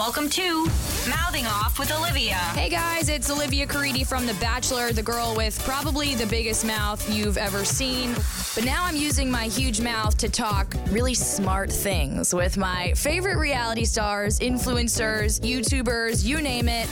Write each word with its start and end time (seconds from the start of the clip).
Welcome 0.00 0.30
to 0.30 0.64
Mouthing 1.10 1.44
Off 1.46 1.78
with 1.78 1.92
Olivia. 1.92 2.32
Hey 2.32 2.70
guys, 2.70 3.10
it's 3.10 3.28
Olivia 3.30 3.66
Caridi 3.66 4.06
from 4.06 4.24
The 4.24 4.32
Bachelor, 4.40 4.92
the 4.92 5.02
girl 5.02 5.34
with 5.36 5.62
probably 5.62 6.14
the 6.14 6.24
biggest 6.24 6.64
mouth 6.64 7.06
you've 7.14 7.36
ever 7.36 7.66
seen. 7.66 8.14
But 8.54 8.64
now 8.64 8.82
I'm 8.86 8.96
using 8.96 9.30
my 9.30 9.44
huge 9.44 9.82
mouth 9.82 10.16
to 10.16 10.30
talk 10.30 10.74
really 10.88 11.12
smart 11.12 11.70
things 11.70 12.34
with 12.34 12.56
my 12.56 12.94
favorite 12.94 13.36
reality 13.36 13.84
stars, 13.84 14.38
influencers, 14.38 15.38
YouTubers, 15.42 16.24
you 16.24 16.40
name 16.40 16.70
it. 16.70 16.88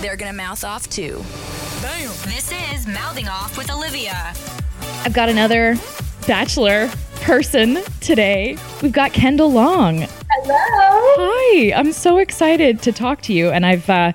They're 0.00 0.16
gonna 0.16 0.32
mouth 0.32 0.64
off 0.64 0.90
too. 0.90 1.24
Bam. 1.80 2.08
This 2.24 2.50
is 2.72 2.84
Mouthing 2.84 3.28
Off 3.28 3.56
with 3.56 3.70
Olivia. 3.70 4.34
I've 5.04 5.14
got 5.14 5.28
another 5.28 5.76
Bachelor 6.26 6.90
person 7.20 7.78
today. 8.00 8.58
We've 8.82 8.90
got 8.90 9.12
Kendall 9.12 9.52
Long. 9.52 10.08
Hello. 10.42 10.54
Hi, 11.18 11.72
I'm 11.78 11.92
so 11.92 12.16
excited 12.16 12.80
to 12.82 12.92
talk 12.92 13.20
to 13.22 13.32
you. 13.34 13.50
And 13.50 13.66
I've 13.66 13.88
uh, 13.90 14.12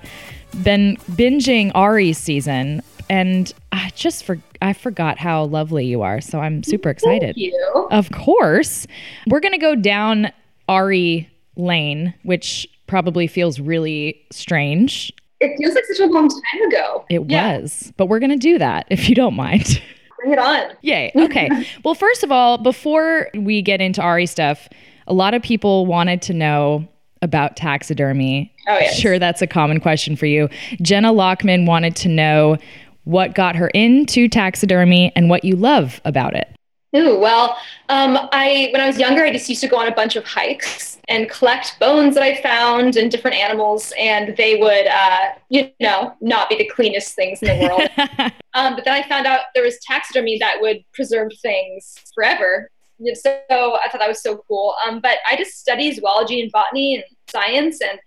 been 0.62 0.96
binging 1.12 1.70
Ari's 1.74 2.18
season, 2.18 2.82
and 3.08 3.52
I 3.70 3.92
just 3.94 4.24
for 4.24 4.38
I 4.60 4.72
forgot 4.72 5.18
how 5.18 5.44
lovely 5.44 5.84
you 5.86 6.02
are. 6.02 6.20
So 6.20 6.40
I'm 6.40 6.64
super 6.64 6.90
excited. 6.90 7.36
Thank 7.36 7.38
you. 7.38 7.88
Of 7.92 8.10
course, 8.10 8.86
we're 9.28 9.38
gonna 9.40 9.56
go 9.58 9.76
down 9.76 10.32
Ari 10.68 11.30
Lane, 11.56 12.12
which 12.24 12.66
probably 12.88 13.28
feels 13.28 13.60
really 13.60 14.20
strange. 14.32 15.12
It 15.40 15.56
feels 15.58 15.74
like 15.76 15.84
such 15.84 16.00
a 16.00 16.06
long 16.10 16.28
time 16.28 16.62
ago. 16.68 17.04
It 17.08 17.22
Yeah. 17.30 17.58
was, 17.58 17.92
but 17.96 18.06
we're 18.06 18.18
gonna 18.20 18.36
do 18.36 18.58
that 18.58 18.86
if 18.90 19.08
you 19.08 19.14
don't 19.14 19.34
mind. 19.36 19.80
Bring 20.18 20.32
it 20.32 20.38
on. 20.40 20.72
Yay. 20.82 21.12
Okay. 21.14 21.48
well, 21.84 21.94
first 21.94 22.24
of 22.24 22.32
all, 22.32 22.58
before 22.58 23.28
we 23.34 23.62
get 23.62 23.80
into 23.80 24.02
Ari 24.02 24.26
stuff, 24.26 24.68
a 25.06 25.14
lot 25.14 25.34
of 25.34 25.42
people 25.42 25.86
wanted 25.86 26.22
to 26.22 26.32
know 26.32 26.86
about 27.22 27.56
taxidermy. 27.56 28.52
Oh, 28.68 28.78
yes. 28.78 28.98
Sure, 28.98 29.18
that's 29.18 29.42
a 29.42 29.46
common 29.46 29.80
question 29.80 30.16
for 30.16 30.26
you. 30.26 30.48
Jenna 30.82 31.12
Lockman 31.12 31.66
wanted 31.66 31.96
to 31.96 32.08
know 32.08 32.58
what 33.04 33.34
got 33.34 33.56
her 33.56 33.68
into 33.68 34.28
taxidermy 34.28 35.12
and 35.14 35.30
what 35.30 35.44
you 35.44 35.56
love 35.56 36.00
about 36.04 36.34
it. 36.34 36.48
Ooh, 36.96 37.18
well, 37.18 37.56
um, 37.88 38.16
I 38.32 38.68
when 38.72 38.80
I 38.80 38.86
was 38.86 38.98
younger, 38.98 39.24
I 39.24 39.32
just 39.32 39.48
used 39.48 39.60
to 39.60 39.68
go 39.68 39.76
on 39.76 39.86
a 39.86 39.94
bunch 39.94 40.16
of 40.16 40.24
hikes 40.24 40.98
and 41.08 41.28
collect 41.28 41.78
bones 41.78 42.14
that 42.14 42.22
I 42.22 42.40
found 42.40 42.96
and 42.96 43.10
different 43.10 43.36
animals, 43.36 43.92
and 43.98 44.36
they 44.36 44.56
would, 44.56 44.86
uh, 44.86 45.28
you 45.50 45.70
know, 45.80 46.14
not 46.20 46.48
be 46.48 46.56
the 46.56 46.66
cleanest 46.66 47.14
things 47.14 47.42
in 47.42 47.58
the 47.58 47.66
world. 47.66 48.32
um, 48.54 48.76
but 48.76 48.84
then 48.84 48.94
I 48.94 49.06
found 49.08 49.26
out 49.26 49.40
there 49.54 49.64
was 49.64 49.78
taxidermy 49.86 50.38
that 50.38 50.56
would 50.60 50.78
preserve 50.94 51.32
things 51.42 51.96
forever. 52.14 52.70
So 53.14 53.30
I 53.50 53.88
thought 53.90 53.98
that 53.98 54.08
was 54.08 54.22
so 54.22 54.42
cool. 54.48 54.74
Um, 54.86 55.00
but 55.00 55.18
I 55.26 55.36
just 55.36 55.58
study 55.60 55.92
zoology 55.92 56.40
and 56.40 56.50
botany 56.52 56.94
and 56.96 57.04
science, 57.28 57.80
and 57.80 57.98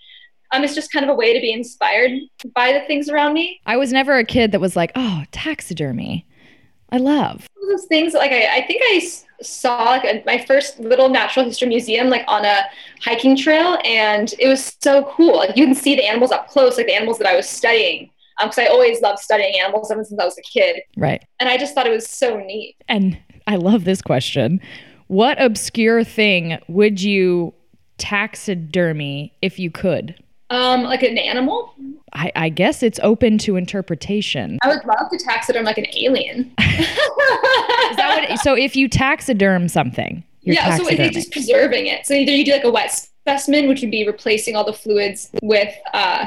um, 0.52 0.64
it's 0.64 0.76
just 0.76 0.92
kind 0.92 1.04
of 1.04 1.10
a 1.10 1.16
way 1.16 1.34
to 1.34 1.40
be 1.40 1.52
inspired 1.52 2.12
by 2.56 2.74
the 2.74 2.82
things 2.88 3.10
around 3.10 3.34
me. 3.34 3.60
I 3.66 3.78
was 3.78 3.92
never 3.94 4.18
a 4.18 4.24
kid 4.24 4.52
that 4.52 4.62
was 4.62 4.76
like, 4.76 4.92
oh, 4.96 5.24
taxidermy. 5.32 6.26
I 6.92 6.98
love. 6.98 7.48
Those 7.70 7.86
things 7.86 8.14
like 8.16 8.32
I, 8.32 8.58
I 8.62 8.66
think 8.66 8.82
I 8.84 9.00
saw 9.42 9.84
like 9.84 10.04
a, 10.06 10.24
my 10.26 10.40
first 10.40 10.80
little 10.80 11.08
natural 11.08 11.46
history 11.46 11.68
museum 11.68 12.10
like 12.10 12.24
on 12.28 12.44
a 12.46 12.62
hiking 13.02 13.38
trail 13.38 13.78
and 13.86 14.34
it 14.40 14.48
was 14.48 14.76
so 14.82 15.04
cool 15.16 15.38
like 15.38 15.56
you 15.56 15.66
can 15.66 15.76
see 15.76 15.96
the 15.96 16.04
animals 16.04 16.32
up 16.32 16.50
close 16.50 16.76
like 16.78 16.88
the 16.88 16.94
animals 16.94 17.18
that 17.20 17.28
i 17.28 17.36
was 17.38 17.48
studying 17.48 18.10
because 18.42 18.58
i 18.58 18.66
always 18.66 19.00
loved 19.02 19.20
studying 19.20 19.58
animals 19.58 19.92
ever 19.92 20.04
since 20.04 20.20
i 20.20 20.26
was 20.26 20.38
a 20.38 20.42
kid 20.42 20.82
Right. 20.98 21.24
and 21.40 21.48
i 21.48 21.58
just 21.58 21.74
thought 21.74 21.88
it 21.88 21.92
was 21.92 22.10
so 22.10 22.38
neat 22.38 22.76
And 22.90 23.18
I 23.50 23.58
love 23.58 23.84
this 23.84 24.02
question. 24.02 24.62
What 25.08 25.42
obscure 25.42 26.04
thing 26.04 26.58
would 26.68 27.02
you 27.02 27.54
taxidermy 27.98 29.34
if 29.42 29.60
you 29.60 29.70
could? 29.70 30.16
um, 30.50 30.84
like 30.84 31.04
an 31.04 31.18
animal 31.18 31.74
I, 32.14 32.32
I 32.36 32.50
guess 32.50 32.82
it's 32.82 33.00
open 33.04 33.38
to 33.40 33.56
interpretation. 33.56 34.58
i 34.64 34.68
would 34.68 34.84
love 34.86 35.10
to 35.12 35.18
taxiderm 35.18 35.64
like 35.64 35.78
an 35.78 35.86
alien 35.96 36.52
Is 36.60 37.96
that 37.98 38.28
what? 38.30 38.40
So 38.40 38.56
if 38.56 38.76
you 38.76 38.88
taxiderm 38.88 39.68
something, 39.68 40.24
you're 40.42 40.56
yeah 40.56 40.78
so 40.78 40.88
it's 40.88 41.14
just 41.16 41.32
preserving 41.32 41.88
it 41.88 42.06
so 42.06 42.14
either 42.14 42.32
you 42.32 42.46
do 42.46 42.52
like 42.52 42.64
a 42.64 42.72
wet 42.72 42.92
specimen 42.92 43.68
which 43.68 43.82
would 43.82 43.92
be 43.92 44.08
replacing 44.08 44.56
all 44.56 44.64
the 44.64 44.74
fluids 44.74 45.30
with 45.44 45.74
uh, 45.94 46.26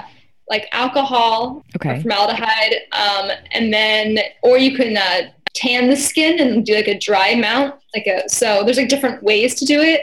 like 0.48 0.68
alcohol 0.72 1.64
okay. 1.76 1.96
or 1.96 2.00
formaldehyde, 2.02 2.74
um, 2.92 3.30
and 3.52 3.72
then 3.72 4.18
or 4.42 4.58
you 4.58 4.76
can 4.76 4.96
uh, 4.96 5.30
tan 5.54 5.88
the 5.88 5.96
skin 5.96 6.40
and 6.40 6.64
do 6.64 6.74
like 6.74 6.88
a 6.88 6.98
dry 6.98 7.34
mount, 7.34 7.74
like 7.94 8.06
a 8.06 8.28
so 8.28 8.62
there's 8.64 8.78
like 8.78 8.88
different 8.88 9.22
ways 9.22 9.54
to 9.56 9.64
do 9.64 9.80
it. 9.80 10.02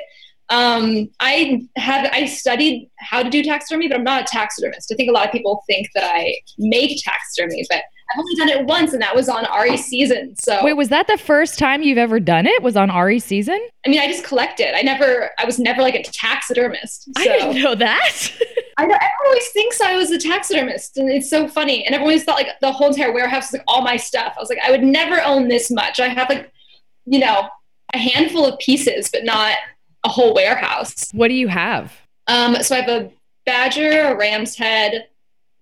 Um, 0.50 1.10
I 1.20 1.62
have 1.76 2.10
I 2.12 2.26
studied 2.26 2.90
how 2.98 3.22
to 3.22 3.30
do 3.30 3.44
taxidermy, 3.44 3.88
but 3.88 3.98
I'm 3.98 4.04
not 4.04 4.24
a 4.24 4.26
taxidermist. 4.26 4.92
I 4.92 4.96
think 4.96 5.10
a 5.10 5.14
lot 5.14 5.26
of 5.26 5.32
people 5.32 5.64
think 5.68 5.90
that 5.94 6.04
I 6.04 6.36
make 6.58 7.00
taxidermy, 7.04 7.66
but 7.70 7.84
I've 8.12 8.20
only 8.20 8.36
done 8.36 8.50
it 8.50 8.66
once, 8.66 8.94
and 8.94 9.02
that 9.04 9.16
was 9.16 9.30
on 9.30 9.46
Ari 9.46 9.78
season. 9.78 10.36
So 10.40 10.64
Wait, 10.64 10.74
was 10.74 10.90
that 10.90 11.06
the 11.06 11.18
first 11.18 11.60
time 11.60 11.84
you've 11.84 12.00
ever 12.00 12.20
done 12.20 12.48
it? 12.48 12.64
Was 12.64 12.76
on 12.76 12.90
Ari's 12.90 13.24
season? 13.24 13.60
I 13.86 13.90
mean, 13.90 14.00
I 14.00 14.08
just 14.08 14.24
collected. 14.24 14.76
I 14.76 14.82
never, 14.82 15.30
I 15.38 15.46
was 15.46 15.60
never 15.60 15.84
like 15.84 15.94
a 15.94 16.02
taxidermist. 16.02 17.04
So 17.04 17.12
I 17.20 17.26
didn't 17.26 17.62
know 17.62 17.76
that. 17.76 18.32
I 18.80 18.86
know 18.86 18.96
everyone 18.96 19.28
always 19.28 19.50
thinks 19.50 19.82
I 19.82 19.98
was 19.98 20.10
a 20.10 20.18
taxidermist, 20.18 20.96
and 20.96 21.10
it's 21.10 21.30
so 21.30 21.50
funny. 21.50 21.86
And 21.86 21.94
everyone 21.94 22.12
always 22.12 22.24
thought 22.24 22.38
like 22.38 22.48
the 22.62 22.72
whole 22.72 22.88
entire 22.88 23.12
warehouse 23.12 23.52
was 23.52 23.60
like 23.60 23.64
all 23.68 23.82
my 23.82 23.98
stuff. 23.98 24.36
I 24.38 24.40
was 24.40 24.48
like, 24.48 24.60
I 24.64 24.72
would 24.72 24.84
never 24.84 25.22
own 25.22 25.50
this 25.50 25.70
much. 25.70 26.00
I 26.00 26.08
have 26.08 26.30
like, 26.30 26.50
you 27.06 27.20
know, 27.20 27.50
a 27.94 27.98
handful 27.98 28.46
of 28.46 28.58
pieces, 28.60 29.10
but 29.12 29.26
not 29.26 29.58
a 30.06 30.10
whole 30.10 30.34
warehouse. 30.34 31.10
what 31.12 31.28
do 31.28 31.34
you 31.34 31.50
have? 31.50 31.92
Um, 32.28 32.56
so 32.64 32.74
I 32.74 32.80
have 32.80 32.90
a 32.90 33.12
badger, 33.46 34.14
a 34.14 34.16
ram's 34.16 34.56
head, 34.56 35.10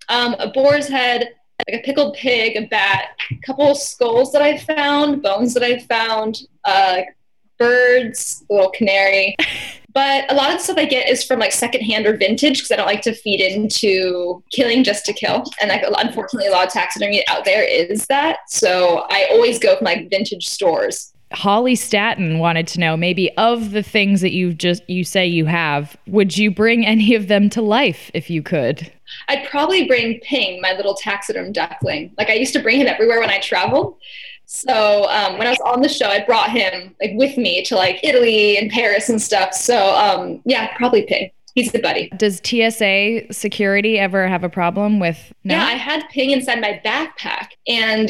um, 0.10 0.36
a 0.38 0.50
boar's 0.52 0.88
head, 0.88 1.34
like 1.68 1.80
a 1.82 1.84
pickled 1.84 2.14
pig, 2.14 2.56
a 2.56 2.68
bat, 2.68 3.18
a 3.32 3.36
couple 3.38 3.72
of 3.72 3.78
skulls 3.78 4.32
that 4.32 4.44
I 4.44 4.60
found, 4.60 5.24
bones 5.24 5.56
that 5.56 5.64
I 5.64 5.80
found, 5.80 6.44
uh, 6.66 7.02
birds, 7.58 8.44
a 8.50 8.54
little 8.54 8.72
canary. 8.72 9.36
But 9.94 10.32
a 10.32 10.36
lot 10.36 10.52
of 10.52 10.58
the 10.58 10.64
stuff 10.64 10.78
I 10.78 10.86
get 10.86 11.10
is 11.10 11.24
from 11.24 11.40
like 11.40 11.52
secondhand 11.52 12.06
or 12.06 12.16
vintage 12.16 12.60
because 12.60 12.70
I 12.70 12.76
don't 12.76 12.86
like 12.86 13.02
to 13.02 13.16
feed 13.16 13.42
into 13.42 14.44
killing 14.52 14.84
just 14.84 15.06
to 15.06 15.14
kill. 15.14 15.44
And 15.60 15.70
like 15.70 15.84
unfortunately, 15.84 16.48
a 16.48 16.52
lot 16.52 16.68
of 16.68 16.72
taxidermy 16.72 17.28
out 17.28 17.46
there 17.46 17.64
is 17.64 18.06
that. 18.06 18.42
So 18.48 19.08
I 19.10 19.28
always 19.32 19.58
go 19.58 19.76
from 19.76 19.86
like 19.86 20.08
vintage 20.12 20.48
stores. 20.48 21.14
Holly 21.34 21.76
Staton 21.76 22.38
wanted 22.38 22.68
to 22.68 22.80
know 22.80 22.96
maybe 22.96 23.36
of 23.38 23.72
the 23.72 23.82
things 23.82 24.22
that 24.22 24.34
you 24.34 24.54
just 24.54 24.88
you 24.88 25.04
say 25.04 25.26
you 25.26 25.46
have, 25.46 25.98
would 26.06 26.38
you 26.38 26.52
bring 26.52 26.86
any 26.86 27.16
of 27.16 27.28
them 27.28 27.50
to 27.50 27.64
life 27.64 28.12
if 28.14 28.30
you 28.30 28.44
could? 28.44 28.92
I'd 29.30 29.48
probably 29.48 29.88
bring 29.88 30.20
Ping, 30.20 30.62
my 30.62 30.74
little 30.74 30.94
taxiderm 30.94 31.52
duckling. 31.52 32.14
Like 32.20 32.30
I 32.30 32.34
used 32.34 32.54
to 32.54 32.60
bring 32.60 32.80
him 32.80 32.88
everywhere 32.88 33.20
when 33.20 33.32
I 33.32 33.40
traveled. 33.40 33.98
So 34.48 35.08
um, 35.10 35.38
when 35.38 35.46
I 35.46 35.52
was 35.52 35.60
on 35.66 35.82
the 35.82 35.90
show, 35.90 36.08
I 36.08 36.24
brought 36.24 36.50
him 36.50 36.96
like 37.02 37.12
with 37.16 37.38
me 37.38 37.64
to 37.66 37.76
like 37.76 38.00
Italy 38.02 38.58
and 38.58 38.72
Paris 38.72 39.10
and 39.10 39.22
stuff. 39.22 39.54
So 39.54 39.94
um, 39.96 40.42
yeah, 40.46 40.76
probably 40.78 41.04
Ping. 41.04 41.32
He's 41.54 41.74
a 41.76 41.80
buddy. 41.80 42.10
Does 42.18 42.40
TSA 42.44 43.34
security 43.34 44.00
ever 44.00 44.28
have 44.28 44.44
a 44.44 44.50
problem 44.50 45.00
with 45.00 45.34
no? 45.44 45.56
Yeah, 45.56 45.66
I 45.66 45.72
had 45.72 46.08
Ping 46.10 46.32
inside 46.32 46.62
my 46.62 46.80
backpack, 46.86 47.50
and 47.68 48.10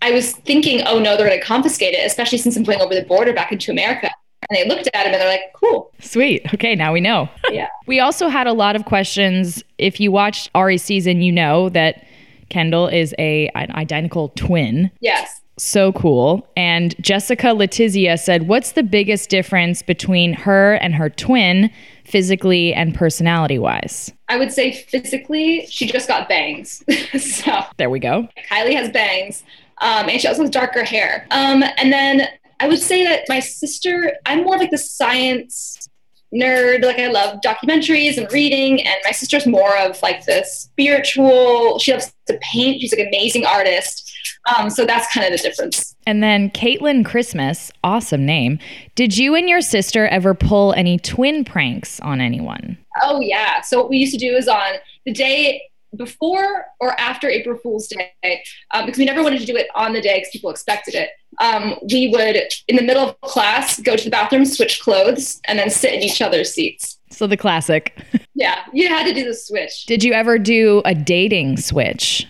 I 0.00 0.10
was 0.12 0.32
thinking, 0.32 0.82
oh 0.86 0.98
no, 0.98 1.16
they're 1.16 1.26
going 1.26 1.40
to 1.40 1.44
confiscate 1.44 1.92
it, 1.92 2.06
especially 2.06 2.38
since 2.38 2.56
I'm 2.56 2.62
going 2.62 2.80
over 2.80 2.94
the 2.94 3.04
border 3.04 3.32
back 3.32 3.52
into 3.52 3.70
America. 3.70 4.10
And 4.48 4.56
they 4.56 4.68
looked 4.68 4.88
at 4.92 5.06
him 5.06 5.12
and 5.12 5.20
they're 5.20 5.28
like, 5.28 5.52
cool. 5.54 5.90
Sweet. 6.00 6.52
Okay, 6.54 6.74
now 6.74 6.92
we 6.92 7.00
know. 7.00 7.28
Yeah. 7.50 7.68
We 7.86 8.00
also 8.00 8.28
had 8.28 8.46
a 8.46 8.52
lot 8.52 8.76
of 8.76 8.86
questions. 8.86 9.62
If 9.76 10.00
you 10.00 10.10
watched 10.10 10.50
Ari's 10.54 10.82
season, 10.82 11.20
you 11.20 11.30
know 11.30 11.68
that 11.70 12.06
Kendall 12.48 12.88
is 12.88 13.14
a 13.18 13.48
an 13.54 13.70
identical 13.72 14.30
twin. 14.30 14.90
Yes. 15.00 15.42
So 15.56 15.92
cool. 15.92 16.48
And 16.56 16.94
Jessica 17.00 17.48
Letizia 17.48 18.18
said, 18.18 18.48
"What's 18.48 18.72
the 18.72 18.82
biggest 18.82 19.30
difference 19.30 19.82
between 19.82 20.32
her 20.32 20.74
and 20.74 20.94
her 20.94 21.08
twin, 21.08 21.70
physically 22.04 22.74
and 22.74 22.94
personality-wise?" 22.94 24.12
I 24.28 24.36
would 24.36 24.52
say 24.52 24.72
physically, 24.72 25.66
she 25.66 25.86
just 25.86 26.08
got 26.08 26.28
bangs. 26.28 26.82
so 27.20 27.60
There 27.76 27.90
we 27.90 28.00
go. 28.00 28.28
Kylie 28.50 28.74
has 28.74 28.90
bangs, 28.90 29.44
um, 29.80 30.08
and 30.08 30.20
she 30.20 30.26
also 30.26 30.42
has 30.42 30.50
darker 30.50 30.82
hair. 30.82 31.26
Um, 31.30 31.62
and 31.76 31.92
then 31.92 32.26
I 32.58 32.66
would 32.66 32.80
say 32.80 33.04
that 33.04 33.24
my 33.28 33.40
sister, 33.40 34.12
I'm 34.26 34.42
more 34.42 34.58
like 34.58 34.70
the 34.70 34.78
science 34.78 35.88
nerd. 36.34 36.84
Like 36.84 36.98
I 36.98 37.08
love 37.08 37.40
documentaries 37.42 38.18
and 38.18 38.30
reading, 38.32 38.80
and 38.84 38.96
my 39.04 39.12
sister's 39.12 39.46
more 39.46 39.76
of 39.78 40.02
like 40.02 40.24
the 40.24 40.44
spiritual. 40.44 41.78
She 41.78 41.92
loves 41.92 42.12
to 42.26 42.38
paint. 42.42 42.80
She's 42.80 42.92
like 42.92 43.02
an 43.02 43.08
amazing 43.08 43.46
artist. 43.46 44.10
Um, 44.56 44.70
so 44.70 44.84
that's 44.84 45.12
kind 45.12 45.26
of 45.26 45.32
the 45.32 45.42
difference. 45.46 45.94
And 46.06 46.22
then 46.22 46.50
Caitlin 46.50 47.04
Christmas, 47.04 47.70
awesome 47.82 48.26
name. 48.26 48.58
Did 48.94 49.16
you 49.16 49.34
and 49.34 49.48
your 49.48 49.60
sister 49.60 50.06
ever 50.08 50.34
pull 50.34 50.72
any 50.74 50.98
twin 50.98 51.44
pranks 51.44 52.00
on 52.00 52.20
anyone? 52.20 52.78
Oh 53.02 53.20
yeah. 53.20 53.60
So 53.62 53.78
what 53.78 53.90
we 53.90 53.96
used 53.98 54.12
to 54.12 54.18
do 54.18 54.34
is 54.36 54.48
on 54.48 54.74
the 55.04 55.12
day 55.12 55.62
before 55.96 56.66
or 56.80 56.98
after 56.98 57.28
April 57.28 57.56
Fool's 57.56 57.88
Day, 57.88 58.42
um, 58.72 58.86
because 58.86 58.98
we 58.98 59.04
never 59.04 59.22
wanted 59.22 59.40
to 59.40 59.46
do 59.46 59.56
it 59.56 59.68
on 59.74 59.92
the 59.92 60.00
day 60.00 60.18
because 60.18 60.30
people 60.30 60.50
expected 60.50 60.94
it. 60.94 61.10
Um, 61.40 61.76
we 61.90 62.08
would, 62.08 62.36
in 62.68 62.76
the 62.76 62.82
middle 62.82 63.08
of 63.08 63.20
class, 63.22 63.80
go 63.80 63.96
to 63.96 64.04
the 64.04 64.10
bathroom, 64.10 64.44
switch 64.44 64.80
clothes, 64.80 65.40
and 65.46 65.58
then 65.58 65.70
sit 65.70 65.92
in 65.92 66.00
each 66.00 66.22
other's 66.22 66.52
seats. 66.52 66.98
So 67.10 67.26
the 67.26 67.36
classic. 67.36 67.96
Yeah, 68.36 68.64
you 68.72 68.88
had 68.88 69.06
to 69.06 69.14
do 69.14 69.24
the 69.24 69.32
switch. 69.32 69.86
Did 69.86 70.02
you 70.02 70.12
ever 70.12 70.40
do 70.40 70.82
a 70.84 70.92
dating 70.92 71.56
switch? 71.58 72.26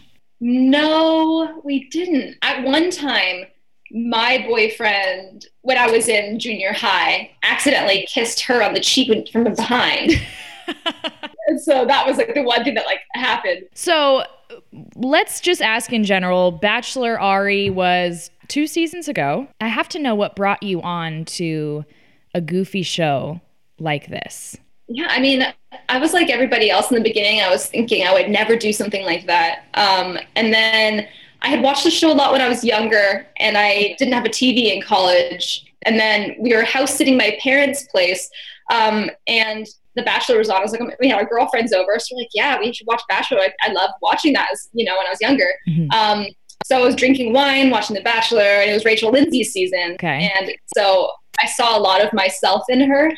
No, 0.46 1.62
we 1.64 1.88
didn't. 1.88 2.36
At 2.42 2.64
one 2.64 2.90
time, 2.90 3.46
my 3.90 4.44
boyfriend, 4.46 5.46
when 5.62 5.78
I 5.78 5.90
was 5.90 6.06
in 6.06 6.38
junior 6.38 6.74
high, 6.74 7.30
accidentally 7.42 8.06
kissed 8.12 8.42
her 8.42 8.62
on 8.62 8.74
the 8.74 8.80
cheek 8.80 9.26
from 9.30 9.44
behind. 9.44 10.20
so 11.62 11.86
that 11.86 12.06
was 12.06 12.18
like 12.18 12.34
the 12.34 12.42
one 12.42 12.62
thing 12.62 12.74
that 12.74 12.84
like 12.84 13.00
happened. 13.14 13.62
So 13.72 14.24
let's 14.94 15.40
just 15.40 15.62
ask 15.62 15.94
in 15.94 16.04
general. 16.04 16.52
Bachelor 16.52 17.18
Ari 17.18 17.70
was 17.70 18.30
two 18.48 18.66
seasons 18.66 19.08
ago. 19.08 19.48
I 19.62 19.68
have 19.68 19.88
to 19.90 19.98
know 19.98 20.14
what 20.14 20.36
brought 20.36 20.62
you 20.62 20.82
on 20.82 21.24
to 21.24 21.86
a 22.34 22.42
goofy 22.42 22.82
show 22.82 23.40
like 23.78 24.08
this. 24.08 24.58
Yeah, 24.88 25.06
I 25.08 25.20
mean, 25.20 25.44
I 25.88 25.98
was 25.98 26.12
like 26.12 26.30
everybody 26.30 26.70
else 26.70 26.90
in 26.90 26.96
the 26.96 27.02
beginning. 27.02 27.40
I 27.40 27.48
was 27.48 27.66
thinking 27.66 28.06
I 28.06 28.12
would 28.12 28.28
never 28.28 28.56
do 28.56 28.72
something 28.72 29.04
like 29.04 29.26
that. 29.26 29.64
Um, 29.74 30.18
and 30.36 30.52
then 30.52 31.08
I 31.42 31.48
had 31.48 31.62
watched 31.62 31.84
the 31.84 31.90
show 31.90 32.12
a 32.12 32.14
lot 32.14 32.32
when 32.32 32.40
I 32.40 32.48
was 32.48 32.64
younger, 32.64 33.26
and 33.38 33.56
I 33.56 33.96
didn't 33.98 34.14
have 34.14 34.24
a 34.24 34.30
TV 34.30 34.74
in 34.74 34.82
college. 34.82 35.64
And 35.86 35.98
then 35.98 36.36
we 36.38 36.54
were 36.54 36.64
house 36.64 36.94
sitting 36.94 37.16
my 37.16 37.36
parents' 37.40 37.86
place, 37.88 38.30
um, 38.72 39.10
and 39.26 39.66
The 39.96 40.02
Bachelor 40.02 40.38
was 40.38 40.48
on. 40.48 40.56
I 40.56 40.60
was 40.60 40.72
like, 40.72 40.80
we 41.00 41.08
had 41.08 41.18
our 41.18 41.26
girlfriends 41.26 41.72
over, 41.72 41.98
so 41.98 42.14
we're 42.14 42.22
like, 42.22 42.30
yeah, 42.34 42.58
we 42.58 42.72
should 42.72 42.86
watch 42.86 43.02
Bachelor. 43.08 43.40
I, 43.40 43.52
I 43.62 43.72
loved 43.72 43.94
watching 44.00 44.32
that, 44.34 44.48
as, 44.52 44.68
you 44.72 44.84
know, 44.84 44.96
when 44.96 45.06
I 45.06 45.10
was 45.10 45.20
younger. 45.20 45.48
Mhm. 45.68 45.92
Um, 45.92 46.26
so 46.64 46.78
I 46.78 46.84
was 46.84 46.94
drinking 46.94 47.34
wine, 47.34 47.68
watching 47.68 47.94
The 47.94 48.02
Bachelor, 48.02 48.40
and 48.40 48.70
it 48.70 48.74
was 48.74 48.86
Rachel 48.86 49.10
Lindsay's 49.10 49.52
season. 49.52 49.92
Okay. 49.94 50.32
And 50.34 50.50
so 50.74 51.10
I 51.42 51.46
saw 51.46 51.76
a 51.76 51.80
lot 51.80 52.02
of 52.02 52.12
myself 52.14 52.62
in 52.70 52.80
her. 52.88 53.12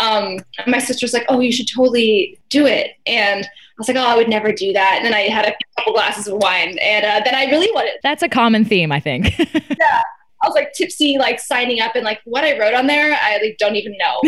Um, 0.00 0.38
my 0.66 0.78
sister's 0.78 1.12
like, 1.12 1.24
"Oh, 1.28 1.40
you 1.40 1.52
should 1.52 1.68
totally 1.68 2.38
do 2.48 2.66
it," 2.66 2.92
and 3.06 3.44
I 3.44 3.48
was 3.78 3.88
like, 3.88 3.96
"Oh, 3.96 4.06
I 4.06 4.16
would 4.16 4.28
never 4.28 4.52
do 4.52 4.72
that." 4.72 4.94
And 4.96 5.04
then 5.04 5.14
I 5.14 5.22
had 5.22 5.46
a 5.46 5.54
couple 5.76 5.92
glasses 5.92 6.28
of 6.28 6.34
wine, 6.38 6.78
and 6.78 7.04
uh, 7.04 7.20
then 7.24 7.34
I 7.34 7.50
really 7.50 7.70
wanted. 7.72 7.92
That's 8.02 8.22
a 8.22 8.28
common 8.28 8.64
theme, 8.64 8.92
I 8.92 9.00
think. 9.00 9.34
Yeah. 9.78 10.02
I 10.40 10.46
was 10.46 10.54
like 10.54 10.72
tipsy, 10.72 11.18
like 11.18 11.40
signing 11.40 11.80
up, 11.80 11.96
and 11.96 12.04
like 12.04 12.20
what 12.24 12.44
I 12.44 12.56
wrote 12.58 12.72
on 12.74 12.86
there, 12.86 13.18
I 13.20 13.38
like 13.42 13.56
don't 13.58 13.74
even 13.74 13.96
know. 13.98 14.20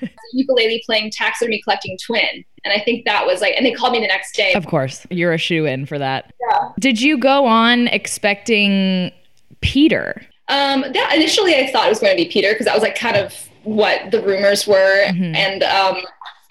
Ukulele 0.32 0.82
playing 0.86 1.10
taxidermy 1.10 1.60
collecting 1.62 1.98
twin, 2.02 2.44
and 2.64 2.72
I 2.72 2.82
think 2.82 3.04
that 3.04 3.26
was 3.26 3.42
like, 3.42 3.54
and 3.54 3.66
they 3.66 3.72
called 3.72 3.92
me 3.92 4.00
the 4.00 4.06
next 4.06 4.34
day. 4.34 4.54
of 4.54 4.66
course, 4.66 5.06
you're 5.10 5.32
a 5.34 5.38
shoe 5.38 5.66
in 5.66 5.84
for 5.84 5.98
that. 5.98 6.32
Yeah. 6.50 6.70
Did 6.78 7.02
you 7.02 7.18
go 7.18 7.44
on 7.44 7.88
expecting 7.88 9.12
Peter? 9.60 10.22
Um, 10.48 10.84
yeah, 10.94 11.12
initially 11.12 11.54
I 11.54 11.70
thought 11.70 11.86
it 11.86 11.90
was 11.90 12.00
going 12.00 12.16
to 12.16 12.22
be 12.22 12.30
Peter 12.30 12.52
because 12.52 12.64
that 12.64 12.74
was 12.74 12.82
like 12.82 12.96
kind 12.96 13.16
of 13.16 13.47
what 13.74 14.10
the 14.10 14.22
rumors 14.22 14.66
were, 14.66 15.04
Mhm. 15.08 15.34
and 15.36 15.62
um, 15.62 15.96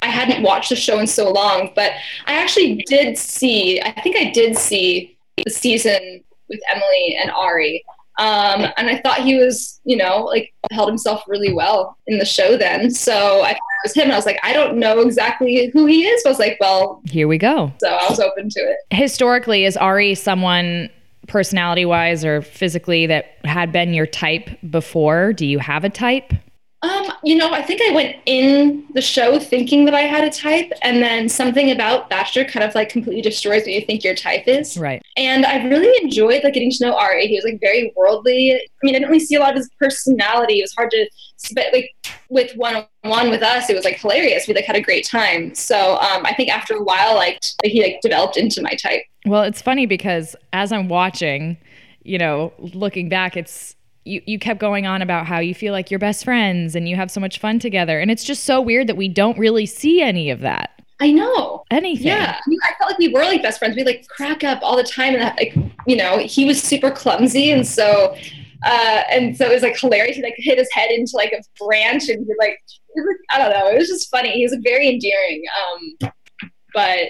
I 0.01 0.07
hadn't 0.07 0.43
watched 0.43 0.69
the 0.69 0.75
show 0.75 0.99
in 0.99 1.07
so 1.07 1.31
long, 1.31 1.71
but 1.75 1.91
I 2.27 2.33
actually 2.33 2.83
did 2.87 3.17
see. 3.17 3.81
I 3.81 3.91
think 4.01 4.15
I 4.15 4.25
did 4.31 4.57
see 4.57 5.17
the 5.43 5.49
season 5.51 6.23
with 6.49 6.59
Emily 6.71 7.17
and 7.21 7.31
Ari, 7.31 7.83
um, 8.19 8.67
and 8.77 8.89
I 8.89 8.97
thought 9.03 9.21
he 9.23 9.35
was, 9.35 9.79
you 9.85 9.97
know, 9.97 10.23
like 10.25 10.53
held 10.71 10.89
himself 10.89 11.23
really 11.27 11.51
well 11.53 11.97
in 12.07 12.17
the 12.19 12.25
show. 12.25 12.57
Then, 12.57 12.91
so 12.91 13.41
I 13.41 13.49
thought 13.49 13.55
it 13.55 13.87
was 13.87 13.93
him, 13.95 14.03
and 14.03 14.13
I 14.13 14.15
was 14.15 14.25
like, 14.25 14.39
I 14.43 14.53
don't 14.53 14.77
know 14.77 14.99
exactly 15.01 15.69
who 15.73 15.85
he 15.87 16.05
is, 16.05 16.21
but 16.23 16.29
I 16.29 16.31
was 16.31 16.39
like, 16.39 16.57
well, 16.59 17.01
Here 17.09 17.27
we 17.27 17.37
go. 17.37 17.71
so 17.79 17.89
I 17.89 18.07
was 18.09 18.19
open 18.19 18.49
to 18.49 18.59
it. 18.59 18.77
Historically, 18.95 19.65
is 19.65 19.75
Ari 19.77 20.13
someone 20.15 20.89
personality 21.27 21.83
wise 21.85 22.23
or 22.23 22.41
physically 22.41 23.05
that 23.07 23.25
had 23.43 23.71
been 23.71 23.93
your 23.93 24.05
type 24.07 24.49
before? 24.69 25.33
Do 25.33 25.45
you 25.45 25.59
have 25.59 25.83
a 25.83 25.89
type? 25.89 26.33
Um, 26.87 27.11
you 27.23 27.35
know, 27.35 27.51
I 27.51 27.61
think 27.61 27.81
I 27.81 27.91
went 27.93 28.15
in 28.25 28.85
the 28.93 29.01
show 29.01 29.39
thinking 29.39 29.85
that 29.85 29.93
I 29.93 30.01
had 30.01 30.23
a 30.23 30.29
type, 30.29 30.71
and 30.81 31.01
then 31.01 31.27
something 31.27 31.71
about 31.71 32.09
Bachelor 32.09 32.45
kind 32.45 32.63
of 32.63 32.73
like 32.75 32.89
completely 32.89 33.21
destroys 33.21 33.61
what 33.61 33.71
you 33.71 33.81
think 33.81 34.03
your 34.03 34.15
type 34.15 34.47
is. 34.47 34.77
Right. 34.77 35.01
And 35.17 35.45
I 35.45 35.65
really 35.67 35.91
enjoyed 36.03 36.43
like 36.43 36.53
getting 36.53 36.71
to 36.71 36.85
know 36.85 36.95
Ari. 36.95 37.27
He 37.27 37.35
was 37.35 37.43
like 37.43 37.59
very 37.59 37.91
worldly. 37.95 38.53
I 38.53 38.59
mean, 38.83 38.95
I 38.95 38.99
didn't 38.99 39.11
really 39.11 39.25
see 39.25 39.35
a 39.35 39.39
lot 39.39 39.51
of 39.51 39.57
his 39.57 39.69
personality. 39.79 40.59
It 40.59 40.63
was 40.63 40.73
hard 40.75 40.91
to, 40.91 41.09
but 41.53 41.65
like 41.73 41.91
with 42.29 42.55
one 42.55 42.75
on 42.75 42.87
one 43.03 43.29
with 43.29 43.41
us, 43.41 43.69
it 43.69 43.75
was 43.75 43.85
like 43.85 43.99
hilarious. 43.99 44.47
We 44.47 44.53
like 44.53 44.65
had 44.65 44.75
a 44.75 44.81
great 44.81 45.05
time. 45.05 45.55
So 45.55 45.97
um, 45.97 46.25
I 46.25 46.33
think 46.35 46.49
after 46.49 46.75
a 46.75 46.83
while, 46.83 47.15
like 47.15 47.41
he 47.63 47.81
like 47.81 47.99
developed 48.01 48.37
into 48.37 48.61
my 48.61 48.75
type. 48.81 49.01
Well, 49.25 49.43
it's 49.43 49.61
funny 49.61 49.85
because 49.85 50.35
as 50.53 50.71
I'm 50.71 50.87
watching, 50.87 51.57
you 52.03 52.17
know, 52.17 52.53
looking 52.59 53.09
back, 53.09 53.35
it's 53.35 53.75
you, 54.07 54.21
you 54.25 54.39
kept 54.39 54.59
going 54.59 54.87
on 54.87 55.01
about 55.01 55.25
how 55.25 55.39
you 55.39 55.53
feel 55.53 55.73
like 55.73 55.91
you're 55.91 55.99
best 55.99 56.23
friends 56.23 56.75
and 56.75 56.87
you 56.87 56.95
have 56.95 57.11
so 57.11 57.19
much 57.19 57.39
fun 57.39 57.59
together. 57.59 57.99
And 57.99 58.09
it's 58.09 58.23
just 58.23 58.43
so 58.43 58.61
weird 58.61 58.87
that 58.87 58.97
we 58.97 59.07
don't 59.07 59.37
really 59.37 59.65
see 59.65 60.01
any 60.01 60.29
of 60.29 60.39
that. 60.41 60.71
I 60.99 61.11
know. 61.11 61.63
Anything. 61.69 62.07
Yeah, 62.07 62.39
I, 62.43 62.49
mean, 62.49 62.59
I 62.63 62.73
felt 62.79 62.91
like 62.91 62.97
we 62.97 63.09
were 63.09 63.23
like 63.23 63.43
best 63.43 63.59
friends. 63.59 63.75
We 63.75 63.83
like 63.83 64.07
crack 64.07 64.43
up 64.43 64.59
all 64.63 64.75
the 64.75 64.83
time, 64.83 65.13
and 65.13 65.21
that, 65.21 65.37
like 65.37 65.55
you 65.85 65.95
know, 65.95 66.17
he 66.17 66.45
was 66.45 66.59
super 66.61 66.89
clumsy, 66.89 67.51
and 67.51 67.67
so 67.67 68.15
uh, 68.63 69.03
and 69.11 69.37
so 69.37 69.45
it 69.45 69.53
was 69.53 69.63
like 69.63 69.77
hilarious. 69.77 70.15
He 70.15 70.23
like 70.23 70.35
hit 70.37 70.57
his 70.57 70.69
head 70.73 70.89
into 70.89 71.11
like 71.15 71.33
a 71.33 71.43
branch, 71.63 72.09
and 72.09 72.25
he 72.25 72.33
like, 72.39 72.59
I 73.29 73.37
don't 73.37 73.51
know, 73.51 73.69
it 73.69 73.77
was 73.77 73.89
just 73.89 74.09
funny. 74.09 74.31
He 74.31 74.43
was 74.43 74.53
like, 74.53 74.63
very 74.63 74.89
endearing. 74.89 75.43
Um, 75.61 76.11
but 76.73 77.09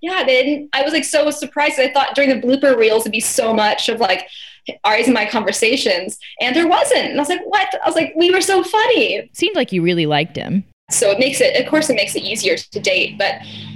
yeah, 0.00 0.24
then 0.24 0.68
I 0.72 0.82
was 0.82 0.92
like 0.92 1.04
so 1.04 1.30
surprised. 1.30 1.78
I 1.78 1.92
thought 1.92 2.14
during 2.14 2.30
the 2.30 2.46
blooper 2.46 2.76
reels 2.76 3.02
it'd 3.02 3.12
be 3.12 3.20
so 3.20 3.52
much 3.54 3.88
of 3.88 4.00
like 4.00 4.26
Ari's 4.84 5.06
and 5.06 5.14
my 5.14 5.26
conversations, 5.26 6.18
and 6.40 6.54
there 6.54 6.66
wasn't. 6.66 7.10
And 7.10 7.18
I 7.18 7.20
was 7.20 7.28
like, 7.28 7.44
what? 7.46 7.68
I 7.82 7.86
was 7.86 7.94
like, 7.94 8.12
we 8.16 8.30
were 8.30 8.40
so 8.40 8.62
funny. 8.62 9.30
Seemed 9.32 9.56
like 9.56 9.72
you 9.72 9.82
really 9.82 10.06
liked 10.06 10.36
him. 10.36 10.64
So 10.90 11.10
it 11.10 11.18
makes 11.18 11.40
it, 11.40 11.60
of 11.60 11.68
course, 11.70 11.90
it 11.90 11.94
makes 11.96 12.14
it 12.14 12.22
easier 12.22 12.56
to 12.56 12.80
date. 12.80 13.18
But 13.18 13.34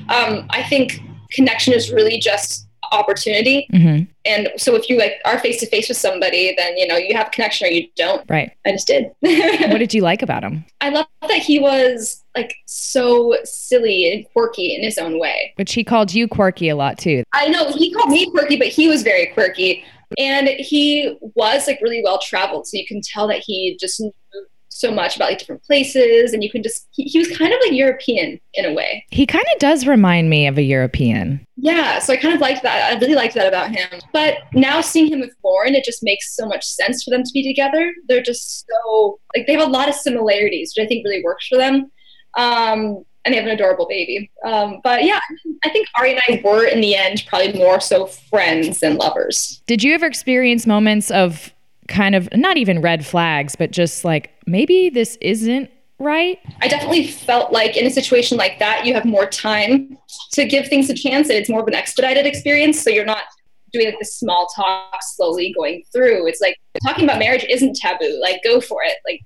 um, 0.09 0.47
I 0.51 0.63
think 0.63 1.01
connection 1.31 1.73
is 1.75 1.93
really 1.93 2.19
just 2.19 2.67
opportunity. 2.93 3.69
hmm 3.71 4.01
And 4.25 4.49
so 4.57 4.75
if 4.75 4.89
you 4.91 4.99
like 4.99 5.15
are 5.25 5.39
face 5.39 5.61
to 5.61 5.67
face 5.67 5.89
with 5.89 5.97
somebody, 5.97 6.55
then 6.57 6.77
you 6.77 6.87
know 6.87 6.97
you 6.97 7.17
have 7.17 7.29
a 7.29 7.31
connection 7.31 7.69
or 7.69 7.71
you 7.71 7.89
don't. 7.97 8.29
Right. 8.29 8.53
I 8.67 8.73
just 8.73 8.87
did. 8.89 9.11
What 9.71 9.79
did 9.79 9.95
you 9.95 10.03
like 10.03 10.23
about 10.23 10.43
him? 10.43 10.65
I 10.81 10.89
love 10.89 11.07
that 11.23 11.39
he 11.39 11.59
was 11.61 12.23
like 12.37 12.55
so 12.67 13.37
silly 13.45 14.13
and 14.13 14.27
quirky 14.33 14.75
in 14.75 14.83
his 14.83 14.99
own 14.99 15.19
way. 15.19 15.53
Which 15.57 15.75
he 15.75 15.85
called 15.85 16.15
you 16.15 16.29
quirky 16.29 16.69
a 16.69 16.77
lot 16.77 16.99
too. 16.99 17.25
I 17.33 17.49
know 17.49 17.73
he 17.73 17.93
called 17.93 18.11
me 18.11 18.31
quirky, 18.31 18.57
but 18.57 18.69
he 18.69 18.89
was 18.89 19.03
very 19.03 19.27
quirky. 19.27 19.85
And 20.19 20.49
he 20.49 21.17
was 21.37 21.67
like 21.67 21.81
really 21.81 22.03
well 22.03 22.19
traveled. 22.19 22.67
So 22.67 22.77
you 22.77 22.87
can 22.87 23.01
tell 23.01 23.29
that 23.29 23.43
he 23.45 23.77
just 23.81 24.01
knew 24.01 24.13
so 24.73 24.91
much 24.91 25.15
about 25.17 25.29
like 25.29 25.39
different 25.39 25.63
places. 25.65 26.33
And 26.33 26.43
you 26.43 26.51
can 26.51 26.63
just, 26.63 26.89
he, 26.93 27.05
he 27.05 27.19
was 27.19 27.37
kind 27.37 27.53
of 27.53 27.59
like 27.63 27.73
European 27.73 28.41
in 28.55 28.65
a 28.65 28.73
way. 28.73 29.05
He 29.11 29.27
kind 29.27 29.45
of 29.53 29.59
does 29.59 29.87
remind 29.87 30.31
me 30.31 30.47
of 30.47 30.57
a 30.57 30.63
European. 30.63 31.45
Yeah. 31.57 31.99
So 31.99 32.13
I 32.13 32.17
kind 32.17 32.35
of 32.35 32.41
liked 32.41 32.63
that. 32.63 32.93
I 32.93 32.99
really 32.99 33.15
liked 33.15 33.35
that 33.35 33.47
about 33.47 33.71
him. 33.71 34.01
But 34.13 34.39
now 34.55 34.81
seeing 34.81 35.13
him 35.13 35.21
with 35.21 35.35
Lauren, 35.45 35.75
it 35.75 35.85
just 35.85 36.03
makes 36.03 36.35
so 36.35 36.47
much 36.47 36.65
sense 36.65 37.05
for 37.05 37.11
them 37.11 37.23
to 37.23 37.31
be 37.33 37.47
together. 37.47 37.93
They're 38.09 38.23
just 38.23 38.67
so, 38.67 39.21
like, 39.37 39.47
they 39.47 39.53
have 39.53 39.69
a 39.69 39.71
lot 39.71 39.89
of 39.89 39.95
similarities, 39.95 40.73
which 40.75 40.85
I 40.85 40.89
think 40.89 41.05
really 41.05 41.23
works 41.23 41.47
for 41.47 41.59
them. 41.59 41.91
Um, 42.37 43.05
and 43.25 43.35
they 43.35 43.37
have 43.37 43.47
an 43.47 43.53
adorable 43.53 43.87
baby. 43.87 44.31
Um, 44.45 44.81
but 44.83 45.05
yeah, 45.05 45.21
I 45.65 45.69
think 45.69 45.89
Ari 45.99 46.13
and 46.13 46.21
I 46.29 46.41
were 46.43 46.65
in 46.65 46.81
the 46.81 46.95
end 46.95 47.25
probably 47.27 47.53
more 47.53 47.79
so 47.81 48.07
friends 48.07 48.81
than 48.81 48.97
lovers. 48.97 49.63
Did 49.67 49.83
you 49.83 49.95
ever 49.95 50.07
experience 50.07 50.67
moments 50.67 51.11
of 51.11 51.53
kind 51.89 52.15
of 52.15 52.29
not 52.35 52.57
even 52.57 52.81
red 52.81 53.05
flags, 53.05 53.57
but 53.57 53.73
just 53.73 54.05
like 54.05 54.31
maybe 54.47 54.89
this 54.89 55.19
isn't 55.21 55.71
right? 55.99 56.39
I 56.63 56.69
definitely 56.69 57.07
felt 57.07 57.53
like 57.53 57.77
in 57.77 57.87
a 57.87 57.91
situation 57.91 58.39
like 58.39 58.59
that, 58.59 58.87
you 58.87 58.95
have 58.95 59.05
more 59.05 59.27
time 59.27 59.99
to 60.33 60.47
give 60.47 60.67
things 60.69 60.89
a 60.89 60.95
chance 60.95 61.29
and 61.29 61.37
it's 61.37 61.51
more 61.51 61.61
of 61.61 61.69
an 61.69 61.75
expedited 61.75 62.27
experience. 62.27 62.81
So 62.81 62.91
you're 62.91 63.05
not 63.05 63.25
doing 63.73 63.87
like 63.87 63.99
the 64.01 64.07
small 64.07 64.49
talk 64.57 64.99
slowly 65.03 65.53
going 65.57 65.85
through. 65.93 66.27
It's 66.27 66.41
like 66.41 66.57
talking 66.85 67.05
about 67.05 67.19
marriage 67.19 67.45
isn't 67.49 67.77
taboo. 67.77 68.19
Like 68.21 68.43
go 68.43 68.61
for 68.61 68.83
it. 68.83 68.95
Like 69.07 69.21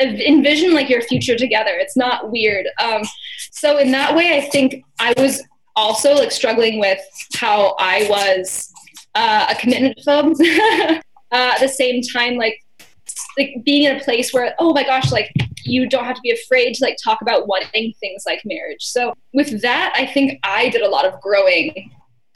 envision 0.00 0.74
like 0.74 0.88
your 0.88 1.02
future 1.02 1.36
together. 1.36 1.72
It's 1.74 1.96
not 1.96 2.30
weird. 2.30 2.66
Um, 2.82 3.02
so 3.52 3.78
in 3.78 3.90
that 3.92 4.14
way, 4.14 4.36
I 4.36 4.48
think 4.48 4.84
I 4.98 5.14
was 5.16 5.42
also 5.76 6.14
like 6.14 6.32
struggling 6.32 6.80
with 6.80 7.00
how 7.34 7.74
I 7.78 8.06
was 8.08 8.72
uh, 9.14 9.46
a 9.50 9.54
commitment 9.54 9.98
phobe. 10.06 10.34
uh, 11.32 11.52
at 11.54 11.60
the 11.60 11.68
same 11.68 12.02
time, 12.02 12.36
like 12.36 12.58
like 13.38 13.54
being 13.64 13.84
in 13.84 13.96
a 13.96 14.00
place 14.00 14.32
where 14.32 14.54
oh 14.58 14.72
my 14.72 14.84
gosh, 14.84 15.12
like 15.12 15.32
you 15.64 15.88
don't 15.88 16.04
have 16.04 16.16
to 16.16 16.22
be 16.22 16.30
afraid 16.30 16.74
to 16.74 16.84
like 16.84 16.96
talk 17.02 17.20
about 17.22 17.46
wanting 17.46 17.92
things 18.00 18.24
like 18.26 18.40
marriage. 18.44 18.82
So 18.82 19.14
with 19.34 19.60
that, 19.62 19.92
I 19.96 20.06
think 20.06 20.38
I 20.42 20.68
did 20.68 20.82
a 20.82 20.88
lot 20.88 21.04
of 21.04 21.20
growing 21.20 21.90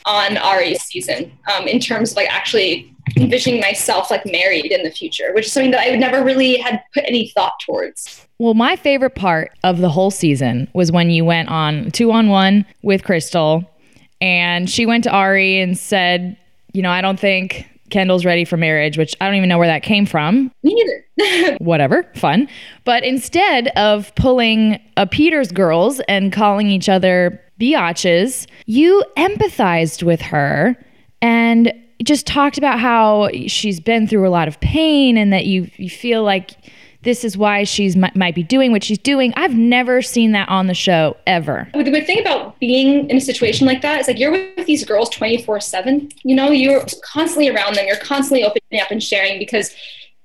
on 0.07 0.37
Ari's 0.37 0.83
season 0.83 1.33
um, 1.53 1.67
in 1.67 1.81
terms 1.81 2.13
of 2.13 2.17
like 2.17 2.29
actually 2.31 2.95
envisioning 3.17 3.61
myself 3.61 4.11
like 4.11 4.25
married 4.27 4.73
in 4.73 4.83
the 4.83 4.91
future, 4.91 5.33
which 5.35 5.47
is 5.47 5.53
something 5.53 5.71
that 5.71 5.81
I 5.81 5.97
never 5.97 6.25
really 6.25 6.57
had 6.57 6.83
put 6.93 7.05
any 7.07 7.29
thought 7.29 7.55
towards. 7.65 8.27
Well, 8.39 8.55
my 8.55 8.77
favorite 8.77 9.15
part 9.15 9.53
of 9.63 9.79
the 9.79 9.89
whole 9.89 10.11
season 10.11 10.69
was 10.75 10.91
when 10.91 11.11
you 11.11 11.25
went 11.25 11.49
on 11.49 11.91
two 11.91 12.11
on 12.13 12.29
one 12.29 12.67
with 12.83 13.05
Crystal 13.05 13.65
And 14.21 14.69
she 14.71 14.87
went 14.87 15.05
to 15.05 15.11
Ari 15.11 15.61
and 15.61 15.77
said, 15.79 16.37
You 16.73 16.83
know, 16.83 16.91
I 16.91 17.01
don't 17.01 17.21
think 17.21 17.69
Kendall's 17.91 18.25
ready 18.25 18.45
for 18.45 18.57
marriage, 18.57 18.99
which 18.99 19.15
I 19.21 19.27
don't 19.27 19.37
even 19.37 19.49
know 19.49 19.59
where 19.59 19.69
that 19.69 19.83
came 19.83 20.07
from. 20.07 20.51
Me 20.63 20.75
neither. 20.75 21.57
Whatever, 21.61 22.11
fun. 22.17 22.49
But 22.85 23.05
instead 23.05 23.69
of 23.77 24.13
pulling 24.17 24.81
a 24.97 25.07
Peters 25.07 25.53
girls 25.53 26.01
and 26.09 26.33
calling 26.33 26.69
each 26.69 26.89
other 26.89 27.41
biatches, 27.61 28.47
you 28.67 29.03
empathized 29.17 30.03
with 30.03 30.21
her 30.21 30.77
and 31.23 31.73
just 32.03 32.27
talked 32.27 32.59
about 32.59 32.81
how 32.81 33.31
she's 33.47 33.81
been 33.81 34.07
through 34.07 34.27
a 34.27 34.31
lot 34.31 34.49
of 34.49 34.61
pain 34.61 35.17
and 35.17 35.33
that 35.33 35.47
you, 35.47 35.71
you 35.77 35.89
feel 35.89 36.23
like 36.23 36.51
this 37.03 37.23
is 37.23 37.37
why 37.37 37.65
she's 37.65 37.97
might, 37.97 38.17
might 38.17 38.35
be 38.35 38.43
doing 38.43 38.73
what 38.73 38.83
she's 38.83 38.99
doing. 38.99 39.33
I've 39.37 39.55
never 39.55 40.03
seen 40.03 40.33
that 40.33 40.49
on 40.49 40.67
the 40.67 40.75
show 40.75 41.17
ever. 41.27 41.69
The 41.75 41.85
good 41.85 42.07
thing 42.07 42.21
about 42.21 42.59
being 42.59 43.09
in 43.09 43.17
a 43.17 43.21
situation 43.21 43.67
like 43.67 43.83
that 43.83 44.01
is 44.01 44.09
like 44.09 44.19
you're 44.19 44.33
with 44.33 44.67
these 44.67 44.85
girls 44.85 45.11
24 45.11 45.61
7. 45.61 46.11
You 46.25 46.35
know, 46.35 46.51
you're 46.51 46.85
constantly 47.05 47.49
around 47.51 47.77
them, 47.77 47.87
you're 47.87 47.97
constantly 47.97 48.43
opening 48.45 48.81
up 48.81 48.91
and 48.91 49.03
sharing 49.03 49.39
because 49.39 49.75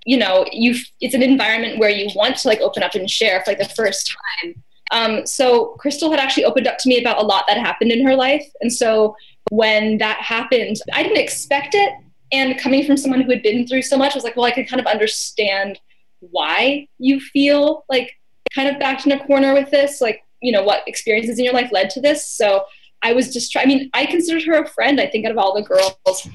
you 0.06 0.18
know 0.18 0.46
you 0.52 0.76
it's 1.02 1.14
an 1.14 1.22
environment 1.22 1.78
where 1.78 1.90
you 1.90 2.10
want 2.16 2.38
to 2.38 2.48
like 2.48 2.62
open 2.62 2.82
up 2.82 2.96
and 2.96 3.10
share 3.10 3.44
for 3.44 3.52
like 3.52 3.60
the 3.60 3.68
first 3.76 4.16
time 4.42 4.56
um, 4.92 5.26
so 5.26 5.76
crystal 5.80 6.12
had 6.12 6.20
actually 6.20 6.46
opened 6.46 6.68
up 6.68 6.78
to 6.78 6.90
me 6.90 7.00
about 7.00 7.22
a 7.22 7.26
lot 7.26 7.46
that 7.48 7.58
happened 7.58 7.92
in 7.92 8.06
her 8.06 8.16
life 8.16 8.46
and 8.62 8.72
so 8.72 9.16
when 9.52 9.98
that 9.98 10.18
happened 10.18 10.78
i 10.94 11.04
didn't 11.04 11.18
expect 11.18 11.74
it 11.74 11.94
and 12.32 12.60
coming 12.60 12.86
from 12.86 12.96
someone 12.96 13.22
who 13.22 13.32
had 13.32 13.42
been 13.42 13.68
through 13.68 13.82
so 13.82 13.98
much 13.98 14.14
I 14.14 14.16
was 14.16 14.24
like 14.24 14.36
well 14.36 14.46
i 14.46 14.52
could 14.52 14.68
kind 14.68 14.80
of 14.80 14.86
understand 14.86 15.80
why 16.20 16.88
you 16.98 17.20
feel 17.20 17.86
like 17.90 18.14
kind 18.54 18.68
of 18.68 18.80
backed 18.80 19.06
in 19.06 19.12
a 19.12 19.26
corner 19.26 19.54
with 19.54 19.70
this, 19.72 20.02
like, 20.02 20.24
you 20.42 20.52
know, 20.52 20.64
what 20.64 20.88
experiences 20.88 21.38
in 21.38 21.46
your 21.46 21.54
life 21.54 21.72
led 21.72 21.90
to 21.92 22.02
this. 22.02 22.28
So 22.28 22.66
I 23.02 23.14
was 23.14 23.32
just 23.34 23.52
trying, 23.52 23.66
I 23.66 23.68
mean, 23.68 23.90
I 23.94 24.06
considered 24.06 24.44
her 24.44 24.64
a 24.64 24.68
friend. 24.68 25.00
I 25.00 25.08
think 25.08 25.26
out 25.26 25.32
of 25.32 25.38
all 25.38 25.54
the 25.54 25.62
girls 25.62 26.28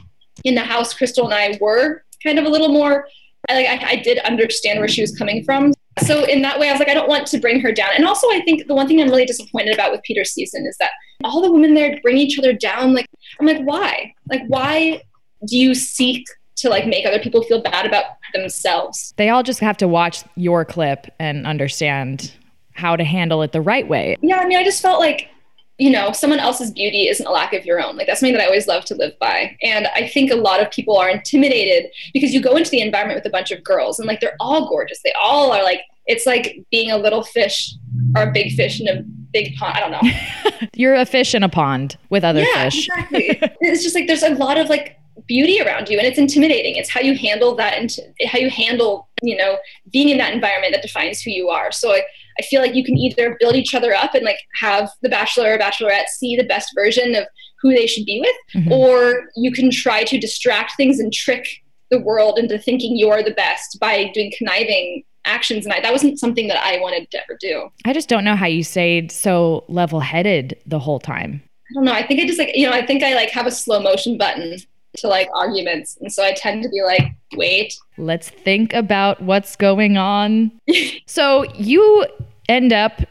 in 0.44 0.54
the 0.54 0.62
house, 0.62 0.94
Crystal 0.94 1.24
and 1.24 1.34
I 1.34 1.58
were 1.60 2.04
kind 2.22 2.38
of 2.38 2.44
a 2.44 2.48
little 2.48 2.68
more, 2.68 3.06
I 3.48 3.54
like, 3.54 3.66
I, 3.66 3.90
I 3.90 3.96
did 3.96 4.18
understand 4.20 4.78
where 4.78 4.88
she 4.88 5.02
was 5.02 5.16
coming 5.16 5.44
from. 5.44 5.72
So 6.02 6.24
in 6.24 6.42
that 6.42 6.58
way, 6.58 6.68
I 6.68 6.72
was 6.72 6.80
like, 6.80 6.88
I 6.88 6.94
don't 6.94 7.08
want 7.08 7.26
to 7.28 7.38
bring 7.38 7.60
her 7.60 7.72
down. 7.72 7.90
And 7.96 8.04
also, 8.04 8.26
I 8.28 8.40
think 8.44 8.66
the 8.66 8.74
one 8.74 8.88
thing 8.88 9.00
I'm 9.00 9.08
really 9.08 9.26
disappointed 9.26 9.74
about 9.74 9.92
with 9.92 10.02
Peter's 10.02 10.32
season 10.32 10.66
is 10.66 10.76
that 10.78 10.90
all 11.22 11.40
the 11.40 11.52
women 11.52 11.74
there 11.74 11.98
bring 12.02 12.18
each 12.18 12.38
other 12.38 12.52
down. 12.52 12.94
Like, 12.94 13.06
I'm 13.38 13.46
like, 13.46 13.62
why? 13.62 14.14
Like, 14.28 14.42
why 14.48 15.02
do 15.46 15.56
you 15.56 15.74
seek 15.74 16.26
to 16.56 16.68
like 16.68 16.86
make 16.86 17.06
other 17.06 17.18
people 17.18 17.42
feel 17.42 17.60
bad 17.60 17.86
about 17.86 18.04
themselves. 18.32 19.12
They 19.16 19.28
all 19.28 19.42
just 19.42 19.60
have 19.60 19.76
to 19.78 19.88
watch 19.88 20.24
your 20.36 20.64
clip 20.64 21.06
and 21.18 21.46
understand 21.46 22.32
how 22.72 22.96
to 22.96 23.04
handle 23.04 23.42
it 23.42 23.52
the 23.52 23.60
right 23.60 23.86
way. 23.86 24.16
Yeah, 24.20 24.38
I 24.38 24.46
mean, 24.46 24.58
I 24.58 24.64
just 24.64 24.82
felt 24.82 24.98
like, 24.98 25.28
you 25.78 25.90
know, 25.90 26.12
someone 26.12 26.38
else's 26.38 26.70
beauty 26.70 27.08
isn't 27.08 27.26
a 27.26 27.30
lack 27.30 27.52
of 27.52 27.66
your 27.66 27.82
own. 27.82 27.96
Like 27.96 28.06
that's 28.06 28.20
something 28.20 28.34
that 28.34 28.42
I 28.42 28.46
always 28.46 28.68
love 28.68 28.84
to 28.86 28.94
live 28.94 29.18
by. 29.18 29.56
And 29.62 29.88
I 29.88 30.06
think 30.06 30.30
a 30.30 30.36
lot 30.36 30.62
of 30.62 30.70
people 30.70 30.96
are 30.96 31.08
intimidated 31.08 31.90
because 32.12 32.32
you 32.32 32.40
go 32.40 32.56
into 32.56 32.70
the 32.70 32.80
environment 32.80 33.16
with 33.16 33.26
a 33.26 33.30
bunch 33.30 33.50
of 33.50 33.64
girls 33.64 33.98
and 33.98 34.06
like 34.06 34.20
they're 34.20 34.36
all 34.38 34.68
gorgeous. 34.68 35.00
They 35.02 35.12
all 35.20 35.50
are 35.52 35.64
like 35.64 35.80
it's 36.06 36.26
like 36.26 36.64
being 36.70 36.90
a 36.90 36.98
little 36.98 37.24
fish 37.24 37.74
or 38.14 38.22
a 38.24 38.32
big 38.32 38.52
fish 38.52 38.80
in 38.80 38.88
a 38.88 39.02
big 39.32 39.56
pond. 39.56 39.76
I 39.76 39.80
don't 39.80 39.90
know. 39.90 40.68
You're 40.74 40.94
a 40.94 41.06
fish 41.06 41.34
in 41.34 41.42
a 41.42 41.48
pond 41.48 41.96
with 42.08 42.24
other 42.24 42.42
yeah, 42.42 42.64
fish. 42.64 42.88
exactly. 42.88 43.26
it's 43.60 43.82
just 43.82 43.94
like 43.94 44.06
there's 44.06 44.22
a 44.22 44.34
lot 44.34 44.58
of 44.58 44.68
like 44.68 44.98
beauty 45.26 45.60
around 45.60 45.88
you 45.88 45.96
and 45.96 46.06
it's 46.06 46.18
intimidating 46.18 46.76
it's 46.76 46.90
how 46.90 47.00
you 47.00 47.16
handle 47.16 47.54
that 47.54 47.74
and 47.74 47.96
how 48.26 48.36
you 48.36 48.50
handle 48.50 49.08
you 49.22 49.36
know 49.36 49.56
being 49.90 50.08
in 50.10 50.18
that 50.18 50.34
environment 50.34 50.74
that 50.74 50.82
defines 50.82 51.22
who 51.22 51.30
you 51.30 51.48
are 51.48 51.72
so 51.72 51.92
I, 51.92 52.02
I 52.38 52.42
feel 52.42 52.60
like 52.60 52.74
you 52.74 52.84
can 52.84 52.96
either 52.96 53.36
build 53.40 53.54
each 53.54 53.74
other 53.74 53.94
up 53.94 54.14
and 54.14 54.24
like 54.24 54.38
have 54.60 54.90
the 55.02 55.08
bachelor 55.08 55.54
or 55.54 55.58
bachelorette 55.58 56.08
see 56.08 56.36
the 56.36 56.44
best 56.44 56.70
version 56.74 57.14
of 57.14 57.24
who 57.60 57.74
they 57.74 57.86
should 57.86 58.04
be 58.04 58.20
with 58.20 58.62
mm-hmm. 58.62 58.72
or 58.72 59.24
you 59.36 59.50
can 59.52 59.70
try 59.70 60.04
to 60.04 60.18
distract 60.18 60.72
things 60.76 60.98
and 60.98 61.12
trick 61.12 61.46
the 61.90 62.00
world 62.00 62.38
into 62.38 62.58
thinking 62.58 62.96
you're 62.96 63.22
the 63.22 63.30
best 63.32 63.78
by 63.80 64.10
doing 64.14 64.32
conniving 64.36 65.02
actions 65.26 65.64
and 65.64 65.72
I, 65.72 65.80
that 65.80 65.92
wasn't 65.92 66.18
something 66.18 66.48
that 66.48 66.62
i 66.62 66.78
wanted 66.80 67.10
to 67.10 67.18
ever 67.22 67.38
do 67.40 67.70
i 67.86 67.94
just 67.94 68.10
don't 68.10 68.24
know 68.24 68.36
how 68.36 68.46
you 68.46 68.62
stayed 68.62 69.10
so 69.10 69.64
level-headed 69.68 70.58
the 70.66 70.78
whole 70.78 71.00
time 71.00 71.42
I 71.70 71.74
don't 71.74 71.84
know. 71.86 71.92
I 71.92 72.06
think 72.06 72.20
I 72.20 72.26
just 72.26 72.38
like, 72.38 72.54
you 72.54 72.68
know, 72.68 72.74
I 72.74 72.84
think 72.84 73.02
I 73.02 73.14
like 73.14 73.30
have 73.30 73.46
a 73.46 73.50
slow 73.50 73.80
motion 73.80 74.18
button 74.18 74.58
to 74.96 75.08
like 75.08 75.28
arguments. 75.34 75.96
And 76.00 76.12
so 76.12 76.24
I 76.24 76.32
tend 76.32 76.62
to 76.62 76.68
be 76.68 76.82
like, 76.82 77.14
wait. 77.36 77.76
Let's 77.98 78.28
think 78.28 78.72
about 78.72 79.20
what's 79.22 79.56
going 79.56 79.96
on. 79.96 80.52
so 81.06 81.44
you 81.54 82.06
end 82.48 82.72
up, 82.72 83.02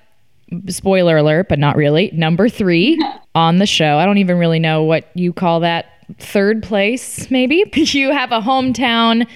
spoiler 0.68 1.18
alert, 1.18 1.50
but 1.50 1.60
not 1.60 1.76
really, 1.76 2.12
number 2.14 2.50
three 2.50 3.04
on 3.36 3.58
the 3.58 3.66
show. 3.66 3.98
I 3.98 4.06
don't 4.06 4.18
even 4.18 4.38
really 4.38 4.60
know 4.60 4.84
what 4.84 5.10
you 5.16 5.34
call 5.34 5.60
that. 5.62 5.88
Third 6.20 6.64
place, 6.64 7.32
maybe? 7.32 7.64
you 7.76 8.12
have 8.12 8.32
a 8.32 8.40
hometown. 8.40 9.28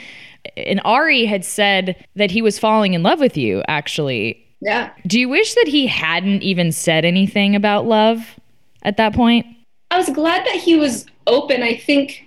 And 0.56 0.82
Ari 0.86 1.26
had 1.26 1.44
said 1.44 1.96
that 2.16 2.32
he 2.32 2.42
was 2.42 2.60
falling 2.60 2.94
in 2.94 3.04
love 3.04 3.20
with 3.20 3.38
you, 3.38 3.64
actually. 3.68 4.44
Yeah. 4.62 4.92
Do 5.06 5.20
you 5.20 5.30
wish 5.30 5.54
that 5.56 5.68
he 5.68 5.88
hadn't 5.88 6.42
even 6.42 6.72
said 6.72 7.06
anything 7.06 7.56
about 7.56 7.86
love 7.86 8.40
at 8.84 8.98
that 8.98 9.14
point? 9.14 9.46
I 9.92 9.98
was 9.98 10.10
glad 10.10 10.46
that 10.46 10.56
he 10.56 10.76
was 10.76 11.06
open. 11.28 11.64
I 11.64 11.76
think 11.76 12.27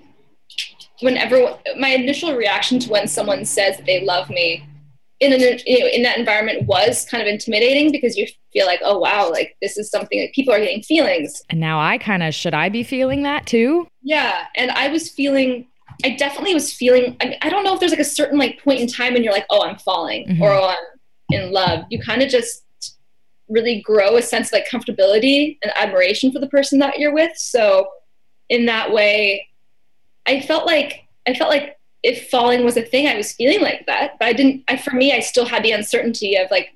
whenever 1.01 1.59
my 1.79 1.89
initial 1.89 2.35
reaction 2.37 2.79
to 2.81 2.91
when 2.91 3.09
someone 3.09 3.45
says 3.45 3.77
that 3.77 3.87
they 3.87 4.05
love 4.05 4.29
me 4.31 4.65
in 5.21 5.33
an 5.33 5.41
you 5.67 5.81
know, 5.81 5.87
in 5.87 6.03
that 6.03 6.19
environment 6.19 6.67
was 6.67 7.07
kind 7.11 7.23
of 7.23 7.29
intimidating 7.29 7.93
because 7.93 8.17
you 8.17 8.27
feel 8.53 8.67
like 8.67 8.81
oh 8.83 8.99
wow 8.99 9.31
like 9.31 9.57
this 9.61 9.77
is 9.77 9.91
something 9.91 10.21
like 10.21 10.33
people 10.33 10.53
are 10.53 10.59
getting 10.59 10.83
feelings. 10.83 11.43
And 11.51 11.61
now 11.61 11.81
i 11.81 11.99
kind 11.99 12.23
of 12.23 12.35
should 12.35 12.55
i 12.55 12.69
be 12.69 12.83
feeling 12.83 13.23
that 13.25 13.47
too? 13.47 13.87
Yeah 14.03 14.47
and 14.57 14.71
i 14.73 14.89
was 14.89 15.11
feeling 15.11 15.67
i 16.05 16.11
definitely 16.11 16.55
was 16.55 16.73
feeling 16.73 17.17
I, 17.21 17.27
mean, 17.27 17.39
I 17.43 17.51
don't 17.51 17.65
know 17.65 17.75
if 17.75 17.81
there's 17.81 17.93
like 17.93 18.01
a 18.01 18.05
certain 18.05 18.39
like 18.39 18.63
point 18.63 18.81
in 18.81 18.87
time 18.87 19.13
when 19.13 19.23
you're 19.23 19.33
like 19.33 19.47
oh 19.51 19.63
i'm 19.63 19.77
falling 19.77 20.27
mm-hmm. 20.27 20.43
or 20.43 20.53
oh, 20.53 20.69
i'm 20.69 21.01
in 21.33 21.53
love. 21.53 21.85
You 21.91 22.01
kind 22.01 22.23
of 22.23 22.29
just 22.29 22.65
really 23.49 23.81
grow 23.83 24.17
a 24.17 24.23
sense 24.23 24.49
of 24.49 24.53
like 24.53 24.69
comfortability 24.69 25.59
and 25.63 25.73
admiration 25.77 26.33
for 26.33 26.39
the 26.39 26.49
person 26.49 26.79
that 26.81 26.99
you're 26.99 27.15
with. 27.15 27.37
So 27.37 27.89
in 28.49 28.67
that 28.67 28.93
way 28.93 29.49
I 30.27 30.41
felt 30.41 30.67
like 30.67 31.05
I 31.27 31.35
felt 31.35 31.51
like 31.51 31.77
if 32.03 32.31
falling 32.31 32.65
was 32.65 32.77
a 32.77 32.83
thing, 32.83 33.07
I 33.07 33.17
was 33.17 33.33
feeling 33.33 33.61
like 33.61 33.87
that. 33.87 34.19
But 34.19 34.29
I 34.29 34.33
didn't. 34.33 34.65
I 34.69 34.77
for 34.77 34.93
me, 34.93 35.13
I 35.13 35.21
still 35.21 35.45
had 35.45 35.63
the 35.63 35.73
uncertainty 35.73 36.37
of 36.37 36.51
like 36.51 36.71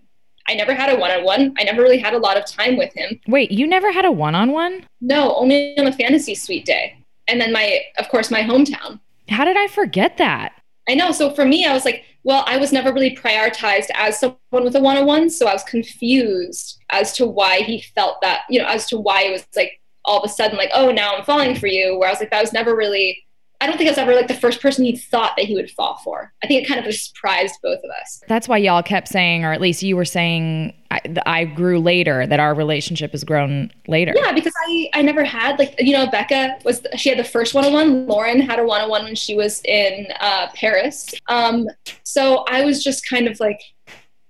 I 0.46 0.54
never 0.54 0.74
had 0.74 0.90
a 0.90 0.98
one-on-one. 0.98 1.54
I 1.58 1.64
never 1.64 1.82
really 1.82 1.98
had 1.98 2.14
a 2.14 2.18
lot 2.18 2.36
of 2.36 2.44
time 2.44 2.76
with 2.76 2.92
him. 2.92 3.18
Wait, 3.26 3.50
you 3.50 3.66
never 3.66 3.90
had 3.90 4.04
a 4.04 4.12
one-on-one? 4.12 4.86
No, 5.00 5.34
only 5.36 5.78
on 5.78 5.86
a 5.86 5.92
fantasy 5.92 6.34
suite 6.34 6.66
day, 6.66 6.98
and 7.28 7.40
then 7.40 7.52
my, 7.52 7.80
of 7.98 8.08
course, 8.10 8.30
my 8.30 8.42
hometown. 8.42 9.00
How 9.28 9.44
did 9.44 9.56
I 9.56 9.68
forget 9.68 10.18
that? 10.18 10.52
I 10.86 10.94
know. 10.94 11.12
So 11.12 11.30
for 11.30 11.46
me, 11.46 11.64
I 11.64 11.72
was 11.72 11.86
like, 11.86 12.04
well, 12.24 12.44
I 12.46 12.58
was 12.58 12.72
never 12.72 12.92
really 12.92 13.16
prioritized 13.16 13.88
as 13.94 14.18
someone 14.18 14.64
with 14.64 14.76
a 14.76 14.80
one-on-one, 14.80 15.30
so 15.30 15.46
I 15.46 15.54
was 15.54 15.64
confused 15.64 16.78
as 16.90 17.14
to 17.14 17.26
why 17.26 17.60
he 17.60 17.80
felt 17.80 18.20
that, 18.20 18.42
you 18.50 18.60
know, 18.60 18.68
as 18.68 18.86
to 18.88 18.98
why 18.98 19.22
it 19.22 19.32
was 19.32 19.46
like 19.56 19.80
all 20.04 20.22
of 20.22 20.30
a 20.30 20.32
sudden 20.32 20.58
like, 20.58 20.70
oh, 20.74 20.90
now 20.90 21.14
I'm 21.14 21.24
falling 21.24 21.56
for 21.56 21.68
you. 21.68 21.98
Where 21.98 22.08
I 22.08 22.12
was 22.12 22.20
like, 22.20 22.30
that 22.30 22.42
was 22.42 22.52
never 22.52 22.76
really 22.76 23.24
I 23.64 23.66
don't 23.66 23.78
think 23.78 23.88
I 23.88 23.92
was 23.92 23.98
ever 23.98 24.14
like 24.14 24.28
the 24.28 24.34
first 24.34 24.60
person 24.60 24.84
he 24.84 24.94
thought 24.94 25.36
that 25.38 25.46
he 25.46 25.54
would 25.54 25.70
fall 25.70 25.98
for. 26.04 26.34
I 26.42 26.46
think 26.46 26.62
it 26.62 26.68
kind 26.68 26.84
of 26.84 26.94
surprised 26.94 27.54
both 27.62 27.78
of 27.78 27.90
us. 28.02 28.22
That's 28.28 28.46
why 28.46 28.58
y'all 28.58 28.82
kept 28.82 29.08
saying, 29.08 29.42
or 29.42 29.54
at 29.54 29.60
least 29.62 29.82
you 29.82 29.96
were 29.96 30.04
saying, 30.04 30.74
I, 30.90 31.00
I 31.24 31.44
grew 31.46 31.80
later, 31.80 32.26
that 32.26 32.38
our 32.38 32.52
relationship 32.52 33.12
has 33.12 33.24
grown 33.24 33.70
later. 33.88 34.12
Yeah, 34.14 34.32
because 34.32 34.52
I, 34.66 34.90
I 34.92 35.00
never 35.00 35.24
had, 35.24 35.58
like, 35.58 35.76
you 35.78 35.94
know, 35.94 36.06
Becca 36.10 36.58
was, 36.62 36.86
she 36.96 37.08
had 37.08 37.18
the 37.18 37.24
first 37.24 37.54
one 37.54 37.64
on 37.64 37.72
one. 37.72 38.06
Lauren 38.06 38.38
had 38.38 38.58
a 38.58 38.64
one 38.64 38.82
on 38.82 38.90
one 38.90 39.04
when 39.04 39.14
she 39.14 39.34
was 39.34 39.62
in 39.64 40.08
uh, 40.20 40.48
Paris. 40.54 41.14
Um, 41.28 41.66
so 42.02 42.44
I 42.50 42.66
was 42.66 42.84
just 42.84 43.08
kind 43.08 43.26
of 43.26 43.40
like 43.40 43.62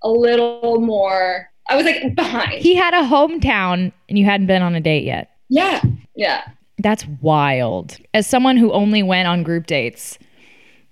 a 0.01 0.09
little 0.09 0.79
more, 0.79 1.49
I 1.69 1.75
was 1.75 1.85
like 1.85 2.15
behind. 2.15 2.61
He 2.61 2.73
had 2.73 2.93
a 2.93 3.05
hometown 3.05 3.91
and 4.07 4.17
you 4.17 4.23
hadn't 4.23 4.47
been 4.47 4.61
on 4.61 4.75
a 4.75 4.81
date 4.81 5.03
yet. 5.03 5.31
Yeah. 5.49 5.81
Yeah. 6.15 6.47
That's 6.77 7.05
wild. 7.21 7.97
As 8.13 8.27
someone 8.27 8.57
who 8.57 8.71
only 8.71 9.01
went 9.03 9.27
on 9.27 9.43
group 9.43 9.65
dates, 9.67 10.19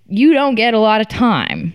you 0.08 0.34
don't 0.34 0.56
get 0.56 0.74
a 0.74 0.80
lot 0.80 1.02
of 1.02 1.08
time. 1.08 1.74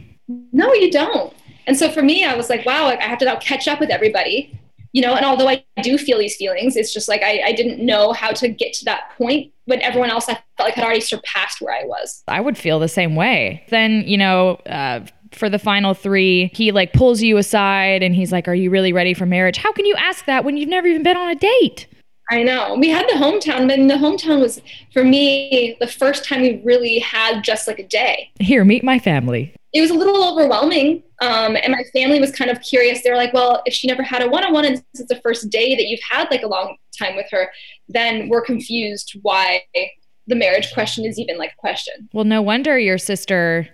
No, 0.53 0.73
you 0.75 0.91
don't. 0.91 1.33
And 1.67 1.77
so 1.77 1.91
for 1.91 2.03
me, 2.03 2.25
I 2.25 2.35
was 2.35 2.49
like, 2.49 2.65
wow, 2.65 2.87
I 2.87 3.03
have 3.03 3.19
to 3.19 3.27
now 3.27 3.37
catch 3.37 3.69
up 3.69 3.81
with 3.81 3.91
everybody. 3.91 4.59
You 4.93 5.03
know, 5.03 5.15
and 5.15 5.25
although 5.25 5.49
I 5.49 5.65
do 5.83 5.99
feel 5.99 6.19
these 6.19 6.37
feelings, 6.37 6.75
it's 6.75 6.95
just 6.95 7.09
like 7.09 7.23
I, 7.23 7.43
I 7.47 7.53
didn't 7.53 7.85
know 7.85 8.13
how 8.13 8.31
to 8.33 8.49
get 8.49 8.73
to 8.75 8.85
that 8.87 9.13
point 9.19 9.53
when 9.67 9.83
everyone 9.83 10.11
else 10.11 10.29
I 10.31 10.35
felt 10.57 10.69
like 10.69 10.75
had 10.75 10.85
already 10.85 11.03
surpassed 11.03 11.61
where 11.61 11.75
I 11.75 11.85
was. 11.85 12.25
I 12.27 12.41
would 12.41 12.57
feel 12.57 12.79
the 12.79 12.89
same 12.89 13.15
way. 13.15 13.63
Then, 13.69 14.03
you 14.07 14.17
know, 14.17 14.53
uh, 14.65 15.05
for 15.33 15.51
the 15.51 15.59
final 15.59 15.93
three, 15.93 16.51
he 16.55 16.73
like 16.73 16.95
pulls 16.95 17.21
you 17.21 17.37
aside 17.37 18.03
and 18.03 18.15
he's 18.15 18.33
like, 18.33 18.49
Are 18.49 18.55
you 18.55 18.71
really 18.71 18.95
ready 18.95 19.13
for 19.13 19.27
marriage? 19.27 19.59
How 19.59 19.73
can 19.73 19.85
you 19.85 19.95
ask 19.97 20.25
that 20.25 20.43
when 20.43 20.57
you've 20.57 20.71
never 20.71 20.87
even 20.87 21.03
been 21.03 21.19
on 21.19 21.29
a 21.29 21.35
date? 21.35 21.87
I 22.31 22.43
know. 22.43 22.77
We 22.79 22.89
had 22.91 23.07
the 23.09 23.15
hometown, 23.15 23.67
but 23.69 23.77
the 23.77 23.95
hometown 23.95 24.41
was 24.41 24.61
for 24.93 25.03
me 25.03 25.77
the 25.81 25.87
first 25.87 26.25
time 26.25 26.43
we 26.43 26.61
really 26.65 26.99
had 26.99 27.43
just 27.43 27.67
like 27.67 27.79
a 27.79 27.87
day. 27.87 28.31
Here, 28.39 28.65
meet 28.65 28.85
my 28.85 28.99
family. 28.99 29.55
It 29.73 29.81
was 29.81 29.91
a 29.91 29.95
little 29.95 30.23
overwhelming. 30.33 31.03
Um, 31.21 31.57
and 31.57 31.73
my 31.73 31.83
family 31.93 32.21
was 32.21 32.31
kind 32.33 32.51
of 32.51 32.61
curious. 32.61 33.03
They 33.03 33.11
were 33.11 33.17
like, 33.17 33.33
well, 33.33 33.63
if 33.67 33.75
she 33.75 33.87
never 33.87 34.03
had 34.03 34.23
a 34.23 34.29
one 34.29 34.45
on 34.45 34.53
one 34.53 34.65
and 34.65 34.77
this 34.77 35.01
is 35.01 35.07
the 35.07 35.21
first 35.23 35.49
day 35.51 35.75
that 35.75 35.85
you've 35.87 36.01
had 36.09 36.29
like 36.31 36.43
a 36.43 36.47
long 36.49 36.77
time 36.99 37.17
with 37.17 37.27
her, 37.31 37.51
then 37.89 38.29
we're 38.29 38.43
confused 38.43 39.19
why 39.23 39.63
the 40.27 40.35
marriage 40.37 40.73
question 40.75 41.05
is 41.07 41.19
even 41.19 41.39
like 41.39 41.53
a 41.53 41.57
question. 41.61 42.09
Well, 42.13 42.25
no 42.25 42.43
wonder 42.43 42.79
your 42.79 42.99
sister 42.99 43.69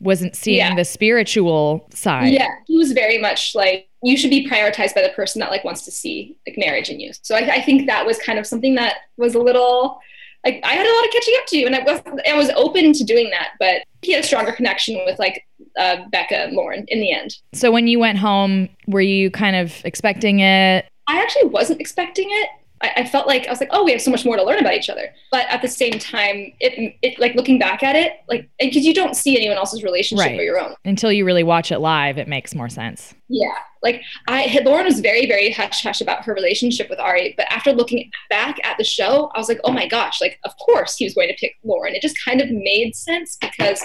wasn't 0.00 0.34
seeing 0.34 0.56
Yeah. 0.58 0.74
the 0.74 0.84
spiritual 0.86 1.86
side. 1.92 2.32
Yeah, 2.32 2.48
he 2.66 2.76
was 2.78 2.92
very 2.92 3.18
much 3.18 3.54
like 3.54 3.88
you 4.02 4.16
should 4.16 4.30
be 4.30 4.48
prioritized 4.48 4.94
by 4.94 5.02
the 5.02 5.10
person 5.10 5.40
that 5.40 5.50
like 5.50 5.64
wants 5.64 5.84
to 5.84 5.90
see 5.90 6.36
like 6.46 6.56
marriage 6.58 6.88
in 6.88 7.00
you. 7.00 7.12
So 7.22 7.34
I, 7.34 7.56
I 7.56 7.60
think 7.60 7.86
that 7.86 8.06
was 8.06 8.18
kind 8.18 8.38
of 8.38 8.46
something 8.46 8.74
that 8.76 8.96
was 9.16 9.34
a 9.34 9.38
little 9.38 10.00
like 10.44 10.60
I 10.64 10.72
had 10.72 10.86
a 10.86 10.94
lot 10.94 11.04
of 11.04 11.10
catching 11.12 11.34
up 11.38 11.46
to, 11.46 11.64
and 11.64 11.76
I 11.76 11.80
was 11.80 12.22
I 12.28 12.34
was 12.34 12.50
open 12.56 12.92
to 12.94 13.04
doing 13.04 13.30
that, 13.30 13.50
but 13.58 13.82
he 14.02 14.12
had 14.12 14.24
a 14.24 14.26
stronger 14.26 14.52
connection 14.52 14.98
with 15.04 15.18
like 15.18 15.46
uh, 15.78 15.98
Becca 16.10 16.48
Lauren 16.52 16.84
in 16.88 17.00
the 17.00 17.12
end. 17.12 17.36
So 17.52 17.70
when 17.70 17.86
you 17.86 17.98
went 17.98 18.18
home, 18.18 18.68
were 18.86 19.02
you 19.02 19.30
kind 19.30 19.56
of 19.56 19.74
expecting 19.84 20.40
it? 20.40 20.86
I 21.06 21.20
actually 21.20 21.50
wasn't 21.50 21.80
expecting 21.80 22.28
it. 22.30 22.48
I, 22.82 22.92
I 22.98 23.04
felt 23.04 23.26
like 23.26 23.46
I 23.46 23.50
was 23.50 23.60
like, 23.60 23.68
oh, 23.72 23.84
we 23.84 23.92
have 23.92 24.00
so 24.00 24.10
much 24.10 24.24
more 24.24 24.36
to 24.36 24.42
learn 24.42 24.58
about 24.58 24.74
each 24.74 24.88
other. 24.88 25.10
But 25.30 25.46
at 25.50 25.60
the 25.60 25.68
same 25.68 25.98
time, 25.98 26.52
it, 26.60 26.94
it 27.02 27.18
like 27.18 27.34
looking 27.34 27.58
back 27.58 27.82
at 27.82 27.94
it, 27.96 28.12
like 28.28 28.48
because 28.58 28.84
you 28.86 28.94
don't 28.94 29.14
see 29.14 29.36
anyone 29.36 29.56
else's 29.58 29.82
relationship 29.82 30.26
Right. 30.26 30.36
but 30.36 30.44
your 30.44 30.58
own. 30.58 30.74
Until 30.84 31.12
you 31.12 31.24
really 31.26 31.42
watch 31.42 31.70
it 31.70 31.78
live, 31.80 32.16
it 32.18 32.26
makes 32.28 32.54
more 32.54 32.68
sense. 32.70 33.14
Yeah, 33.28 33.52
like 33.82 34.02
I 34.28 34.60
Lauren 34.64 34.86
was 34.86 35.00
very 35.00 35.26
very 35.26 35.50
hush 35.52 35.82
hush 35.82 36.00
about 36.00 36.24
her 36.24 36.34
relationship 36.34 36.88
with 36.90 36.98
Ari, 36.98 37.34
but 37.36 37.46
after 37.52 37.72
looking 37.72 38.10
back 38.30 38.56
at 38.64 38.76
the 38.78 38.84
show, 38.84 39.30
I 39.34 39.38
was 39.38 39.48
like, 39.48 39.60
oh 39.64 39.72
my 39.72 39.86
gosh, 39.86 40.20
like 40.20 40.38
of 40.44 40.52
course 40.64 40.96
he 40.96 41.04
was 41.04 41.14
going 41.14 41.28
to 41.28 41.34
pick 41.38 41.54
Lauren. 41.62 41.94
It 41.94 42.02
just 42.02 42.16
kind 42.24 42.40
of 42.40 42.50
made 42.50 42.94
sense 42.96 43.36
because 43.40 43.84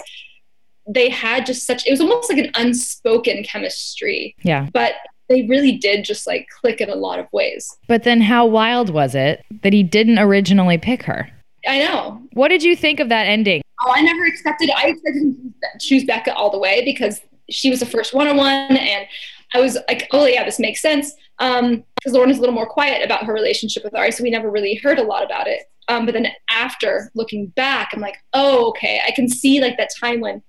they 0.88 1.10
had 1.10 1.46
just 1.46 1.66
such 1.66 1.86
it 1.88 1.92
was 1.92 2.00
almost 2.02 2.30
like 2.30 2.38
an 2.40 2.52
unspoken 2.56 3.44
chemistry, 3.44 4.36
Yeah. 4.44 4.70
but 4.74 4.94
they 5.28 5.44
really 5.44 5.74
did 5.74 6.06
just 6.06 6.28
like 6.28 6.48
click 6.50 6.82
in 6.82 6.90
a 6.90 6.96
lot 6.96 7.20
of 7.20 7.28
ways. 7.32 7.76
But 7.88 8.04
then 8.04 8.22
how 8.22 8.46
wild 8.46 8.90
was 8.90 9.16
it 9.16 9.44
that 9.64 9.74
he 9.74 9.84
didn't 9.84 10.20
originally 10.20 10.78
pick 10.78 11.04
her? 11.04 11.30
I 11.68 11.80
know. 11.80 12.22
What 12.34 12.50
did 12.50 12.64
you 12.64 12.76
think 12.76 13.00
of 13.00 13.10
that 13.10 13.26
ending? 13.26 13.62
Oh, 13.86 13.92
I 13.92 14.02
never 14.02 14.26
expected. 14.26 14.70
I 14.76 14.88
expected 14.88 15.22
him 15.22 15.54
to 15.62 15.80
choose 15.80 16.04
Becca 16.04 16.34
all 16.34 16.52
the 16.52 16.60
way 16.60 16.84
because 16.86 17.22
she 17.50 17.70
was 17.70 17.80
the 17.80 17.86
first 17.86 18.14
one-on-one, 18.14 18.78
and 18.78 19.06
I 19.54 19.60
was 19.60 19.78
like, 19.88 20.08
"Oh 20.12 20.26
yeah, 20.26 20.44
this 20.44 20.60
makes 20.60 20.82
sense." 20.82 21.14
Um, 21.40 21.84
because 21.96 22.14
Lauren 22.14 22.30
is 22.30 22.38
a 22.38 22.40
little 22.40 22.56
more 22.56 22.68
quiet 22.68 23.04
about 23.04 23.26
her 23.26 23.34
relationship 23.34 23.84
with 23.84 23.96
Ari, 23.96 24.12
so 24.12 24.24
we 24.24 24.30
never 24.30 24.50
really 24.50 24.76
heard 24.84 25.00
a 25.00 25.04
lot 25.04 25.24
about 25.24 25.48
it. 25.48 25.64
Um, 25.88 26.06
but 26.06 26.14
then 26.14 26.28
after 26.50 27.12
looking 27.16 27.48
back, 27.48 27.90
I'm 27.94 28.02
like, 28.02 28.18
"Oh, 28.34 28.70
okay, 28.70 29.02
I 29.06 29.12
can 29.12 29.28
see 29.28 29.62
like 29.62 29.78
that 29.78 29.90
time 30.00 30.22
when 30.22 30.42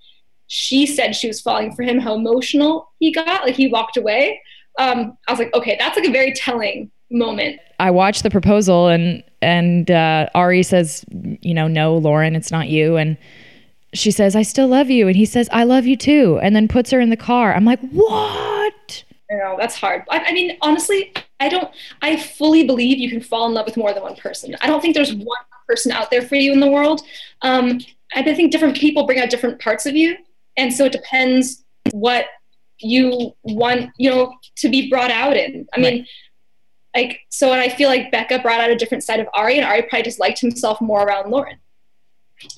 she 0.48 0.86
said 0.86 1.16
she 1.16 1.28
was 1.28 1.40
falling 1.40 1.74
for 1.74 1.82
him, 1.82 1.98
how 1.98 2.14
emotional 2.14 2.92
he 3.00 3.12
got, 3.12 3.44
like 3.44 3.56
he 3.56 3.66
walked 3.66 3.96
away." 3.96 4.40
Um, 4.78 5.16
I 5.28 5.32
was 5.32 5.38
like, 5.38 5.54
"Okay, 5.54 5.76
that's 5.78 5.96
like 5.96 6.08
a 6.08 6.12
very 6.12 6.32
telling 6.32 6.90
moment." 7.10 7.60
I 7.78 7.90
watched 7.90 8.22
the 8.22 8.30
proposal 8.30 8.88
and 8.88 9.22
and 9.42 9.90
uh, 9.90 10.28
Ari 10.34 10.62
says, 10.62 11.04
you 11.10 11.54
know, 11.54 11.68
no, 11.68 11.96
Lauren, 11.96 12.34
it's 12.34 12.50
not 12.50 12.68
you. 12.68 12.96
And 12.96 13.16
she 13.94 14.10
says, 14.10 14.34
I 14.34 14.42
still 14.42 14.66
love 14.66 14.90
you. 14.90 15.06
And 15.06 15.16
he 15.16 15.24
says, 15.24 15.48
I 15.52 15.64
love 15.64 15.86
you 15.86 15.96
too. 15.96 16.40
And 16.42 16.56
then 16.56 16.68
puts 16.68 16.90
her 16.90 17.00
in 17.00 17.10
the 17.10 17.16
car. 17.16 17.54
I'm 17.54 17.64
like, 17.64 17.80
what? 17.90 19.04
You 19.30 19.38
know, 19.38 19.56
that's 19.58 19.76
hard. 19.76 20.04
I, 20.10 20.20
I 20.20 20.32
mean, 20.32 20.56
honestly, 20.62 21.12
I 21.40 21.48
don't, 21.48 21.70
I 22.02 22.16
fully 22.16 22.64
believe 22.64 22.98
you 22.98 23.10
can 23.10 23.20
fall 23.20 23.46
in 23.46 23.54
love 23.54 23.66
with 23.66 23.76
more 23.76 23.92
than 23.92 24.02
one 24.02 24.16
person. 24.16 24.56
I 24.60 24.66
don't 24.66 24.80
think 24.80 24.94
there's 24.94 25.14
one 25.14 25.38
person 25.68 25.92
out 25.92 26.10
there 26.10 26.22
for 26.22 26.36
you 26.36 26.52
in 26.52 26.60
the 26.60 26.70
world. 26.70 27.02
Um, 27.42 27.80
I 28.14 28.22
think 28.22 28.52
different 28.52 28.76
people 28.76 29.06
bring 29.06 29.18
out 29.18 29.30
different 29.30 29.60
parts 29.60 29.84
of 29.84 29.96
you. 29.96 30.16
And 30.56 30.72
so 30.72 30.84
it 30.86 30.92
depends 30.92 31.64
what 31.92 32.26
you 32.80 33.32
want, 33.42 33.90
you 33.98 34.10
know, 34.10 34.34
to 34.56 34.68
be 34.68 34.88
brought 34.90 35.10
out 35.10 35.36
in. 35.36 35.66
I 35.74 35.80
mean, 35.80 36.06
like, 36.94 37.20
so 37.30 37.52
and 37.52 37.60
I 37.60 37.68
feel 37.68 37.88
like 37.88 38.10
Becca 38.10 38.38
brought 38.40 38.60
out 38.60 38.70
a 38.70 38.76
different 38.76 39.04
side 39.04 39.20
of 39.20 39.28
Ari, 39.34 39.56
and 39.58 39.66
Ari 39.66 39.82
probably 39.82 40.02
just 40.02 40.20
liked 40.20 40.40
himself 40.40 40.80
more 40.80 41.04
around 41.04 41.30
Lauren. 41.30 41.58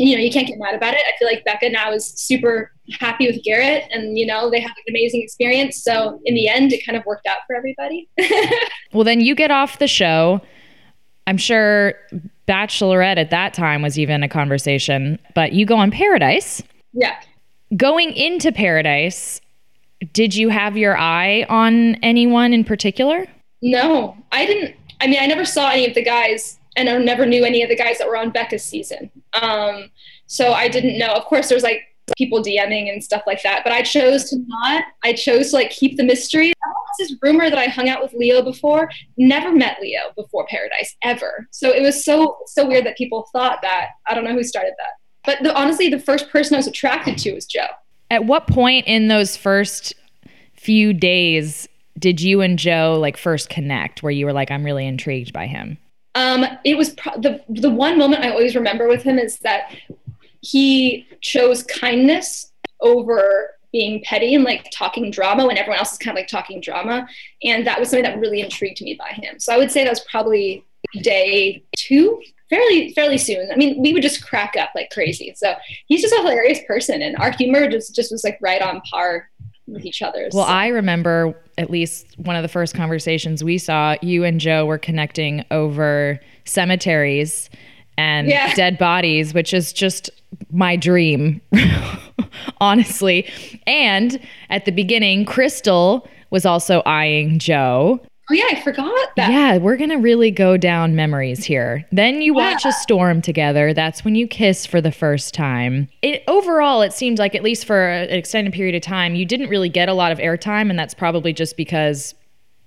And, 0.01 0.09
you 0.09 0.17
know, 0.17 0.23
you 0.23 0.31
can't 0.33 0.47
get 0.47 0.59
mad 0.59 0.75
about 0.75 0.95
it. 0.95 1.01
I 1.07 1.17
feel 1.19 1.29
like 1.29 1.45
Becca 1.45 1.71
now 1.71 1.93
is 1.93 2.07
super 2.07 2.73
happy 2.99 3.27
with 3.29 3.43
Garrett, 3.45 3.85
and 3.93 4.19
you 4.19 4.27
know, 4.27 4.51
they 4.51 4.61
have 4.61 4.71
an 4.71 4.85
amazing 4.89 5.23
experience. 5.23 5.83
So 5.83 6.21
in 6.25 6.35
the 6.35 6.49
end, 6.49 6.73
it 6.73 6.85
kind 6.85 6.97
of 6.99 7.05
worked 7.07 7.27
out 7.27 7.39
for 7.47 7.55
everybody. 7.57 8.09
Well, 8.95 9.05
then 9.05 9.21
you 9.21 9.35
get 9.35 9.51
off 9.51 9.79
the 9.79 9.87
show. 9.87 10.41
I'm 11.27 11.37
sure 11.37 11.93
Bachelorette 12.49 13.19
at 13.19 13.29
that 13.29 13.53
time 13.53 13.83
was 13.83 13.99
even 13.99 14.23
a 14.23 14.29
conversation, 14.31 15.19
but 15.35 15.53
you 15.53 15.67
go 15.67 15.77
on 15.77 15.91
Paradise. 15.91 16.63
yeah. 16.95 17.21
Going 17.77 18.13
into 18.15 18.51
Paradise, 18.51 19.43
did 20.13 20.35
you 20.35 20.49
have 20.49 20.77
your 20.77 20.97
eye 20.97 21.45
on 21.49 21.97
anyone 21.97 22.53
in 22.53 22.65
particular? 22.65 23.27
No, 23.63 24.17
I 24.33 24.47
didn't. 24.47 24.77
I 25.01 25.07
mean, 25.07 25.19
I 25.21 25.27
never 25.27 25.45
saw 25.45 25.71
any 25.71 25.87
of 25.87 25.95
the 25.95 26.05
guys, 26.05 26.59
and 26.77 26.89
I 26.89 26.97
never 26.99 27.27
knew 27.27 27.45
any 27.45 27.63
of 27.63 27.69
the 27.69 27.77
guys 27.77 27.99
that 27.99 28.09
were 28.09 28.17
on 28.17 28.31
Becca's 28.31 28.65
season. 28.65 29.11
Um, 29.41 29.91
so 30.27 30.53
I 30.53 30.69
didn't 30.69 30.99
know. 30.99 31.13
Of 31.15 31.25
course, 31.25 31.49
there's 31.49 31.63
like 31.63 31.83
people 32.17 32.43
DMing 32.43 32.91
and 32.91 33.03
stuff 33.03 33.23
like 33.27 33.43
that, 33.43 33.63
but 33.65 33.73
I 33.73 33.83
chose 33.83 34.31
to 34.31 34.39
not. 34.47 34.85
I 35.05 35.13
chose 35.13 35.51
to 35.51 35.57
like 35.57 35.71
keep 35.71 35.97
the 35.97 36.05
mystery. 36.05 36.53
This 36.99 37.15
rumor 37.23 37.49
that 37.49 37.59
I 37.59 37.67
hung 37.67 37.89
out 37.89 38.03
with 38.03 38.13
Leo 38.13 38.43
before. 38.43 38.91
Never 39.17 39.53
met 39.53 39.79
Leo 39.81 40.01
before 40.17 40.47
Paradise 40.49 40.97
ever. 41.05 41.47
So 41.53 41.71
it 41.71 41.81
was 41.81 42.05
so 42.05 42.39
so 42.47 42.67
weird 42.67 42.87
that 42.87 42.97
people 42.97 43.29
thought 43.33 43.61
that. 43.63 43.91
I 44.09 44.15
don't 44.15 44.25
know 44.25 44.33
who 44.33 44.43
started 44.43 44.73
that. 44.79 44.93
But 45.25 45.43
the, 45.45 45.55
honestly, 45.55 45.89
the 45.89 46.01
first 46.01 46.29
person 46.31 46.55
I 46.55 46.59
was 46.59 46.67
attracted 46.67 47.19
to 47.19 47.35
was 47.35 47.47
Joe. 47.47 47.67
At 48.11 48.25
what 48.25 48.47
point 48.47 48.87
in 48.87 49.09
those 49.09 49.37
first 49.37 49.95
few 50.55 50.93
days 50.93 51.69
did 51.99 52.21
you 52.21 52.41
and 52.41 52.59
Joe 52.59 52.99
like 53.01 53.17
first 53.17 53.49
connect 53.51 54.03
where 54.03 54.13
you 54.13 54.27
were 54.27 54.33
like, 54.33 54.51
I'm 54.51 54.65
really 54.65 54.87
intrigued 54.87 55.33
by 55.33 55.47
him? 55.47 55.79
Um, 56.15 56.45
it 56.65 56.77
was 56.77 56.91
pro- 56.91 57.21
the 57.21 57.43
the 57.49 57.71
one 57.71 57.99
moment 57.99 58.25
I 58.25 58.31
always 58.31 58.55
remember 58.57 58.89
with 58.89 59.03
him 59.03 59.19
is 59.19 59.39
that 59.41 59.75
he 60.41 61.07
chose 61.21 61.63
kindness 61.63 62.53
over 62.81 63.55
being 63.73 64.03
petty 64.05 64.35
and 64.35 64.45
like 64.45 64.67
talking 64.73 65.11
drama 65.11 65.47
when 65.47 65.59
everyone 65.59 65.79
else 65.79 65.93
is 65.93 65.99
kind 65.99 66.17
of 66.17 66.23
like 66.23 66.29
talking 66.29 66.61
drama, 66.61 67.07
and 67.45 67.67
that 67.67 67.79
was 67.79 67.91
something 67.91 68.05
that 68.05 68.19
really 68.19 68.41
intrigued 68.41 68.81
me 68.81 68.95
by 68.95 69.11
him. 69.11 69.39
So 69.39 69.53
I 69.53 69.59
would 69.59 69.71
say 69.71 69.85
that 69.85 69.91
was 69.91 70.05
probably 70.11 70.65
day 71.03 71.63
two, 71.77 72.21
fairly 72.51 72.93
fairly 72.95 73.19
soon. 73.19 73.51
I 73.53 73.57
mean, 73.57 73.81
we 73.81 73.93
would 73.93 74.03
just 74.03 74.25
crack 74.25 74.55
up 74.59 74.71
like 74.75 74.91
crazy. 74.91 75.33
So 75.37 75.55
he's 75.87 76.01
just 76.03 76.15
a 76.15 76.19
hilarious 76.19 76.61
person, 76.67 77.03
and 77.03 77.17
our 77.17 77.33
humor 77.33 77.69
just 77.71 77.95
just 77.95 78.11
was 78.13 78.25
like 78.25 78.39
right 78.41 78.63
on 78.63 78.81
par 78.91 79.29
with 79.67 79.85
each 79.85 80.01
other's. 80.03 80.33
Well, 80.35 80.47
I 80.47 80.69
remember 80.69 81.39
at 81.59 81.71
least 81.71 82.19
one 82.19 82.37
of 82.37 82.43
the 82.43 82.49
first 82.49 82.75
conversations 82.75 83.45
we 83.45 83.59
saw, 83.59 83.97
you 84.01 84.25
and 84.25 84.41
Joe 84.41 84.65
were 84.65 84.79
connecting 84.79 85.45
over 85.51 86.19
cemeteries 86.47 87.51
and 87.99 88.29
Yeah. 88.29 88.55
dead 88.57 88.79
bodies, 88.79 89.35
which 89.35 89.53
is 89.53 89.73
just 89.73 90.09
my 90.51 90.77
dream, 90.77 91.41
honestly. 92.61 93.29
And 93.67 94.19
at 94.51 94.65
the 94.65 94.73
beginning, 94.73 95.25
Crystal 95.25 96.09
was 96.31 96.47
also 96.47 96.83
eyeing 96.87 97.39
Joe. 97.39 98.01
Oh 98.31 98.35
yeah, 98.35 98.47
I 98.51 98.61
forgot 98.61 99.17
that. 99.17 99.31
Yeah, 99.31 99.59
we're 99.59 99.77
going 99.77 99.91
to 99.91 99.97
really 99.97 100.31
go 100.31 100.57
down 100.57 100.95
memories 100.95 101.45
here. 101.45 101.87
Then 101.93 102.21
you 102.21 102.35
watch 102.35 102.65
a 102.65 102.73
storm 102.73 103.23
together. 103.23 103.73
That's 103.73 104.05
when 104.05 104.15
you 104.15 104.27
kiss 104.27 104.67
for 104.67 104.81
the 104.81 104.93
first 104.93 105.35
time. 105.35 105.89
It 106.03 106.23
overall 106.29 106.83
it 106.83 106.93
seemed 106.93 107.19
like 107.19 107.35
at 107.35 107.43
least 107.43 107.65
for 107.65 107.89
an 107.89 108.11
extended 108.11 108.53
period 108.53 108.75
of 108.75 108.83
time, 108.83 109.15
you 109.15 109.25
didn't 109.25 109.49
really 109.49 109.69
get 109.69 109.89
a 109.89 109.95
lot 109.95 110.13
of 110.13 110.19
airtime 110.19 110.71
and 110.71 110.79
that's 110.79 110.95
probably 110.95 111.33
just 111.33 111.57
because 111.57 112.15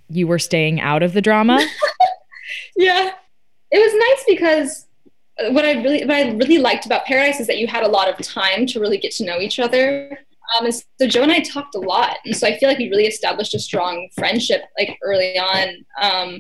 you 0.10 0.28
were 0.28 0.40
staying 0.40 0.82
out 0.82 1.04
of 1.04 1.14
the 1.14 1.22
drama. 1.22 1.60
yeah 2.76 3.12
it 3.72 3.80
was 3.80 3.94
nice 3.94 4.26
because 4.28 4.88
uh, 5.40 5.52
what 5.52 5.66
i 5.66 5.74
really 5.82 6.06
what 6.06 6.16
i 6.16 6.32
really 6.32 6.58
liked 6.58 6.86
about 6.86 7.06
paradise 7.06 7.40
is 7.40 7.48
that 7.48 7.58
you 7.58 7.68
had 7.68 7.84
a 7.84 7.88
lot 7.88 8.08
of 8.08 8.26
time 8.26 8.66
to 8.66 8.80
really 8.80 8.98
get 8.98 9.12
to 9.12 9.26
know 9.26 9.40
each 9.40 9.60
other 9.60 10.18
um, 10.58 10.66
and 10.66 10.74
so 10.74 11.08
joe 11.08 11.24
and 11.24 11.32
i 11.32 11.40
talked 11.40 11.76
a 11.76 11.80
lot 11.80 12.18
and 12.26 12.36
so 12.36 12.48
i 12.48 12.58
feel 12.58 12.70
like 12.70 12.78
we 12.78 12.90
really 12.90 13.08
established 13.08 13.54
a 13.54 13.60
strong 13.60 14.10
friendship 14.16 14.64
like 14.78 14.98
early 15.04 15.38
on. 15.38 15.68
Um, 16.02 16.40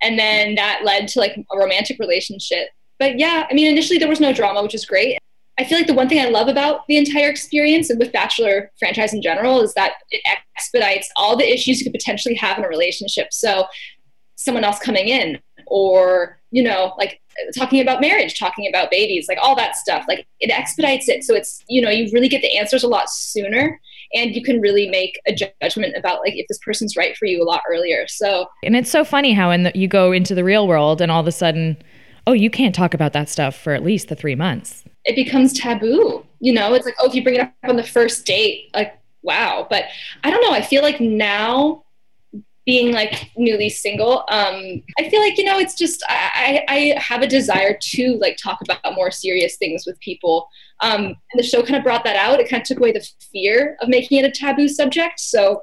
and 0.00 0.16
then 0.18 0.54
that 0.54 0.82
led 0.84 1.08
to 1.08 1.18
like 1.18 1.36
a 1.36 1.58
romantic 1.58 1.98
relationship. 1.98 2.68
But 2.98 3.18
yeah 3.18 3.46
i 3.50 3.54
mean 3.54 3.66
initially 3.66 3.98
there 3.98 4.08
was 4.08 4.20
no 4.20 4.32
drama 4.32 4.62
which 4.62 4.74
is 4.74 4.84
great. 4.84 5.18
I 5.58 5.64
feel 5.64 5.76
like 5.76 5.88
the 5.88 5.94
one 5.94 6.08
thing 6.08 6.24
I 6.24 6.28
love 6.28 6.46
about 6.46 6.86
the 6.86 6.96
entire 6.96 7.28
experience 7.28 7.90
and 7.90 7.98
with 7.98 8.12
Bachelor 8.12 8.70
franchise 8.78 9.12
in 9.12 9.20
general 9.20 9.60
is 9.60 9.74
that 9.74 9.94
it 10.10 10.22
expedites 10.56 11.10
all 11.16 11.36
the 11.36 11.52
issues 11.52 11.80
you 11.80 11.84
could 11.84 11.98
potentially 11.98 12.36
have 12.36 12.58
in 12.58 12.64
a 12.64 12.68
relationship. 12.68 13.32
So 13.32 13.66
someone 14.36 14.62
else 14.62 14.78
coming 14.78 15.08
in 15.08 15.40
or 15.66 16.38
you 16.50 16.62
know 16.62 16.94
like 16.96 17.20
talking 17.56 17.80
about 17.80 18.00
marriage 18.00 18.38
talking 18.38 18.68
about 18.68 18.90
babies 18.90 19.26
like 19.28 19.38
all 19.42 19.56
that 19.56 19.76
stuff 19.76 20.04
like 20.08 20.26
it 20.40 20.50
expedites 20.50 21.08
it 21.08 21.22
so 21.24 21.34
it's 21.34 21.62
you 21.68 21.80
know 21.80 21.90
you 21.90 22.08
really 22.12 22.28
get 22.28 22.42
the 22.42 22.56
answers 22.56 22.82
a 22.82 22.88
lot 22.88 23.08
sooner 23.08 23.80
and 24.14 24.34
you 24.34 24.42
can 24.42 24.60
really 24.60 24.88
make 24.88 25.20
a 25.26 25.34
judgment 25.34 25.94
about 25.96 26.20
like 26.20 26.34
if 26.36 26.46
this 26.48 26.58
person's 26.58 26.96
right 26.96 27.16
for 27.16 27.26
you 27.26 27.42
a 27.42 27.44
lot 27.44 27.62
earlier. 27.70 28.06
So, 28.08 28.46
and 28.62 28.76
it's 28.76 28.90
so 28.90 29.04
funny 29.04 29.32
how 29.32 29.50
in 29.50 29.64
the, 29.64 29.72
you 29.74 29.88
go 29.88 30.12
into 30.12 30.34
the 30.34 30.44
real 30.44 30.66
world 30.66 31.00
and 31.00 31.10
all 31.10 31.20
of 31.20 31.26
a 31.26 31.32
sudden, 31.32 31.76
oh, 32.26 32.32
you 32.32 32.50
can't 32.50 32.74
talk 32.74 32.94
about 32.94 33.12
that 33.12 33.28
stuff 33.28 33.56
for 33.56 33.72
at 33.72 33.82
least 33.82 34.08
the 34.08 34.16
three 34.16 34.34
months. 34.34 34.84
It 35.04 35.14
becomes 35.14 35.52
taboo. 35.52 36.24
You 36.40 36.52
know, 36.52 36.74
it's 36.74 36.84
like, 36.84 36.94
oh, 37.00 37.08
if 37.08 37.14
you 37.14 37.22
bring 37.22 37.36
it 37.36 37.40
up 37.40 37.52
on 37.64 37.76
the 37.76 37.82
first 37.82 38.24
date, 38.26 38.70
like, 38.74 38.98
wow. 39.22 39.66
But 39.68 39.84
I 40.24 40.30
don't 40.30 40.42
know. 40.42 40.52
I 40.52 40.62
feel 40.62 40.82
like 40.82 41.00
now 41.00 41.84
being 42.68 42.92
like 42.92 43.30
newly 43.34 43.70
single 43.70 44.26
um 44.28 44.82
i 44.98 45.08
feel 45.08 45.22
like 45.22 45.38
you 45.38 45.44
know 45.44 45.58
it's 45.58 45.74
just 45.74 46.04
i 46.06 46.62
i 46.68 46.94
have 46.98 47.22
a 47.22 47.26
desire 47.26 47.74
to 47.80 48.18
like 48.20 48.36
talk 48.36 48.58
about 48.60 48.94
more 48.94 49.10
serious 49.10 49.56
things 49.56 49.84
with 49.86 49.98
people. 50.00 50.46
Um 50.80 51.06
and 51.06 51.38
the 51.38 51.42
show 51.42 51.62
kind 51.62 51.76
of 51.76 51.82
brought 51.82 52.04
that 52.04 52.16
out. 52.16 52.40
It 52.40 52.48
kind 52.50 52.60
of 52.60 52.68
took 52.68 52.78
away 52.78 52.92
the 52.92 53.08
fear 53.32 53.78
of 53.80 53.88
making 53.88 54.18
it 54.18 54.26
a 54.26 54.30
taboo 54.30 54.68
subject. 54.68 55.18
So 55.18 55.62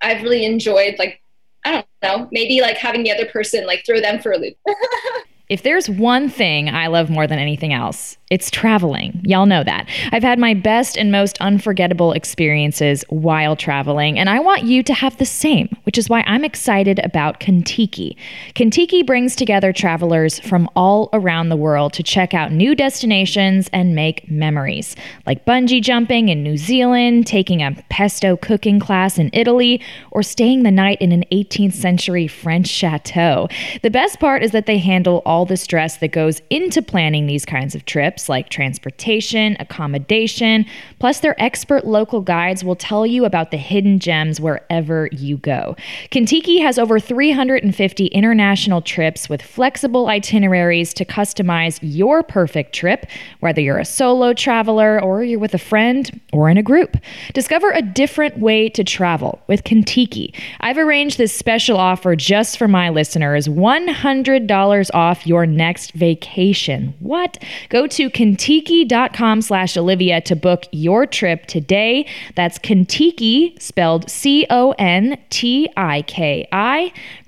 i've 0.00 0.22
really 0.22 0.46
enjoyed 0.46 0.94
like 0.98 1.20
i 1.64 1.72
don't 1.72 1.86
know 2.02 2.28
maybe 2.30 2.60
like 2.60 2.76
having 2.76 3.02
the 3.02 3.12
other 3.12 3.26
person 3.26 3.66
like 3.66 3.84
throw 3.84 4.00
them 4.00 4.20
for 4.20 4.32
a 4.32 4.38
loop 4.38 4.54
If 5.48 5.62
there's 5.62 5.88
one 5.88 6.28
thing 6.28 6.68
I 6.68 6.88
love 6.88 7.08
more 7.08 7.26
than 7.26 7.38
anything 7.38 7.72
else, 7.72 8.18
it's 8.30 8.50
traveling. 8.50 9.22
Y'all 9.24 9.46
know 9.46 9.64
that. 9.64 9.88
I've 10.12 10.22
had 10.22 10.38
my 10.38 10.52
best 10.52 10.98
and 10.98 11.10
most 11.10 11.40
unforgettable 11.40 12.12
experiences 12.12 13.02
while 13.08 13.56
traveling, 13.56 14.18
and 14.18 14.28
I 14.28 14.40
want 14.40 14.64
you 14.64 14.82
to 14.82 14.92
have 14.92 15.16
the 15.16 15.24
same, 15.24 15.74
which 15.84 15.96
is 15.96 16.10
why 16.10 16.22
I'm 16.26 16.44
excited 16.44 17.00
about 17.02 17.40
Contiki. 17.40 18.16
Contiki 18.54 19.06
brings 19.06 19.34
together 19.34 19.72
travelers 19.72 20.38
from 20.38 20.68
all 20.76 21.08
around 21.14 21.48
the 21.48 21.56
world 21.56 21.94
to 21.94 22.02
check 22.02 22.34
out 22.34 22.52
new 22.52 22.74
destinations 22.74 23.70
and 23.72 23.94
make 23.94 24.30
memories, 24.30 24.94
like 25.24 25.46
bungee 25.46 25.80
jumping 25.80 26.28
in 26.28 26.42
New 26.42 26.58
Zealand, 26.58 27.26
taking 27.26 27.62
a 27.62 27.72
pesto 27.88 28.36
cooking 28.36 28.78
class 28.78 29.18
in 29.18 29.30
Italy, 29.32 29.80
or 30.10 30.22
staying 30.22 30.64
the 30.64 30.70
night 30.70 31.00
in 31.00 31.12
an 31.12 31.24
18th 31.32 31.72
century 31.72 32.28
French 32.28 32.66
chateau. 32.66 33.48
The 33.80 33.90
best 33.90 34.20
part 34.20 34.42
is 34.42 34.50
that 34.50 34.66
they 34.66 34.76
handle 34.76 35.22
all 35.24 35.37
the 35.44 35.56
stress 35.56 35.98
that 35.98 36.12
goes 36.12 36.40
into 36.50 36.82
planning 36.82 37.26
these 37.26 37.44
kinds 37.44 37.74
of 37.74 37.84
trips, 37.84 38.28
like 38.28 38.48
transportation, 38.48 39.56
accommodation, 39.60 40.64
plus 40.98 41.20
their 41.20 41.40
expert 41.42 41.86
local 41.86 42.20
guides 42.20 42.64
will 42.64 42.76
tell 42.76 43.06
you 43.06 43.24
about 43.24 43.50
the 43.50 43.56
hidden 43.56 43.98
gems 43.98 44.40
wherever 44.40 45.08
you 45.12 45.36
go. 45.38 45.76
Contiki 46.10 46.60
has 46.60 46.78
over 46.78 46.98
350 46.98 48.06
international 48.06 48.82
trips 48.82 49.28
with 49.28 49.42
flexible 49.42 50.08
itineraries 50.08 50.94
to 50.94 51.04
customize 51.04 51.78
your 51.82 52.22
perfect 52.22 52.74
trip, 52.74 53.06
whether 53.40 53.60
you're 53.60 53.78
a 53.78 53.84
solo 53.84 54.32
traveler 54.32 55.00
or 55.02 55.22
you're 55.22 55.38
with 55.38 55.54
a 55.54 55.58
friend 55.58 56.20
or 56.32 56.48
in 56.48 56.56
a 56.56 56.62
group. 56.62 56.96
Discover 57.34 57.70
a 57.70 57.82
different 57.82 58.38
way 58.38 58.68
to 58.70 58.84
travel 58.84 59.40
with 59.46 59.64
Contiki. 59.64 60.34
I've 60.60 60.78
arranged 60.78 61.18
this 61.18 61.34
special 61.34 61.76
offer 61.76 62.16
just 62.16 62.58
for 62.58 62.68
my 62.68 62.88
listeners 62.88 63.48
$100 63.48 64.90
off 64.94 65.26
your 65.28 65.46
next 65.46 65.92
vacation. 65.92 66.94
What? 66.98 67.38
Go 67.68 67.86
to 67.86 68.10
contiki.com 68.10 69.42
slash 69.42 69.76
Olivia 69.76 70.20
to 70.22 70.34
book 70.34 70.64
your 70.72 71.06
trip 71.06 71.46
today. 71.46 72.06
That's 72.34 72.58
Contiki, 72.58 73.60
spelled 73.60 74.10
C-O-N-T-I-K-I. 74.10 74.72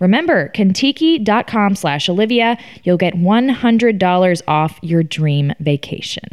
Remember, 0.00 0.48
contiki.com 0.54 1.74
slash 1.76 2.08
Olivia. 2.08 2.58
You'll 2.82 2.96
get 2.96 3.14
$100 3.14 4.42
off 4.48 4.78
your 4.82 5.02
dream 5.02 5.52
vacation. 5.60 6.24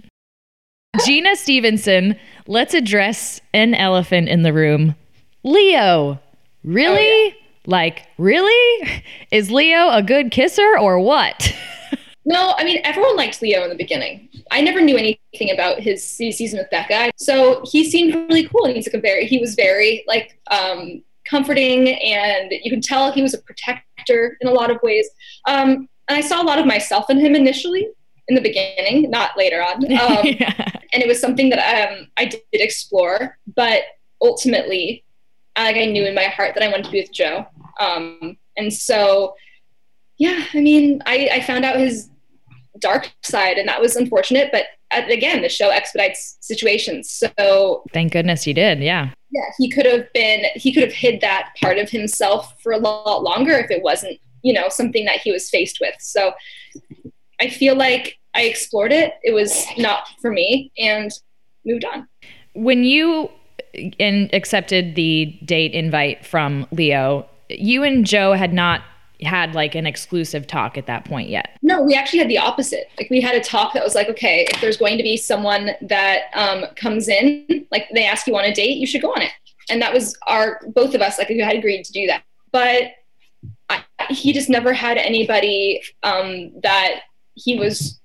Gina 1.06 1.36
Stevenson, 1.36 2.16
let's 2.48 2.74
address 2.74 3.42
an 3.54 3.76
elephant 3.76 4.30
in 4.30 4.42
the 4.44 4.54
room. 4.54 4.96
Leo. 5.44 6.20
Really? 6.64 6.98
Oh, 6.98 7.28
yeah. 7.28 7.47
Like, 7.68 8.08
really? 8.18 8.90
Is 9.32 9.52
Leo 9.52 9.90
a 9.90 10.02
good 10.02 10.32
kisser 10.32 10.78
or 10.80 11.00
what? 11.00 11.54
No, 12.30 12.54
I 12.58 12.66
mean 12.66 12.82
everyone 12.84 13.16
liked 13.16 13.42
Leo 13.42 13.64
in 13.64 13.70
the 13.70 13.76
beginning. 13.78 14.28
I 14.52 14.60
never 14.60 14.82
knew 14.82 14.98
anything 14.98 15.50
about 15.54 15.80
his 15.80 16.06
season 16.06 16.60
with 16.60 16.70
Becca, 16.70 17.12
so 17.16 17.64
he 17.64 17.90
seemed 17.90 18.16
really 18.30 18.46
cool. 18.50 18.66
And 18.66 18.76
he's 18.76 18.86
like 18.86 18.96
a 18.96 19.00
very, 19.00 19.26
he 19.28 19.38
was 19.40 19.56
very 19.56 20.04
like 20.10 20.38
um, 20.52 21.02
comforting, 21.30 21.88
and 21.88 22.52
you 22.52 22.70
could 22.70 22.84
tell 22.84 23.14
he 23.14 23.22
was 23.22 23.34
a 23.34 23.38
protector 23.38 24.38
in 24.42 24.50
a 24.50 24.52
lot 24.52 24.70
of 24.70 24.78
ways. 24.84 25.08
Um, 25.48 25.88
and 26.10 26.18
I 26.18 26.20
saw 26.20 26.42
a 26.42 26.44
lot 26.44 26.60
of 26.60 26.66
myself 26.66 27.10
in 27.10 27.18
him 27.18 27.34
initially 27.34 27.88
in 28.28 28.36
the 28.36 28.42
beginning, 28.42 29.10
not 29.10 29.38
later 29.38 29.62
on. 29.64 29.86
Um, 29.90 30.26
Yeah. 30.26 30.54
and 30.92 31.02
it 31.02 31.08
was 31.08 31.22
something 31.22 31.50
that 31.52 31.92
um, 31.92 32.08
I 32.18 32.26
did 32.26 32.42
explore, 32.52 33.38
but 33.56 33.84
ultimately, 34.22 35.06
like 35.64 35.76
I 35.76 35.86
knew 35.86 36.06
in 36.06 36.16
my 36.16 36.26
heart 36.26 36.54
that 36.56 36.64
I 36.64 36.68
wanted 36.68 36.86
to 36.86 36.92
be 36.92 37.02
with 37.02 37.12
Joe. 37.12 37.46
Um, 37.80 38.38
and 38.58 38.74
so, 38.74 39.36
yeah, 40.18 40.46
I 40.54 40.62
mean, 40.62 41.02
I, 41.06 41.30
I 41.34 41.42
found 41.42 41.66
out 41.66 41.78
his 41.78 42.10
dark 42.80 43.12
side, 43.24 43.58
and 43.58 43.68
that 43.68 43.82
was 43.82 43.96
unfortunate. 43.96 44.50
But 44.52 44.66
uh, 44.92 45.04
again, 45.10 45.42
the 45.42 45.50
show 45.50 45.70
expedites 45.70 46.38
situations, 46.42 47.12
so 47.12 47.84
Thank 47.94 48.14
goodness 48.14 48.48
you 48.48 48.54
did. 48.54 48.80
Yeah. 48.80 49.12
yeah, 49.32 49.46
he 49.58 49.70
could 49.70 49.86
have 49.86 50.12
been 50.14 50.46
he 50.56 50.74
could 50.74 50.84
have 50.84 50.94
hid 50.94 51.22
that 51.22 51.54
part 51.62 51.78
of 51.78 51.90
himself 51.90 52.62
for 52.62 52.72
a 52.72 52.78
lot 52.78 53.24
longer 53.24 53.54
if 53.54 53.70
it 53.72 53.82
wasn't 53.82 54.20
you 54.44 54.54
know 54.54 54.70
something 54.70 55.06
that 55.06 55.20
he 55.20 55.32
was 55.32 55.50
faced 55.50 55.80
with. 55.82 55.96
So 56.00 56.34
I 57.42 57.50
feel 57.50 57.76
like 57.76 58.18
I 58.34 58.44
explored 58.44 58.92
it. 58.92 59.14
It 59.24 59.34
was 59.34 59.66
not 59.78 60.08
for 60.22 60.32
me, 60.32 60.72
and 60.78 61.12
moved 61.66 61.86
on. 61.86 62.08
When 62.54 62.84
you 62.84 63.30
in, 63.78 64.30
accepted 64.34 64.96
the 64.96 65.38
date 65.46 65.74
invite 65.74 66.26
from 66.26 66.68
Leo, 66.72 67.28
you 67.50 67.84
and 67.84 68.06
Joe 68.06 68.34
had 68.34 68.54
not 68.54 68.82
had 69.22 69.56
like 69.56 69.74
an 69.74 69.88
exclusive 69.88 70.46
talk 70.46 70.78
at 70.78 70.86
that 70.86 71.06
point 71.06 71.30
yet. 71.30 71.58
No, 71.62 71.82
we 71.82 71.96
actually 71.96 72.20
had 72.20 72.30
the 72.30 72.38
opposite. 72.38 72.90
Like 72.98 73.10
we 73.10 73.22
had 73.22 73.36
a 73.36 73.40
talk 73.40 73.74
that 73.74 73.84
was 73.84 73.96
like, 73.96 74.10
okay, 74.10 74.48
if 74.54 74.62
there's 74.62 74.78
going 74.78 74.98
to 74.98 75.04
be 75.04 75.18
someone 75.18 75.72
that 75.82 76.26
um, 76.34 76.66
comes 76.76 77.08
in, 77.08 77.66
like 77.72 77.88
they 77.94 78.06
ask 78.06 78.28
you 78.28 78.38
on 78.38 78.46
a 78.46 78.54
date, 78.54 78.78
you 78.78 78.86
should 78.86 79.02
go 79.02 79.12
on 79.12 79.22
it. 79.22 79.32
And 79.70 79.82
that 79.82 79.94
was 79.94 80.16
our 80.28 80.62
both 80.68 80.94
of 80.94 81.02
us 81.02 81.18
like 81.18 81.28
who 81.28 81.42
had 81.42 81.56
agreed 81.56 81.84
to 81.84 81.92
do 81.92 82.08
that. 82.08 82.24
But 82.52 82.92
I, 83.70 83.84
he 84.10 84.34
just 84.34 84.50
never 84.50 84.72
had 84.72 84.98
anybody 84.98 85.82
um, 86.04 86.52
that 86.62 87.02
he 87.34 87.58
was 87.58 88.00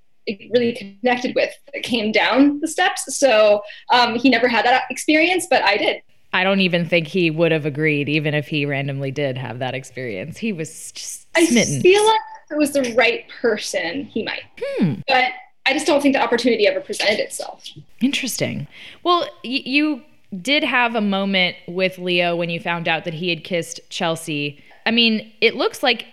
really 0.52 0.72
connected 1.00 1.34
with 1.34 1.50
that 1.72 1.82
came 1.82 2.12
down 2.12 2.60
the 2.60 2.68
steps. 2.68 3.16
So 3.18 3.62
um, 3.90 4.16
he 4.16 4.30
never 4.30 4.48
had 4.48 4.64
that 4.64 4.84
experience, 4.90 5.46
but 5.48 5.62
I 5.62 5.76
did. 5.76 6.02
I 6.32 6.44
don't 6.44 6.60
even 6.60 6.86
think 6.86 7.08
he 7.08 7.30
would 7.30 7.52
have 7.52 7.66
agreed, 7.66 8.08
even 8.08 8.32
if 8.32 8.48
he 8.48 8.64
randomly 8.64 9.10
did 9.10 9.36
have 9.36 9.58
that 9.58 9.74
experience. 9.74 10.38
He 10.38 10.52
was 10.52 10.92
just 10.92 11.26
smitten. 11.36 11.78
I 11.78 11.82
feel 11.82 12.06
like 12.06 12.20
if 12.46 12.52
it 12.52 12.58
was 12.58 12.72
the 12.72 12.94
right 12.94 13.28
person, 13.28 14.04
he 14.04 14.22
might. 14.22 14.42
Hmm. 14.58 14.94
But 15.06 15.32
I 15.66 15.74
just 15.74 15.86
don't 15.86 16.00
think 16.00 16.14
the 16.14 16.22
opportunity 16.22 16.66
ever 16.66 16.80
presented 16.80 17.18
itself. 17.20 17.68
Interesting. 18.00 18.66
Well, 19.02 19.28
y- 19.44 19.62
you 19.64 20.02
did 20.40 20.64
have 20.64 20.94
a 20.94 21.00
moment 21.02 21.56
with 21.68 21.98
Leo 21.98 22.34
when 22.34 22.48
you 22.48 22.58
found 22.58 22.88
out 22.88 23.04
that 23.04 23.14
he 23.14 23.28
had 23.28 23.44
kissed 23.44 23.80
Chelsea. 23.90 24.62
I 24.86 24.90
mean, 24.90 25.30
it 25.42 25.54
looks 25.54 25.82
like 25.82 26.06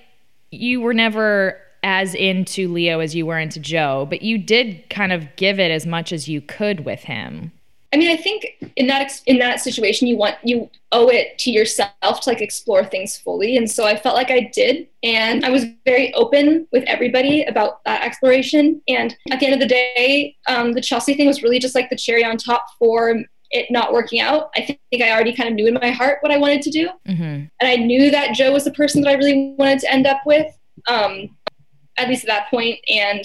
you 0.52 0.82
were 0.82 0.94
never 0.94 1.58
as 1.84 2.14
into 2.16 2.72
Leo 2.72 3.00
as 3.00 3.16
you 3.16 3.26
were 3.26 3.40
into 3.40 3.60
Joe, 3.60 4.06
but 4.10 4.22
you 4.22 4.38
did 4.38 4.90
kind 4.90 5.12
of 5.12 5.36
give 5.36 5.60
it 5.60 5.72
as 5.72 5.86
much 5.86 6.12
as 6.12 6.28
you 6.28 6.42
could 6.42 6.86
with 6.86 7.02
him. 7.04 7.52
I 7.92 7.98
mean, 7.98 8.12
I 8.12 8.18
think 8.18 8.46
in 8.76 8.86
that 8.88 9.02
ex- 9.02 9.24
in 9.26 9.40
that 9.40 9.62
situation, 9.62 10.08
you 10.08 10.16
want 10.16 10.36
you 10.44 10.70
owe 10.92 11.08
it 11.08 11.40
to 11.40 11.50
yourself 11.50 12.22
to 12.22 12.30
like 12.30 12.40
explore 12.40 12.86
things 12.86 13.18
fully, 13.18 13.58
and 13.58 13.70
so 13.70 13.88
I 13.88 13.96
felt 13.96 14.16
like 14.16 14.30
I 14.30 14.52
did, 14.54 14.88
and 15.02 15.44
I 15.44 15.50
was 15.50 15.66
very 15.86 16.14
open 16.14 16.68
with 16.72 16.84
everybody 16.84 17.44
about 17.46 17.84
that 17.86 18.04
exploration. 18.04 18.80
And 18.88 19.18
at 19.32 19.40
the 19.40 19.48
end 19.48 19.56
of 19.56 19.60
the 19.60 19.68
day, 19.68 20.36
um, 20.48 20.74
the 20.74 20.82
Chelsea 20.82 21.16
thing 21.16 21.26
was 21.26 21.42
really 21.42 21.58
just 21.58 21.74
like 21.74 21.90
the 21.90 21.96
cherry 21.96 22.24
on 22.24 22.38
top 22.38 22.64
for 22.78 23.24
it 23.52 23.72
not 23.72 23.92
working 23.92 24.20
out. 24.20 24.52
I 24.56 24.62
think 24.92 25.02
I 25.02 25.10
already 25.12 25.36
kind 25.36 25.50
of 25.50 25.56
knew 25.56 25.66
in 25.66 25.74
my 25.74 25.90
heart 25.90 26.20
what 26.22 26.32
I 26.32 26.38
wanted 26.38 26.62
to 26.62 26.70
do, 26.70 26.90
Mm-hmm. 27.08 27.24
and 27.24 27.50
I 27.64 27.76
knew 27.78 28.12
that 28.12 28.36
Joe 28.36 28.52
was 28.54 28.66
the 28.66 28.72
person 28.72 29.02
that 29.02 29.10
I 29.10 29.14
really 29.14 29.56
wanted 29.58 29.80
to 29.80 29.92
end 29.92 30.06
up 30.06 30.20
with, 30.28 30.46
um, 30.88 31.36
at 32.00 32.08
least 32.10 32.24
at 32.24 32.28
that 32.28 32.50
point. 32.50 32.80
And 32.90 33.24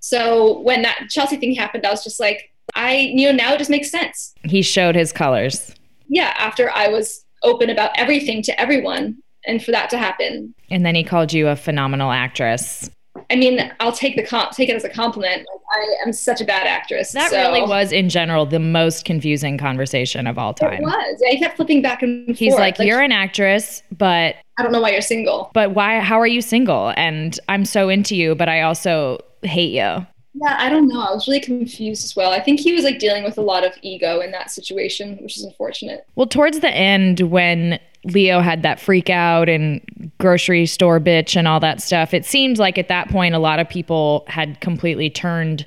so 0.00 0.60
when 0.60 0.82
that 0.82 1.08
Chelsea 1.10 1.36
thing 1.36 1.54
happened, 1.54 1.84
I 1.86 1.90
was 1.90 2.04
just 2.04 2.20
like, 2.20 2.50
I 2.74 2.96
you 2.96 3.26
know 3.26 3.32
now 3.36 3.54
it 3.54 3.58
just 3.58 3.70
makes 3.70 3.90
sense 3.90 4.34
He 4.44 4.60
showed 4.62 4.94
his 4.94 5.10
colors. 5.12 5.74
yeah, 6.08 6.34
after 6.38 6.70
I 6.70 6.88
was 6.88 7.24
open 7.42 7.70
about 7.70 7.90
everything 7.96 8.42
to 8.42 8.60
everyone, 8.60 9.16
and 9.46 9.64
for 9.64 9.70
that 9.70 9.88
to 9.90 9.98
happen, 9.98 10.54
And 10.70 10.84
then 10.84 10.94
he 10.94 11.02
called 11.04 11.32
you 11.32 11.48
a 11.48 11.56
phenomenal 11.56 12.10
actress. 12.10 12.90
I 13.30 13.36
mean, 13.36 13.72
I'll 13.80 13.92
take 13.92 14.16
the 14.16 14.22
comp, 14.22 14.52
take 14.52 14.68
it 14.70 14.76
as 14.76 14.84
a 14.84 14.88
compliment. 14.88 15.38
Like, 15.38 15.60
I 15.74 16.06
am 16.06 16.12
such 16.12 16.40
a 16.40 16.44
bad 16.44 16.66
actress. 16.66 17.12
That 17.12 17.30
so- 17.30 17.36
really 17.36 17.62
was, 17.62 17.92
in 17.92 18.08
general, 18.08 18.46
the 18.46 18.58
most 18.58 19.04
confusing 19.04 19.58
conversation 19.58 20.26
of 20.26 20.38
all 20.38 20.54
time. 20.54 20.74
It 20.74 20.82
was. 20.82 21.22
Yeah, 21.22 21.30
he 21.32 21.38
kept 21.38 21.56
flipping 21.56 21.82
back 21.82 22.02
and 22.02 22.26
forth. 22.26 22.38
He's 22.38 22.52
forth. 22.52 22.60
like, 22.60 22.78
"You're 22.78 23.02
an 23.02 23.12
actress, 23.12 23.82
but 23.96 24.36
I 24.58 24.62
don't 24.62 24.72
know 24.72 24.80
why 24.80 24.92
you're 24.92 25.02
single. 25.02 25.50
but 25.52 25.72
why? 25.72 26.00
How 26.00 26.18
are 26.18 26.26
you 26.26 26.40
single? 26.40 26.92
And 26.96 27.38
I'm 27.48 27.64
so 27.64 27.88
into 27.88 28.16
you, 28.16 28.34
but 28.34 28.48
I 28.48 28.62
also 28.62 29.18
hate 29.42 29.72
you." 29.72 30.06
Yeah, 30.40 30.56
I 30.58 30.68
don't 30.68 30.88
know. 30.88 31.00
I 31.00 31.12
was 31.12 31.26
really 31.26 31.40
confused 31.40 32.04
as 32.04 32.14
well. 32.14 32.30
I 32.30 32.40
think 32.40 32.60
he 32.60 32.72
was 32.72 32.84
like 32.84 32.98
dealing 32.98 33.24
with 33.24 33.38
a 33.38 33.42
lot 33.42 33.64
of 33.64 33.72
ego 33.82 34.20
in 34.20 34.30
that 34.30 34.50
situation, 34.50 35.18
which 35.20 35.36
is 35.36 35.44
unfortunate. 35.44 36.06
Well, 36.14 36.26
towards 36.26 36.60
the 36.60 36.70
end, 36.70 37.20
when 37.20 37.80
Leo 38.04 38.40
had 38.40 38.62
that 38.62 38.80
freak 38.80 39.10
out 39.10 39.48
and 39.48 39.80
grocery 40.18 40.66
store 40.66 41.00
bitch 41.00 41.36
and 41.36 41.48
all 41.48 41.60
that 41.60 41.82
stuff, 41.82 42.14
it 42.14 42.24
seemed 42.24 42.58
like 42.58 42.78
at 42.78 42.88
that 42.88 43.08
point 43.08 43.34
a 43.34 43.38
lot 43.38 43.58
of 43.58 43.68
people 43.68 44.24
had 44.28 44.60
completely 44.60 45.10
turned 45.10 45.66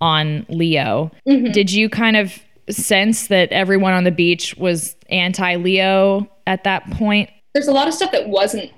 on 0.00 0.46
Leo. 0.48 1.10
Mm-hmm. 1.28 1.52
Did 1.52 1.72
you 1.72 1.88
kind 1.88 2.16
of 2.16 2.38
sense 2.68 3.28
that 3.28 3.50
everyone 3.52 3.92
on 3.92 4.04
the 4.04 4.10
beach 4.10 4.56
was 4.56 4.96
anti 5.10 5.56
Leo 5.56 6.28
at 6.46 6.64
that 6.64 6.90
point? 6.92 7.30
There's 7.54 7.68
a 7.68 7.72
lot 7.72 7.88
of 7.88 7.94
stuff 7.94 8.12
that 8.12 8.28
wasn't 8.28 8.70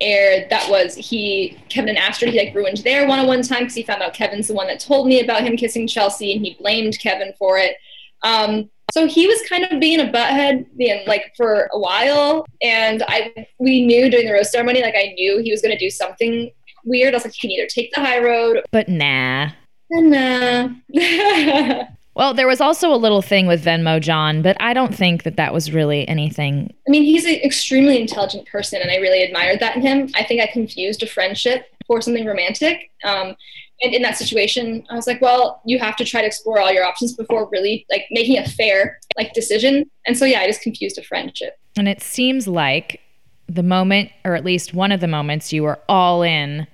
aired 0.00 0.48
that 0.48 0.68
was 0.70 0.94
he 0.94 1.58
Kevin 1.68 1.90
and 1.90 1.98
Astrid 1.98 2.32
he 2.32 2.38
like 2.38 2.54
ruined 2.54 2.78
their 2.78 3.06
one-on-one 3.06 3.42
time 3.42 3.60
because 3.60 3.74
he 3.74 3.82
found 3.82 4.02
out 4.02 4.14
Kevin's 4.14 4.48
the 4.48 4.54
one 4.54 4.66
that 4.68 4.80
told 4.80 5.06
me 5.06 5.20
about 5.20 5.42
him 5.42 5.56
kissing 5.56 5.86
Chelsea 5.86 6.32
and 6.32 6.40
he 6.44 6.56
blamed 6.58 6.98
Kevin 7.00 7.34
for 7.38 7.58
it. 7.58 7.76
Um, 8.22 8.70
so 8.92 9.06
he 9.06 9.26
was 9.26 9.40
kind 9.48 9.64
of 9.64 9.80
being 9.80 10.00
a 10.00 10.10
butthead 10.10 10.66
being 10.76 11.06
like 11.06 11.32
for 11.36 11.68
a 11.72 11.78
while 11.78 12.46
and 12.62 13.02
I 13.08 13.46
we 13.58 13.84
knew 13.84 14.10
during 14.10 14.26
the 14.26 14.32
rose 14.32 14.50
ceremony 14.50 14.82
like 14.82 14.94
I 14.96 15.14
knew 15.16 15.38
he 15.42 15.50
was 15.50 15.62
going 15.62 15.76
to 15.76 15.78
do 15.78 15.90
something 15.90 16.50
weird. 16.84 17.14
I 17.14 17.16
was 17.16 17.24
like 17.24 17.34
he 17.34 17.40
can 17.40 17.50
either 17.50 17.68
take 17.68 17.92
the 17.94 18.00
high 18.00 18.22
road 18.22 18.62
But 18.70 18.88
nah. 18.88 19.50
nah. 19.90 20.68
Well, 22.16 22.34
there 22.34 22.48
was 22.48 22.60
also 22.60 22.92
a 22.92 22.96
little 22.96 23.22
thing 23.22 23.46
with 23.46 23.64
Venmo 23.64 24.00
John, 24.00 24.42
but 24.42 24.56
I 24.60 24.74
don't 24.74 24.94
think 24.94 25.22
that 25.22 25.36
that 25.36 25.54
was 25.54 25.72
really 25.72 26.06
anything. 26.08 26.74
I 26.86 26.90
mean, 26.90 27.04
he's 27.04 27.24
an 27.24 27.36
extremely 27.36 28.00
intelligent 28.00 28.48
person, 28.48 28.82
and 28.82 28.90
I 28.90 28.96
really 28.96 29.22
admired 29.22 29.60
that 29.60 29.76
in 29.76 29.82
him. 29.82 30.10
I 30.14 30.24
think 30.24 30.42
I 30.42 30.48
confused 30.48 31.02
a 31.02 31.06
friendship 31.06 31.66
for 31.86 32.02
something 32.02 32.26
romantic. 32.26 32.90
Um, 33.04 33.36
and 33.82 33.94
in 33.94 34.02
that 34.02 34.16
situation, 34.16 34.84
I 34.90 34.94
was 34.94 35.06
like, 35.06 35.20
well, 35.20 35.60
you 35.64 35.78
have 35.78 35.96
to 35.96 36.04
try 36.04 36.20
to 36.20 36.26
explore 36.26 36.60
all 36.60 36.70
your 36.72 36.84
options 36.84 37.14
before 37.14 37.48
really 37.50 37.86
like 37.90 38.04
making 38.10 38.38
a 38.38 38.46
fair 38.46 38.98
like 39.16 39.32
decision. 39.32 39.90
And 40.06 40.16
so 40.18 40.24
yeah, 40.24 40.40
I 40.40 40.46
just 40.46 40.62
confused 40.62 40.98
a 40.98 41.02
friendship. 41.02 41.58
And 41.76 41.88
it 41.88 42.02
seems 42.02 42.46
like 42.46 43.00
the 43.48 43.62
moment, 43.62 44.10
or 44.24 44.34
at 44.34 44.44
least 44.44 44.74
one 44.74 44.92
of 44.92 45.00
the 45.00 45.08
moments 45.08 45.52
you 45.52 45.62
were 45.62 45.78
all 45.88 46.22
in 46.22 46.66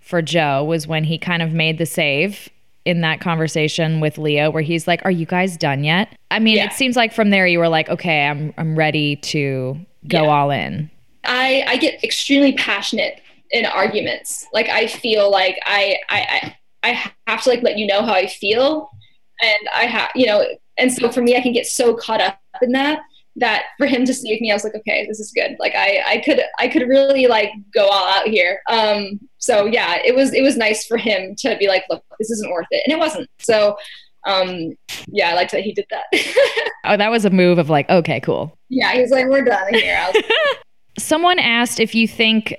for 0.00 0.20
Joe 0.22 0.62
was 0.64 0.86
when 0.86 1.04
he 1.04 1.16
kind 1.18 1.42
of 1.42 1.52
made 1.52 1.78
the 1.78 1.86
save 1.86 2.48
in 2.84 3.00
that 3.02 3.20
conversation 3.20 4.00
with 4.00 4.18
Leo 4.18 4.50
where 4.50 4.62
he's 4.62 4.86
like, 4.88 5.00
"Are 5.04 5.10
you 5.10 5.24
guys 5.26 5.56
done 5.56 5.84
yet?" 5.84 6.08
I 6.30 6.38
mean, 6.40 6.56
Yeah. 6.56 6.66
it 6.66 6.72
seems 6.72 6.96
like 6.96 7.12
from 7.12 7.30
there 7.30 7.46
you 7.46 7.60
were 7.60 7.68
like, 7.68 7.88
"Okay, 7.88 8.26
I'm 8.26 8.52
I'm 8.58 8.74
ready 8.76 9.16
to 9.16 9.78
go 10.08 10.24
Yeah. 10.24 10.28
all 10.28 10.50
in." 10.50 10.90
I 11.24 11.64
I 11.68 11.76
get 11.76 12.02
extremely 12.02 12.52
passionate 12.54 13.20
in 13.52 13.66
arguments. 13.66 14.46
Like 14.52 14.68
I 14.68 14.86
feel 14.86 15.30
like 15.30 15.58
I 15.64 15.98
I 16.08 16.56
I, 16.82 17.12
have 17.28 17.42
to 17.44 17.50
like 17.50 17.62
let 17.62 17.78
you 17.78 17.86
know 17.86 18.02
how 18.02 18.12
I 18.12 18.26
feel, 18.26 18.90
and 19.40 19.68
I 19.74 19.84
have 19.84 20.10
you 20.14 20.26
know, 20.26 20.44
and 20.78 20.92
so 20.92 21.10
for 21.10 21.22
me, 21.22 21.36
I 21.36 21.40
can 21.40 21.52
get 21.52 21.66
so 21.66 21.94
caught 21.94 22.20
up 22.20 22.38
in 22.60 22.72
that 22.72 23.00
that 23.36 23.64
for 23.78 23.86
him 23.86 24.04
to 24.04 24.12
save 24.12 24.40
me, 24.40 24.50
I 24.50 24.54
was 24.54 24.64
like, 24.64 24.74
okay, 24.74 25.06
this 25.06 25.20
is 25.20 25.32
good. 25.32 25.56
Like 25.58 25.74
I 25.74 26.02
I 26.06 26.18
could 26.18 26.40
I 26.58 26.68
could 26.68 26.88
really 26.88 27.26
like 27.26 27.50
go 27.72 27.86
all 27.86 28.08
out 28.08 28.26
here. 28.26 28.60
Um. 28.68 29.20
So 29.38 29.66
yeah, 29.66 30.00
it 30.04 30.14
was 30.14 30.32
it 30.32 30.42
was 30.42 30.56
nice 30.56 30.86
for 30.86 30.96
him 30.96 31.34
to 31.38 31.56
be 31.58 31.68
like, 31.68 31.84
look, 31.90 32.02
this 32.18 32.30
isn't 32.30 32.50
worth 32.50 32.66
it, 32.70 32.82
and 32.86 32.94
it 32.94 32.98
wasn't. 32.98 33.28
So. 33.38 33.76
Um, 34.24 34.76
yeah, 35.08 35.30
I 35.30 35.34
liked 35.34 35.50
that 35.50 35.62
he 35.62 35.72
did 35.72 35.86
that. 35.90 36.04
Oh, 36.84 36.96
that 36.96 37.10
was 37.10 37.24
a 37.24 37.30
move 37.30 37.58
of 37.58 37.70
like, 37.70 37.88
"Okay, 37.90 38.20
cool." 38.20 38.56
yeah, 38.68 38.92
he 38.92 39.00
was 39.00 39.10
like, 39.10 39.26
we're 39.26 39.44
done 39.44 39.72
here. 39.72 40.04
Was 40.14 40.24
Someone 40.98 41.38
asked 41.38 41.78
if 41.78 41.94
you 41.94 42.08
think 42.08 42.56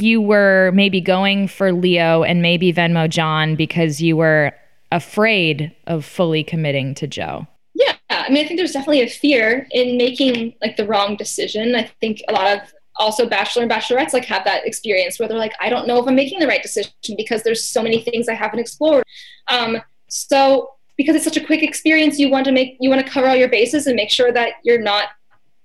you 0.00 0.20
were 0.20 0.70
maybe 0.74 1.00
going 1.00 1.48
for 1.48 1.72
Leo 1.72 2.22
and 2.22 2.42
maybe 2.42 2.72
Venmo 2.72 3.08
John 3.08 3.56
because 3.56 4.00
you 4.00 4.16
were 4.16 4.52
afraid 4.92 5.74
of 5.86 6.04
fully 6.04 6.44
committing 6.44 6.94
to 6.94 7.06
Joe. 7.06 7.46
Yeah, 7.74 7.94
I 8.10 8.30
mean, 8.30 8.44
I 8.44 8.46
think 8.46 8.58
there's 8.58 8.72
definitely 8.72 9.02
a 9.02 9.08
fear 9.08 9.66
in 9.72 9.96
making 9.96 10.54
like 10.62 10.76
the 10.76 10.86
wrong 10.86 11.16
decision. 11.16 11.74
I 11.74 11.90
think 12.00 12.22
a 12.28 12.32
lot 12.32 12.56
of 12.56 12.72
also 12.96 13.28
bachelor 13.28 13.62
and 13.62 13.70
bachelorettes 13.70 14.12
like 14.12 14.24
have 14.24 14.44
that 14.44 14.66
experience 14.66 15.18
where 15.18 15.28
they're 15.28 15.38
like, 15.38 15.54
I 15.60 15.68
don't 15.68 15.88
know 15.88 16.00
if 16.00 16.06
I'm 16.06 16.14
making 16.14 16.38
the 16.38 16.46
right 16.46 16.62
decision 16.62 16.92
because 17.16 17.42
there's 17.42 17.64
so 17.64 17.82
many 17.82 18.00
things 18.00 18.28
I 18.28 18.34
haven't 18.34 18.60
explored. 18.60 19.04
Um, 19.48 19.78
so 20.08 20.70
because 20.96 21.16
it's 21.16 21.24
such 21.24 21.36
a 21.36 21.44
quick 21.44 21.62
experience, 21.62 22.18
you 22.18 22.30
want 22.30 22.44
to 22.44 22.52
make 22.52 22.76
you 22.78 22.88
want 22.88 23.04
to 23.04 23.10
cover 23.10 23.26
all 23.28 23.36
your 23.36 23.48
bases 23.48 23.86
and 23.86 23.96
make 23.96 24.10
sure 24.10 24.32
that 24.32 24.54
you're 24.62 24.80
not 24.80 25.08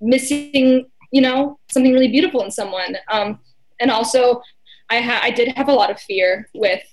missing, 0.02 0.88
you 1.12 1.22
know, 1.22 1.60
something 1.72 1.94
really 1.94 2.08
beautiful 2.08 2.44
in 2.44 2.50
someone. 2.50 2.98
Um, 3.10 3.40
and 3.80 3.92
also, 3.92 4.42
I 4.90 5.02
ha- 5.02 5.22
I 5.22 5.32
did 5.32 5.50
have 5.56 5.68
a 5.68 5.74
lot 5.74 5.92
of 5.92 6.00
fear 6.00 6.50
with 6.54 6.84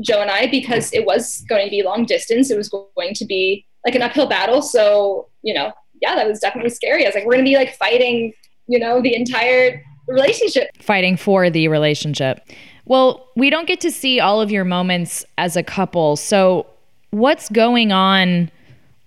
Joe 0.00 0.20
and 0.20 0.30
I 0.30 0.46
because 0.46 0.92
it 0.92 1.04
was 1.04 1.44
going 1.48 1.64
to 1.64 1.70
be 1.70 1.82
long 1.82 2.04
distance. 2.04 2.50
It 2.50 2.56
was 2.56 2.68
going 2.68 3.14
to 3.14 3.24
be 3.24 3.66
like 3.84 3.94
an 3.94 4.02
uphill 4.02 4.28
battle. 4.28 4.62
So, 4.62 5.28
you 5.42 5.54
know, 5.54 5.72
yeah, 6.00 6.14
that 6.14 6.28
was 6.28 6.40
definitely 6.40 6.70
scary. 6.70 7.04
I 7.04 7.08
was 7.08 7.14
like, 7.14 7.24
we're 7.24 7.34
going 7.34 7.44
to 7.44 7.50
be 7.50 7.56
like 7.56 7.74
fighting, 7.76 8.32
you 8.66 8.78
know, 8.78 9.00
the 9.00 9.14
entire 9.14 9.82
relationship. 10.06 10.68
fighting 10.80 11.16
for 11.16 11.50
the 11.50 11.68
relationship. 11.68 12.40
Well, 12.84 13.28
we 13.36 13.50
don't 13.50 13.66
get 13.66 13.80
to 13.82 13.90
see 13.90 14.20
all 14.20 14.40
of 14.40 14.50
your 14.50 14.64
moments 14.64 15.24
as 15.36 15.56
a 15.56 15.62
couple. 15.62 16.16
So, 16.16 16.66
what's 17.10 17.48
going 17.48 17.92
on 17.92 18.50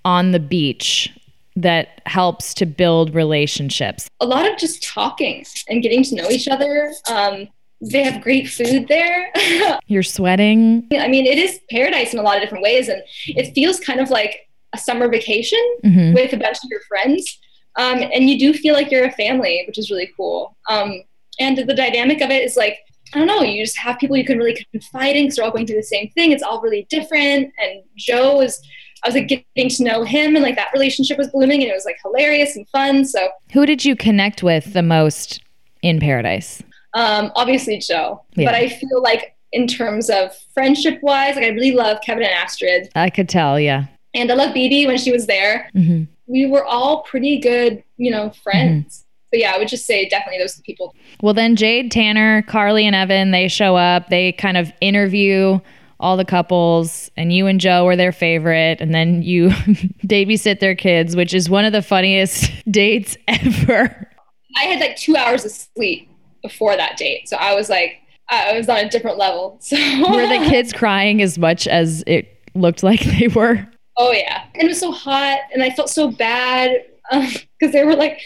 on 0.04 0.32
the 0.32 0.39
beach 0.39 1.15
that 1.56 2.02
helps 2.06 2.54
to 2.56 2.66
build 2.66 3.14
relationships? 3.14 4.08
A 4.20 4.26
lot 4.26 4.50
of 4.50 4.58
just 4.58 4.84
talking 4.84 5.46
and 5.68 5.82
getting 5.82 6.04
to 6.04 6.16
know 6.16 6.30
each 6.30 6.48
other. 6.48 6.94
Um, 7.10 7.48
they 7.82 8.04
have 8.04 8.22
great 8.22 8.48
food 8.48 8.88
there. 8.88 9.32
You're 9.88 10.04
sweating. 10.04 10.88
I 10.94 11.08
mean, 11.08 11.26
it 11.26 11.38
is 11.40 11.60
paradise 11.72 12.14
in 12.14 12.20
a 12.20 12.24
lot 12.24 12.38
of 12.38 12.44
different 12.44 12.64
ways, 12.64 12.88
and 12.90 13.02
it 13.28 13.54
feels 13.54 13.80
kind 13.80 14.00
of 14.00 14.10
like 14.10 14.48
a 14.74 14.78
summer 14.78 15.10
vacation 15.10 15.60
Mhm. 15.84 16.14
with 16.14 16.32
a 16.34 16.38
bunch 16.38 16.58
of 16.64 16.70
your 16.70 16.82
friends. 16.88 17.40
Um, 17.78 18.04
and 18.14 18.30
you 18.30 18.38
do 18.38 18.54
feel 18.54 18.74
like 18.74 18.92
you're 18.92 19.06
a 19.06 19.12
family, 19.12 19.64
which 19.66 19.78
is 19.78 19.90
really 19.90 20.10
cool. 20.16 20.56
Um, 20.70 21.04
and 21.40 21.58
the 21.58 21.74
dynamic 21.74 22.22
of 22.22 22.30
it 22.30 22.44
is 22.44 22.56
like, 22.56 22.78
I 23.14 23.18
don't 23.18 23.28
know, 23.28 23.42
you 23.42 23.64
just 23.64 23.78
have 23.80 23.98
people 24.00 24.16
you 24.16 24.26
can 24.26 24.38
really 24.38 24.66
confide 24.72 25.16
in 25.16 25.24
because 25.26 25.38
they're 25.38 25.46
all 25.46 25.52
going 25.52 25.66
through 25.68 25.78
the 25.78 25.84
same 25.84 26.10
thing. 26.12 26.32
It's 26.32 26.44
all 26.44 26.62
really 26.62 26.86
different. 26.90 27.52
And 27.62 27.82
Joe 27.98 28.42
is, 28.42 28.60
I 29.04 29.08
was 29.08 29.16
like 29.16 29.28
getting 29.28 29.70
to 29.70 29.84
know 29.84 30.04
him, 30.04 30.36
and 30.36 30.44
like 30.44 30.56
that 30.56 30.70
relationship 30.74 31.18
was 31.18 31.28
blooming, 31.30 31.62
and 31.62 31.72
it 31.72 31.74
was 31.74 31.86
like 31.86 31.98
hilarious 32.04 32.56
and 32.56 32.68
fun. 32.70 33.04
So 33.06 33.30
Who 33.54 33.66
did 33.66 33.84
you 33.86 33.96
connect 33.96 34.44
with 34.44 34.74
the 34.74 34.84
most 34.84 35.42
in 35.82 36.00
paradise? 36.00 36.62
um, 36.94 37.32
obviously 37.36 37.78
Joe, 37.80 38.22
Yeah. 38.36 38.48
but 38.50 38.56
I 38.56 38.68
feel 38.68 39.02
like 39.02 39.34
in 39.54 39.66
terms 39.66 40.10
of 40.10 40.36
friendship 40.54 41.00
wise, 41.02 41.36
like 41.36 41.46
I 41.46 41.50
really 41.50 41.72
love 41.72 41.98
Kevin 42.06 42.24
and 42.24 42.32
Astrid, 42.34 42.90
I 42.96 43.10
could 43.10 43.28
tell, 43.30 43.60
yeah. 43.60 43.86
and 44.14 44.30
I 44.32 44.36
love 44.36 44.54
BB 44.54 44.88
when 44.88 44.98
she 44.98 45.12
was 45.12 45.26
there. 45.26 45.70
hmm 45.74 46.04
We 46.28 46.46
were 46.46 46.64
all 46.66 47.02
pretty 47.04 47.38
good, 47.40 47.84
you 47.98 48.12
know, 48.12 48.30
friends. 48.44 49.06
But 49.32 49.40
yeah, 49.40 49.54
I 49.56 49.58
would 49.58 49.70
just 49.70 49.86
say 49.86 50.10
definitely 50.10 50.40
those 50.40 50.60
people. 50.62 50.94
Well, 51.22 51.34
then 51.34 51.56
Jade, 51.56 51.90
Tanner, 51.92 52.42
Carly, 52.42 52.86
and 52.86 52.94
Evan, 52.94 53.32
they 53.32 53.48
show 53.48 53.78
up. 53.78 54.10
They 54.10 54.34
kind 54.34 54.58
of 54.58 54.74
interview 54.82 55.60
all 56.02 56.18
the 56.18 56.26
couples, 56.26 57.10
and 57.16 57.32
you 57.32 57.48
and 57.48 57.62
Joe 57.62 57.88
are 57.88 57.96
their 57.96 58.12
favorite. 58.12 58.82
And 58.82 58.94
then 58.94 59.22
you 59.22 59.50
babysit 60.06 60.60
their 60.60 60.76
kids, 60.76 61.16
which 61.16 61.34
is 61.34 61.50
one 61.50 61.64
of 61.64 61.72
the 61.72 61.82
funniest 61.82 62.52
dates 62.72 63.16
ever. 63.28 64.10
I 64.58 64.64
had 64.64 64.80
like 64.82 64.98
two 64.98 65.16
hours 65.16 65.46
of 65.46 65.52
sleep 65.52 66.10
before 66.42 66.76
that 66.76 66.98
date, 66.98 67.30
so 67.30 67.38
I 67.38 67.54
was 67.54 67.70
like, 67.70 68.00
I 68.30 68.58
was 68.58 68.68
on 68.68 68.78
a 68.78 68.90
different 68.90 69.18
level. 69.18 69.60
So 69.62 69.78
Were 69.78 70.28
the 70.28 70.46
kids 70.50 70.74
crying 70.74 71.22
as 71.22 71.38
much 71.38 71.68
as 71.68 72.04
it 72.08 72.44
looked 72.56 72.84
like 72.84 73.00
they 73.02 73.28
were? 73.28 73.66
Oh 73.98 74.12
yeah, 74.12 74.44
and 74.56 74.64
it 74.64 74.68
was 74.68 74.80
so 74.80 74.92
hot, 74.92 75.40
and 75.54 75.64
I 75.64 75.70
felt 75.70 75.90
so 75.90 76.12
bad 76.12 76.72
because 77.12 77.74
they 77.74 77.84
were 77.84 77.96
like, 77.96 78.22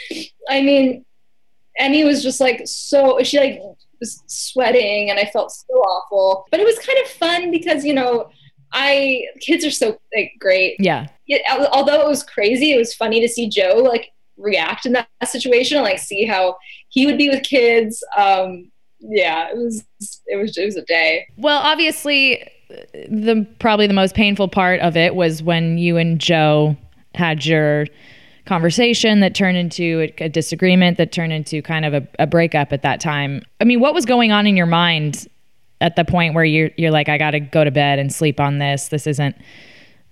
I 0.49 0.61
mean, 0.61 1.05
Emmy 1.77 2.03
was 2.03 2.23
just 2.23 2.39
like 2.39 2.61
so 2.65 3.21
she 3.23 3.39
like 3.39 3.59
was 4.05 4.23
sweating, 4.27 5.09
and 5.09 5.19
I 5.19 5.25
felt 5.25 5.51
so 5.51 5.73
awful. 5.73 6.45
But 6.51 6.59
it 6.59 6.65
was 6.65 6.77
kind 6.79 6.97
of 7.03 7.09
fun 7.09 7.51
because 7.51 7.83
you 7.83 7.93
know, 7.93 8.29
I 8.71 9.25
kids 9.41 9.65
are 9.65 9.71
so 9.71 9.99
like 10.15 10.33
great. 10.39 10.75
Yeah. 10.79 11.07
It, 11.27 11.41
although 11.71 12.01
it 12.01 12.07
was 12.07 12.23
crazy, 12.23 12.71
it 12.71 12.77
was 12.77 12.93
funny 12.93 13.19
to 13.19 13.27
see 13.27 13.49
Joe 13.49 13.81
like 13.83 14.11
react 14.37 14.85
in 14.85 14.93
that 14.93 15.07
situation 15.23 15.77
and 15.77 15.85
like 15.85 15.99
see 15.99 16.25
how 16.25 16.57
he 16.89 17.05
would 17.05 17.17
be 17.17 17.29
with 17.29 17.43
kids. 17.43 18.03
Um, 18.15 18.71
yeah, 18.99 19.49
it 19.49 19.57
was 19.57 19.83
it 20.27 20.37
was 20.37 20.57
it 20.57 20.65
was 20.65 20.75
a 20.75 20.83
day. 20.83 21.27
Well, 21.37 21.59
obviously, 21.59 22.47
the 22.93 23.47
probably 23.59 23.87
the 23.87 23.93
most 23.93 24.15
painful 24.15 24.47
part 24.47 24.79
of 24.81 24.95
it 24.95 25.15
was 25.15 25.41
when 25.41 25.77
you 25.77 25.97
and 25.97 26.19
Joe 26.19 26.77
had 27.13 27.45
your 27.45 27.87
conversation 28.45 29.19
that 29.19 29.35
turned 29.35 29.57
into 29.57 30.01
a, 30.19 30.25
a 30.25 30.29
disagreement 30.29 30.97
that 30.97 31.11
turned 31.11 31.33
into 31.33 31.61
kind 31.61 31.85
of 31.85 31.93
a, 31.93 32.07
a 32.19 32.27
breakup 32.27 32.71
at 32.71 32.81
that 32.83 32.99
time. 32.99 33.43
I 33.59 33.63
mean, 33.63 33.79
what 33.79 33.93
was 33.93 34.05
going 34.05 34.31
on 34.31 34.47
in 34.47 34.55
your 34.55 34.65
mind 34.65 35.27
at 35.81 35.95
the 35.95 36.05
point 36.05 36.33
where 36.33 36.45
you're 36.45 36.71
you're 36.77 36.91
like, 36.91 37.09
I 37.09 37.17
got 37.17 37.31
to 37.31 37.39
go 37.39 37.63
to 37.63 37.71
bed 37.71 37.99
and 37.99 38.13
sleep 38.13 38.39
on 38.39 38.59
this. 38.59 38.89
This 38.89 39.07
isn't. 39.07 39.35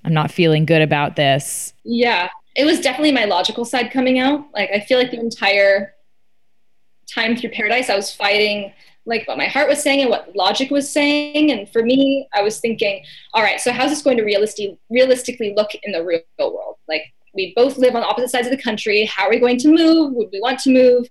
I'm 0.05 0.13
not 0.13 0.31
feeling 0.31 0.65
good 0.65 0.81
about 0.81 1.15
this. 1.15 1.73
Yeah, 1.85 2.29
it 2.55 2.65
was 2.65 2.81
definitely 2.81 3.13
my 3.13 3.25
logical 3.25 3.63
side 3.65 3.91
coming 3.91 4.19
out. 4.19 4.45
Like 4.53 4.69
I 4.71 4.81
feel 4.81 4.97
like 4.97 5.11
the 5.11 5.19
entire 5.19 5.93
time 7.13 7.37
through 7.37 7.51
Paradise, 7.51 7.89
I 7.89 7.95
was 7.95 8.13
fighting 8.13 8.73
like 9.05 9.27
what 9.27 9.37
my 9.37 9.47
heart 9.47 9.67
was 9.67 9.81
saying 9.81 10.01
and 10.01 10.09
what 10.09 10.33
logic 10.35 10.71
was 10.71 10.89
saying. 10.89 11.51
And 11.51 11.69
for 11.69 11.83
me, 11.83 12.27
I 12.33 12.41
was 12.41 12.59
thinking, 12.59 13.03
all 13.33 13.43
right, 13.43 13.59
so 13.59 13.71
how's 13.71 13.89
this 13.89 14.01
going 14.01 14.17
to 14.17 14.23
realistically 14.23 14.77
realistically 14.89 15.53
look 15.55 15.71
in 15.83 15.91
the 15.91 16.03
real 16.03 16.21
world? 16.39 16.77
Like 16.87 17.03
we 17.33 17.53
both 17.55 17.77
live 17.77 17.95
on 17.95 18.03
opposite 18.03 18.29
sides 18.29 18.47
of 18.47 18.51
the 18.55 18.61
country. 18.61 19.05
How 19.05 19.25
are 19.25 19.29
we 19.29 19.39
going 19.39 19.57
to 19.59 19.69
move? 19.69 20.13
Would 20.13 20.29
we 20.31 20.39
want 20.39 20.59
to 20.59 20.71
move? 20.71 21.07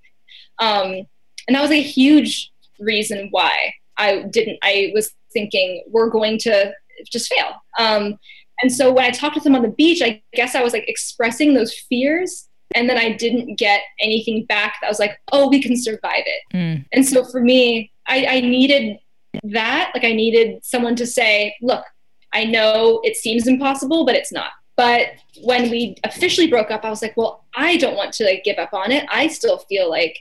Um, 0.58 1.06
and 1.46 1.56
that 1.56 1.62
was 1.62 1.70
a 1.70 1.82
huge 1.82 2.52
reason 2.78 3.28
why 3.30 3.74
I 3.96 4.24
didn't. 4.30 4.58
I 4.62 4.92
was 4.94 5.12
thinking 5.32 5.82
we're 5.88 6.10
going 6.10 6.38
to 6.40 6.72
just 7.10 7.32
fail. 7.32 7.54
Um, 7.78 8.18
and 8.62 8.72
so 8.72 8.92
when 8.92 9.04
I 9.04 9.10
talked 9.10 9.34
with 9.34 9.44
him 9.44 9.56
on 9.56 9.62
the 9.62 9.68
beach, 9.68 10.02
I 10.02 10.22
guess 10.34 10.54
I 10.54 10.62
was 10.62 10.72
like 10.72 10.88
expressing 10.88 11.54
those 11.54 11.74
fears 11.88 12.48
and 12.74 12.88
then 12.88 12.96
I 12.96 13.12
didn't 13.12 13.56
get 13.56 13.82
anything 14.00 14.44
back 14.46 14.76
that 14.80 14.88
was 14.88 14.98
like, 14.98 15.18
oh, 15.32 15.48
we 15.48 15.60
can 15.62 15.76
survive 15.76 16.22
it. 16.24 16.56
Mm. 16.56 16.84
And 16.92 17.06
so 17.06 17.24
for 17.24 17.40
me, 17.40 17.92
I, 18.06 18.26
I 18.26 18.40
needed 18.40 18.98
that. 19.44 19.90
Like 19.94 20.04
I 20.04 20.12
needed 20.12 20.64
someone 20.64 20.96
to 20.96 21.06
say, 21.06 21.54
look, 21.60 21.84
I 22.32 22.44
know 22.44 23.00
it 23.04 23.16
seems 23.16 23.46
impossible, 23.46 24.06
but 24.06 24.14
it's 24.14 24.32
not. 24.32 24.52
But 24.76 25.08
when 25.40 25.70
we 25.70 25.96
officially 26.04 26.46
broke 26.46 26.70
up, 26.70 26.84
I 26.84 26.90
was 26.90 27.02
like, 27.02 27.16
well, 27.16 27.44
I 27.56 27.76
don't 27.76 27.96
want 27.96 28.12
to 28.14 28.24
like 28.24 28.44
give 28.44 28.58
up 28.58 28.74
on 28.74 28.92
it. 28.92 29.06
I 29.10 29.28
still 29.28 29.58
feel 29.58 29.88
like 29.88 30.18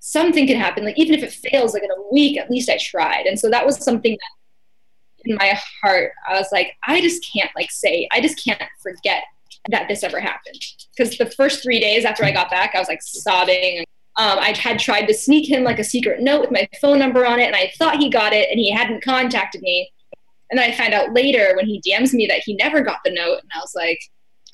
something 0.00 0.46
can 0.46 0.58
happen. 0.58 0.84
Like 0.84 0.98
even 0.98 1.14
if 1.14 1.22
it 1.22 1.32
fails 1.32 1.74
like 1.74 1.82
in 1.82 1.90
a 1.90 2.12
week, 2.12 2.38
at 2.38 2.50
least 2.50 2.68
I 2.68 2.78
tried. 2.80 3.26
And 3.26 3.38
so 3.38 3.50
that 3.50 3.66
was 3.66 3.82
something 3.84 4.12
that 4.12 5.30
in 5.30 5.36
my 5.36 5.58
heart, 5.82 6.12
I 6.28 6.34
was 6.34 6.48
like, 6.52 6.76
I 6.86 7.00
just 7.00 7.26
can't 7.32 7.50
like 7.56 7.70
say, 7.70 8.08
I 8.12 8.20
just 8.20 8.42
can't 8.44 8.60
forget 8.82 9.24
that 9.70 9.88
this 9.88 10.02
ever 10.02 10.20
happened. 10.20 10.60
Because 10.96 11.16
the 11.16 11.30
first 11.30 11.62
three 11.62 11.80
days 11.80 12.04
after 12.04 12.24
I 12.24 12.32
got 12.32 12.50
back, 12.50 12.74
I 12.74 12.78
was 12.78 12.88
like 12.88 13.02
sobbing. 13.02 13.84
Um, 14.16 14.38
I 14.38 14.56
had 14.56 14.78
tried 14.78 15.06
to 15.06 15.14
sneak 15.14 15.48
him 15.48 15.64
like 15.64 15.78
a 15.78 15.84
secret 15.84 16.20
note 16.20 16.42
with 16.42 16.50
my 16.50 16.68
phone 16.80 16.98
number 16.98 17.24
on 17.24 17.38
it, 17.38 17.46
and 17.46 17.56
I 17.56 17.72
thought 17.78 17.96
he 17.96 18.10
got 18.10 18.32
it, 18.32 18.50
and 18.50 18.58
he 18.58 18.70
hadn't 18.70 19.02
contacted 19.02 19.62
me. 19.62 19.90
And 20.50 20.58
then 20.58 20.70
I 20.70 20.74
found 20.74 20.92
out 20.92 21.14
later 21.14 21.54
when 21.56 21.66
he 21.66 21.80
DMs 21.80 22.12
me 22.12 22.26
that 22.26 22.42
he 22.44 22.54
never 22.56 22.82
got 22.82 22.98
the 23.04 23.12
note, 23.12 23.38
and 23.42 23.50
I 23.54 23.58
was 23.60 23.72
like, 23.74 24.00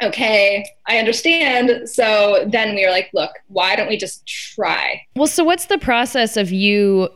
okay, 0.03 0.69
I 0.87 0.99
understand. 0.99 1.89
So 1.89 2.45
then 2.47 2.75
we 2.75 2.85
were 2.85 2.91
like, 2.91 3.11
look, 3.13 3.33
why 3.49 3.77
don't 3.77 3.89
we 3.89 3.97
just 3.97 4.27
try? 4.27 5.03
Well, 5.17 5.27
so 5.27 5.45
what's 5.45 5.67
the 5.67 5.79
process 5.79 6.37
of 6.37 6.51
you 6.51 7.09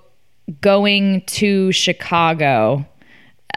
going 0.60 1.22
to 1.26 1.72
Chicago? 1.72 2.86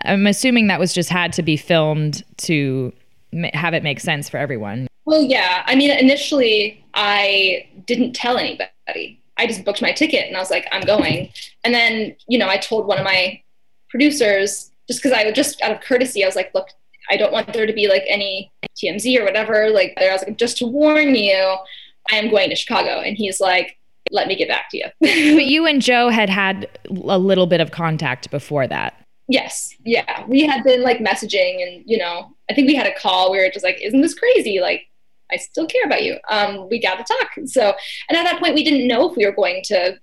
I'm 0.03 0.27
assuming 0.27 0.67
that 0.67 0.79
was 0.79 0.93
just 0.93 1.09
had 1.09 1.33
to 1.33 1.41
be 1.41 1.57
filmed 1.57 2.23
to 2.37 2.93
have 3.53 3.73
it 3.73 3.83
make 3.83 3.99
sense 3.99 4.29
for 4.29 4.37
everyone. 4.37 4.87
Well, 5.05 5.21
yeah. 5.21 5.63
I 5.65 5.75
mean, 5.75 5.91
initially, 5.91 6.83
I 6.93 7.67
didn't 7.85 8.13
tell 8.13 8.37
anybody. 8.37 9.19
I 9.37 9.47
just 9.47 9.65
booked 9.65 9.81
my 9.81 9.91
ticket 9.91 10.27
and 10.27 10.37
I 10.37 10.39
was 10.39 10.49
like, 10.49 10.67
I'm 10.71 10.81
going. 10.81 11.29
And 11.63 11.73
then, 11.73 12.15
you 12.27 12.37
know, 12.37 12.47
I 12.47 12.57
told 12.57 12.87
one 12.87 12.97
of 12.97 13.03
my 13.03 13.41
producers, 13.89 14.71
just 14.87 15.01
because 15.01 15.17
I 15.17 15.25
would 15.25 15.35
just 15.35 15.61
out 15.61 15.71
of 15.71 15.81
courtesy, 15.81 16.23
I 16.23 16.27
was 16.27 16.35
like, 16.35 16.51
look, 16.53 16.69
I 17.09 17.17
don't 17.17 17.31
want 17.31 17.53
there 17.53 17.65
to 17.65 17.73
be 17.73 17.87
like 17.87 18.03
any 18.07 18.51
TMZ 18.75 19.19
or 19.19 19.23
whatever. 19.23 19.69
Like, 19.69 19.93
there, 19.97 20.09
I 20.09 20.13
was 20.13 20.23
like, 20.23 20.37
just 20.37 20.57
to 20.57 20.67
warn 20.67 21.15
you, 21.15 21.57
I 22.11 22.15
am 22.15 22.29
going 22.29 22.49
to 22.49 22.55
Chicago. 22.55 22.99
And 22.99 23.17
he's 23.17 23.39
like, 23.39 23.77
let 24.11 24.27
me 24.27 24.35
get 24.35 24.47
back 24.47 24.69
to 24.71 24.77
you. 24.77 24.85
but 25.35 25.45
you 25.45 25.65
and 25.65 25.81
Joe 25.81 26.09
had 26.09 26.29
had 26.29 26.69
a 26.89 27.17
little 27.17 27.47
bit 27.47 27.61
of 27.61 27.71
contact 27.71 28.29
before 28.29 28.67
that. 28.67 29.01
Yes. 29.27 29.73
Yeah. 29.83 30.25
We 30.27 30.43
had 30.43 30.63
been 30.63 30.83
like 30.83 30.99
messaging 30.99 31.63
and, 31.63 31.83
you 31.85 31.97
know, 31.97 32.35
I 32.49 32.53
think 32.53 32.67
we 32.67 32.75
had 32.75 32.85
a 32.85 32.93
call. 32.93 33.31
We 33.31 33.39
were 33.39 33.49
just 33.49 33.65
like, 33.65 33.81
isn't 33.81 34.01
this 34.01 34.13
crazy? 34.13 34.59
Like, 34.59 34.87
I 35.31 35.37
still 35.37 35.65
care 35.65 35.83
about 35.85 36.03
you. 36.03 36.17
Um, 36.29 36.69
we 36.69 36.79
got 36.79 36.97
to 36.97 37.03
talk. 37.03 37.29
So, 37.45 37.73
and 38.09 38.17
at 38.17 38.23
that 38.25 38.39
point, 38.39 38.53
we 38.53 38.63
didn't 38.63 38.87
know 38.87 39.09
if 39.09 39.17
we 39.17 39.25
were 39.25 39.31
going 39.31 39.63
to 39.65 39.97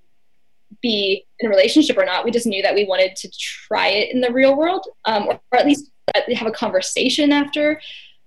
be 0.81 1.25
in 1.39 1.47
a 1.47 1.51
relationship 1.51 1.97
or 1.97 2.05
not. 2.05 2.25
We 2.25 2.33
just 2.33 2.47
knew 2.47 2.63
that 2.63 2.75
we 2.75 2.85
wanted 2.85 3.15
to 3.17 3.31
try 3.31 3.89
it 3.89 4.13
in 4.13 4.21
the 4.21 4.33
real 4.33 4.57
world, 4.57 4.87
um, 5.05 5.29
or, 5.29 5.41
or, 5.53 5.59
at 5.59 5.67
least 5.67 5.92
have 6.35 6.47
a 6.47 6.53
conversation 6.53 7.33
after. 7.33 7.81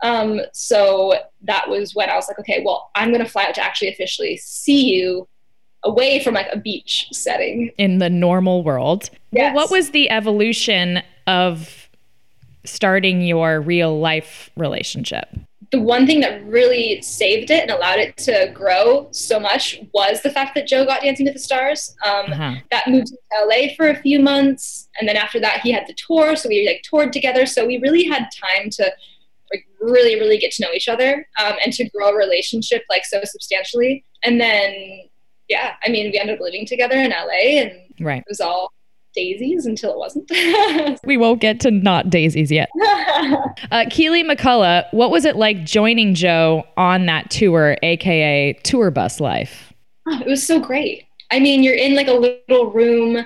Um, 0.04 0.42
so 0.54 1.16
that 1.44 1.70
was 1.70 1.96
when 1.96 2.10
I 2.10 2.16
was 2.16 2.28
like, 2.28 2.40
okay, 2.40 2.62
well, 2.66 2.92
I'm 2.96 3.10
going 3.10 3.24
to 3.24 3.30
fly 3.30 3.46
out 3.46 3.56
to 3.56 3.62
actually 3.62 3.90
officially 3.90 4.38
see 4.38 4.94
you 4.94 5.28
away 5.84 6.24
from 6.24 6.34
like 6.34 6.48
a 6.52 6.58
beach 6.58 7.08
setting 7.12 7.72
in 7.78 8.00
the 8.00 8.10
normal 8.10 8.64
world. 8.64 9.10
Yes. 9.32 9.56
Well, 9.56 9.64
what 9.64 9.72
was 9.72 9.92
the 9.92 10.10
evolution 10.10 11.02
of 11.28 11.90
starting 12.66 13.22
your 13.22 13.62
real 13.62 14.00
life 14.00 14.50
relationship? 14.58 15.30
The 15.76 15.82
one 15.82 16.08
thing 16.08 16.22
that 16.22 16.46
really 16.46 17.02
saved 17.02 17.52
it 17.52 17.64
and 17.64 17.72
allowed 17.72 18.00
it 18.00 18.16
to 18.18 18.50
grow 18.54 19.10
so 19.12 19.40
much 19.40 19.82
was 19.94 20.22
the 20.22 20.30
fact 20.30 20.56
that 20.56 20.68
Joe 20.68 20.86
got 20.86 21.02
Dancing 21.02 21.26
with 21.26 21.34
the 21.34 21.40
Stars. 21.40 21.96
Um, 22.06 22.32
uh-huh. 22.32 22.56
That 22.72 22.88
moved 22.88 23.08
to 23.08 23.18
LA 23.46 23.74
for 23.76 23.90
a 23.90 23.96
few 23.96 24.20
months, 24.20 24.88
and 25.00 25.08
then 25.08 25.18
after 25.18 25.40
that, 25.42 25.62
he 25.62 25.72
had 25.72 25.86
the 25.88 25.96
tour, 26.08 26.36
so 26.36 26.48
we 26.48 26.66
like 26.66 26.84
toured 26.90 27.12
together. 27.12 27.46
So 27.46 27.66
we 27.66 27.78
really 27.80 28.06
had 28.06 28.28
time 28.40 28.70
to 28.72 28.92
like 29.52 29.66
really, 29.82 30.16
really 30.16 30.38
get 30.38 30.52
to 30.54 30.64
know 30.64 30.72
each 30.74 30.88
other 30.88 31.28
um, 31.44 31.54
and 31.64 31.74
to 31.74 31.90
grow 31.90 32.10
a 32.10 32.16
relationship 32.16 32.84
like 32.90 33.06
so 33.06 33.22
substantially. 33.24 34.06
And 34.24 34.40
then 34.40 35.10
yeah, 35.48 35.74
I 35.84 35.90
mean, 35.90 36.12
we 36.12 36.20
ended 36.20 36.36
up 36.36 36.42
living 36.42 36.66
together 36.66 36.96
in 36.96 37.12
LA 37.12 37.62
and 37.62 37.72
right. 38.00 38.20
it 38.20 38.26
was 38.28 38.40
all 38.40 38.72
daisies 39.15 39.65
until 39.65 39.91
it 39.91 39.97
wasn't. 39.97 40.30
we 41.06 41.17
won't 41.17 41.41
get 41.41 41.60
to 41.62 41.71
not 41.71 42.10
daisies 42.10 42.51
yet. 42.51 42.69
uh, 43.71 43.86
Keely 43.89 44.23
McCullough, 44.23 44.86
what 44.91 45.12
was 45.12 45.25
it 45.25 45.36
like 45.36 45.63
joining 45.63 46.13
Joe 46.13 46.63
on 46.78 47.06
that 47.08 47.30
tour, 47.32 47.78
aka 47.82 48.54
tour 48.63 48.91
bus 48.91 49.19
life? 49.19 49.73
Oh, 50.08 50.19
it 50.19 50.28
was 50.28 50.45
so 50.45 50.60
great. 50.60 51.06
I 51.32 51.39
mean, 51.39 51.63
you're 51.63 51.75
in 51.75 51.95
like 51.95 52.08
a 52.08 52.13
little 52.13 52.71
room. 52.71 53.25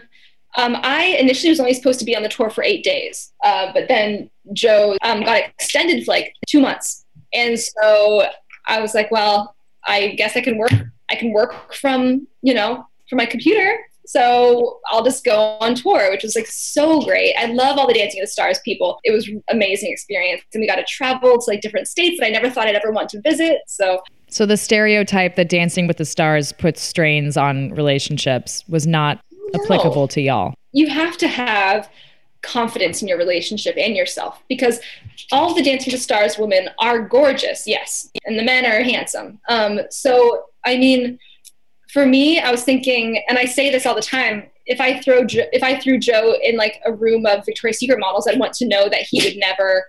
Um, 0.57 0.77
I 0.81 1.17
initially 1.19 1.49
was 1.49 1.59
only 1.59 1.73
supposed 1.73 1.99
to 1.99 2.05
be 2.05 2.15
on 2.15 2.23
the 2.23 2.29
tour 2.29 2.49
for 2.49 2.63
eight 2.63 2.83
days, 2.83 3.31
uh, 3.43 3.71
but 3.73 3.87
then 3.87 4.29
Joe 4.53 4.97
um, 5.03 5.21
got 5.21 5.43
extended 5.43 6.03
for 6.05 6.11
like 6.11 6.33
two 6.47 6.59
months. 6.59 7.05
And 7.33 7.59
so 7.59 8.29
I 8.65 8.81
was 8.81 8.95
like, 8.95 9.11
well, 9.11 9.55
I 9.85 10.09
guess 10.17 10.35
I 10.35 10.41
can 10.41 10.57
work 10.57 10.71
I 11.11 11.15
can 11.15 11.33
work 11.33 11.73
from, 11.73 12.27
you 12.41 12.53
know, 12.53 12.85
from 13.09 13.17
my 13.17 13.25
computer. 13.25 13.77
So 14.09 14.79
I'll 14.87 15.03
just 15.03 15.23
go 15.23 15.55
on 15.61 15.75
tour, 15.75 16.09
which 16.09 16.23
was 16.23 16.35
like 16.35 16.47
so 16.47 16.99
great. 17.01 17.35
I 17.37 17.45
love 17.45 17.77
all 17.77 17.85
the 17.85 17.93
Dancing 17.93 18.19
with 18.19 18.29
the 18.29 18.31
Stars 18.31 18.59
people. 18.65 18.99
It 19.03 19.11
was 19.11 19.29
amazing 19.51 19.91
experience. 19.91 20.41
And 20.51 20.61
we 20.61 20.65
got 20.65 20.77
to 20.77 20.83
travel 20.83 21.37
to 21.37 21.43
like 21.47 21.61
different 21.61 21.87
states 21.87 22.19
that 22.19 22.25
I 22.25 22.29
never 22.29 22.49
thought 22.49 22.65
I'd 22.65 22.73
ever 22.73 22.91
want 22.91 23.09
to 23.09 23.21
visit. 23.21 23.59
So 23.67 24.01
So 24.27 24.47
the 24.47 24.57
stereotype 24.57 25.35
that 25.35 25.47
Dancing 25.47 25.85
with 25.85 25.97
the 25.97 26.05
Stars 26.05 26.51
puts 26.53 26.81
strains 26.81 27.37
on 27.37 27.69
relationships 27.75 28.63
was 28.67 28.87
not 28.87 29.23
no. 29.53 29.63
applicable 29.63 30.07
to 30.07 30.21
y'all. 30.21 30.55
You 30.71 30.89
have 30.89 31.15
to 31.17 31.27
have 31.27 31.87
confidence 32.41 33.03
in 33.03 33.07
your 33.07 33.19
relationship 33.19 33.75
and 33.77 33.95
yourself 33.95 34.41
because 34.49 34.79
all 35.31 35.53
the 35.53 35.61
Dancing 35.61 35.91
with 35.91 35.99
the 35.99 36.03
Stars 36.03 36.35
women 36.35 36.71
are 36.79 36.99
gorgeous, 36.99 37.67
yes, 37.67 38.09
and 38.25 38.39
the 38.39 38.43
men 38.43 38.65
are 38.65 38.81
handsome. 38.81 39.39
Um, 39.49 39.81
so 39.91 40.45
I 40.65 40.77
mean, 40.77 41.19
for 41.91 42.05
me, 42.05 42.39
I 42.39 42.51
was 42.51 42.63
thinking, 42.63 43.23
and 43.27 43.37
I 43.37 43.45
say 43.45 43.71
this 43.71 43.85
all 43.85 43.95
the 43.95 44.01
time. 44.01 44.43
If 44.65 44.79
I 44.79 44.99
throw 44.99 45.25
jo- 45.25 45.47
if 45.51 45.63
I 45.63 45.79
threw 45.79 45.97
Joe 45.97 46.35
in 46.41 46.55
like 46.55 46.79
a 46.85 46.93
room 46.93 47.25
of 47.25 47.45
Victoria's 47.45 47.79
Secret 47.79 47.99
models, 47.99 48.27
I'd 48.27 48.39
want 48.39 48.53
to 48.53 48.67
know 48.67 48.87
that 48.89 49.01
he 49.01 49.23
would 49.23 49.37
never, 49.37 49.85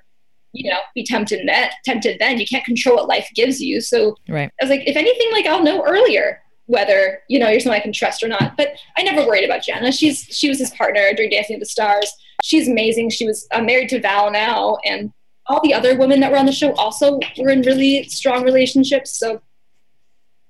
you 0.52 0.70
know, 0.70 0.78
be 0.94 1.04
tempted 1.04 1.46
then. 1.46 1.70
Tempted 1.84 2.18
then. 2.18 2.38
You 2.38 2.46
can't 2.46 2.64
control 2.64 2.96
what 2.96 3.08
life 3.08 3.28
gives 3.34 3.60
you. 3.60 3.80
So 3.82 4.16
right. 4.28 4.50
I 4.60 4.64
was 4.64 4.70
like, 4.70 4.86
if 4.86 4.96
anything, 4.96 5.30
like 5.32 5.46
I'll 5.46 5.62
know 5.62 5.84
earlier 5.84 6.40
whether 6.66 7.18
you 7.28 7.38
know 7.38 7.48
you're 7.48 7.58
someone 7.58 7.80
I 7.80 7.82
can 7.82 7.92
trust 7.92 8.22
or 8.22 8.28
not. 8.28 8.56
But 8.56 8.68
I 8.96 9.02
never 9.02 9.26
worried 9.26 9.44
about 9.44 9.62
Jenna. 9.62 9.92
She's 9.92 10.20
she 10.30 10.48
was 10.48 10.58
his 10.58 10.70
partner 10.70 11.12
during 11.14 11.30
Dancing 11.30 11.56
with 11.56 11.62
the 11.62 11.70
Stars. 11.70 12.10
She's 12.42 12.68
amazing. 12.68 13.10
She 13.10 13.26
was 13.26 13.46
uh, 13.52 13.60
married 13.60 13.90
to 13.90 14.00
Val 14.00 14.30
now, 14.30 14.78
and 14.86 15.12
all 15.46 15.60
the 15.62 15.74
other 15.74 15.98
women 15.98 16.20
that 16.20 16.30
were 16.30 16.38
on 16.38 16.46
the 16.46 16.52
show 16.52 16.72
also 16.74 17.18
were 17.36 17.50
in 17.50 17.60
really 17.62 18.04
strong 18.04 18.44
relationships. 18.44 19.18
So 19.18 19.42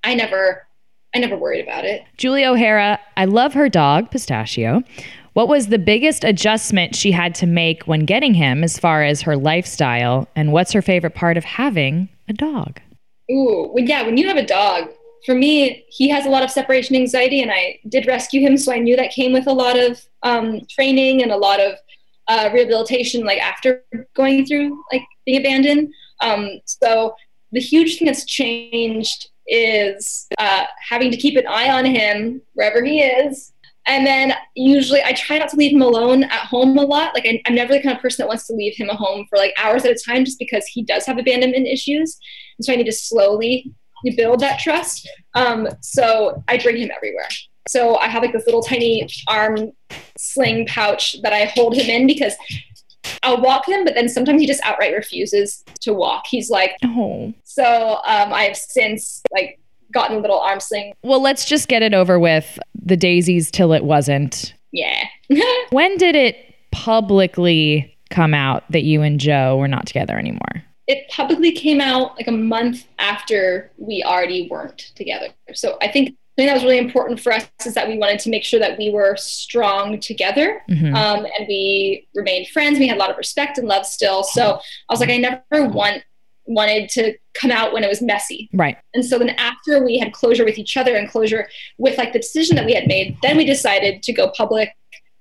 I 0.05 0.15
never 0.15 0.67
I 1.15 1.19
never 1.19 1.37
worried 1.37 1.63
about 1.63 1.85
it. 1.85 2.03
Julie 2.17 2.45
O'Hara, 2.45 3.01
I 3.17 3.25
love 3.25 3.55
her 3.55 3.69
dog, 3.69 4.11
Pistachio. 4.11 4.83
What 5.33 5.49
was 5.49 5.69
the 5.69 5.79
biggest 5.79 6.25
adjustment 6.25 6.95
she 6.95 7.13
had 7.13 7.35
to 7.37 7.47
make 7.47 7.85
when 7.85 8.05
getting 8.05 8.35
him 8.35 8.65
as 8.65 8.79
far 8.79 9.03
as 9.03 9.23
her 9.23 9.37
lifestyle? 9.37 10.29
And 10.35 10.53
what's 10.53 10.73
her 10.73 10.83
favorite 10.83 11.15
part 11.15 11.37
of 11.37 11.45
having 11.45 12.09
a 12.29 12.33
dog? 12.33 12.81
Ooh, 13.31 13.71
well, 13.73 13.85
yeah, 13.85 14.03
when 14.03 14.17
you 14.17 14.27
have 14.27 14.37
a 14.37 14.47
dog, 14.47 14.89
for 15.25 15.35
me, 15.35 15.85
he 15.89 16.09
has 16.09 16.27
a 16.27 16.31
lot 16.31 16.43
of 16.43 16.51
separation 16.51 16.97
anxiety, 16.97 17.43
and 17.43 17.51
I 17.51 17.79
did 17.89 18.07
rescue 18.07 18.41
him, 18.41 18.57
so 18.57 18.73
I 18.73 18.79
knew 18.79 18.97
that 18.97 19.13
came 19.13 19.33
with 19.33 19.47
a 19.47 19.53
lot 19.53 19.79
of 19.79 20.01
um, 20.23 20.63
training 20.69 21.23
and 21.23 21.31
a 21.31 21.37
lot 21.37 21.61
of 21.61 21.75
uh, 22.29 22.51
rehabilitation, 22.53 23.25
like 23.25 23.39
after 23.39 23.85
going 24.15 24.47
through 24.47 24.83
like 24.93 25.03
being 25.27 25.39
abandoned. 25.39 25.93
Um, 26.23 26.61
so 26.65 27.15
the 27.53 27.61
huge 27.61 27.99
thing 27.99 28.07
that's 28.07 28.25
changed 28.25 29.29
is 29.51 30.27
uh, 30.39 30.65
having 30.89 31.11
to 31.11 31.17
keep 31.17 31.37
an 31.37 31.47
eye 31.47 31.71
on 31.71 31.85
him 31.85 32.41
wherever 32.55 32.83
he 32.83 33.01
is. 33.01 33.53
And 33.87 34.07
then 34.07 34.35
usually 34.55 35.03
I 35.03 35.13
try 35.13 35.39
not 35.39 35.49
to 35.51 35.57
leave 35.57 35.73
him 35.73 35.83
alone 35.83 36.25
at 36.25 36.47
home 36.47 36.79
a 36.79 36.83
lot. 36.83 37.15
Like 37.15 37.27
I, 37.27 37.43
am 37.47 37.55
never 37.55 37.73
the 37.73 37.83
kind 37.83 37.97
of 37.97 38.01
person 38.01 38.23
that 38.23 38.29
wants 38.29 38.47
to 38.47 38.55
leave 38.55 38.77
him 38.77 38.89
at 38.89 38.97
home 38.97 39.27
for 39.29 39.37
like 39.37 39.53
hours 39.59 39.85
at 39.85 39.91
a 39.91 39.99
time 40.07 40.25
just 40.25 40.39
because 40.39 40.67
he 40.67 40.85
does 40.85 41.07
have 41.07 41.19
abandonment 41.19 41.67
issues. 41.67 42.19
And 42.59 42.65
so 42.65 42.73
I 42.73 42.77
need 42.77 42.85
to 42.85 42.93
slowly 42.93 43.73
build 44.17 44.41
that 44.41 44.61
trust. 44.61 45.09
Um, 45.35 45.69
so 45.83 46.43
I 46.49 46.59
bring 46.59 46.77
him 46.77 46.91
everywhere. 46.95 47.29
So 47.69 47.97
I 47.97 48.09
have 48.09 48.23
like 48.23 48.33
this 48.33 48.47
little 48.47 48.63
tiny 48.63 49.09
arm 49.29 49.73
sling 50.19 50.67
pouch 50.67 51.17
that 51.23 51.33
I 51.33 51.45
hold 51.47 51.75
him 51.75 51.89
in 51.89 52.07
because 52.07 52.35
I'll 53.23 53.41
walk 53.41 53.69
him, 53.69 53.85
but 53.85 53.95
then 53.95 54.09
sometimes 54.09 54.41
he 54.41 54.47
just 54.47 54.63
outright 54.65 54.95
refuses 54.95 55.65
to 55.81 55.93
walk. 55.95 56.25
He's 56.29 56.51
like, 56.51 56.77
Oh. 56.85 57.33
so 57.45 57.65
um, 58.07 58.33
I 58.33 58.45
have 58.45 58.57
since 58.57 59.23
like 59.33 59.59
gotten 59.93 60.17
a 60.19 60.21
little 60.21 60.39
arm 60.41 60.61
sling. 60.61 60.93
Well, 61.03 61.21
let's 61.23 61.45
just 61.45 61.69
get 61.69 61.83
it 61.83 61.95
over 61.95 62.19
with 62.19 62.59
the 62.75 62.97
daisies 62.97 63.51
till 63.51 63.73
it 63.73 63.85
wasn't. 63.85 64.55
Yeah. 64.73 65.05
When 65.71 65.97
did 65.97 66.17
it 66.17 66.37
publicly 66.71 67.97
come 68.11 68.35
out 68.35 68.65
that 68.71 68.83
you 68.83 69.03
and 69.03 69.21
Joe 69.21 69.57
were 69.57 69.69
not 69.69 69.87
together 69.87 70.19
anymore? 70.19 70.65
it 70.87 71.09
publicly 71.09 71.53
came 71.53 71.81
out 71.81 72.17
like 72.17 72.27
a 72.27 72.33
month 72.33 72.85
after 72.99 73.71
we 73.79 74.03
already 74.05 74.49
weren't 74.51 74.91
together. 74.97 75.29
So 75.55 75.79
I 75.81 75.87
think 75.87 76.17
something 76.39 76.47
that 76.47 76.55
was 76.55 76.63
really 76.65 76.79
important 76.79 77.21
for 77.21 77.33
us 77.33 77.49
is 77.67 77.75
that 77.75 77.89
we 77.89 77.99
wanted 77.99 78.19
to 78.21 78.31
make 78.31 78.45
sure 78.45 78.61
that 78.61 78.79
we 78.79 78.91
were 78.91 79.17
strong 79.17 79.99
together 80.01 80.63
Mhm. 80.71 80.95
um, 80.95 81.27
and 81.39 81.47
we 81.49 82.07
remained 82.15 82.49
friends. 82.49 82.79
We 82.79 82.87
had 82.89 82.97
a 82.97 83.01
lot 83.01 83.11
of 83.11 83.17
respect 83.17 83.59
and 83.59 83.67
love 83.69 83.85
still. 83.87 84.23
So 84.23 84.55
I 84.89 84.93
was 84.93 85.01
like, 85.01 85.11
I 85.11 85.17
never 85.19 85.69
want 85.69 86.03
wanted 86.47 86.89
to 86.89 87.15
come 87.35 87.53
out 87.53 87.73
when 87.73 87.85
it 87.85 87.89
was 87.89 88.03
messy. 88.03 88.49
Right. 88.53 88.77
And 88.95 89.05
so 89.05 89.19
then 89.21 89.29
after 89.31 89.85
we 89.85 89.99
had 89.99 90.13
closure 90.13 90.45
with 90.45 90.59
each 90.59 90.77
other 90.77 90.97
and 90.97 91.09
closure 91.09 91.49
with 91.79 91.97
like 91.97 92.13
the 92.13 92.19
decision 92.19 92.57
that 92.57 92.67
we 92.67 92.73
had 92.75 92.89
made, 92.89 93.17
then 93.23 93.37
we 93.37 93.45
decided 93.45 94.03
to 94.03 94.13
go 94.13 94.33
public, 94.37 94.71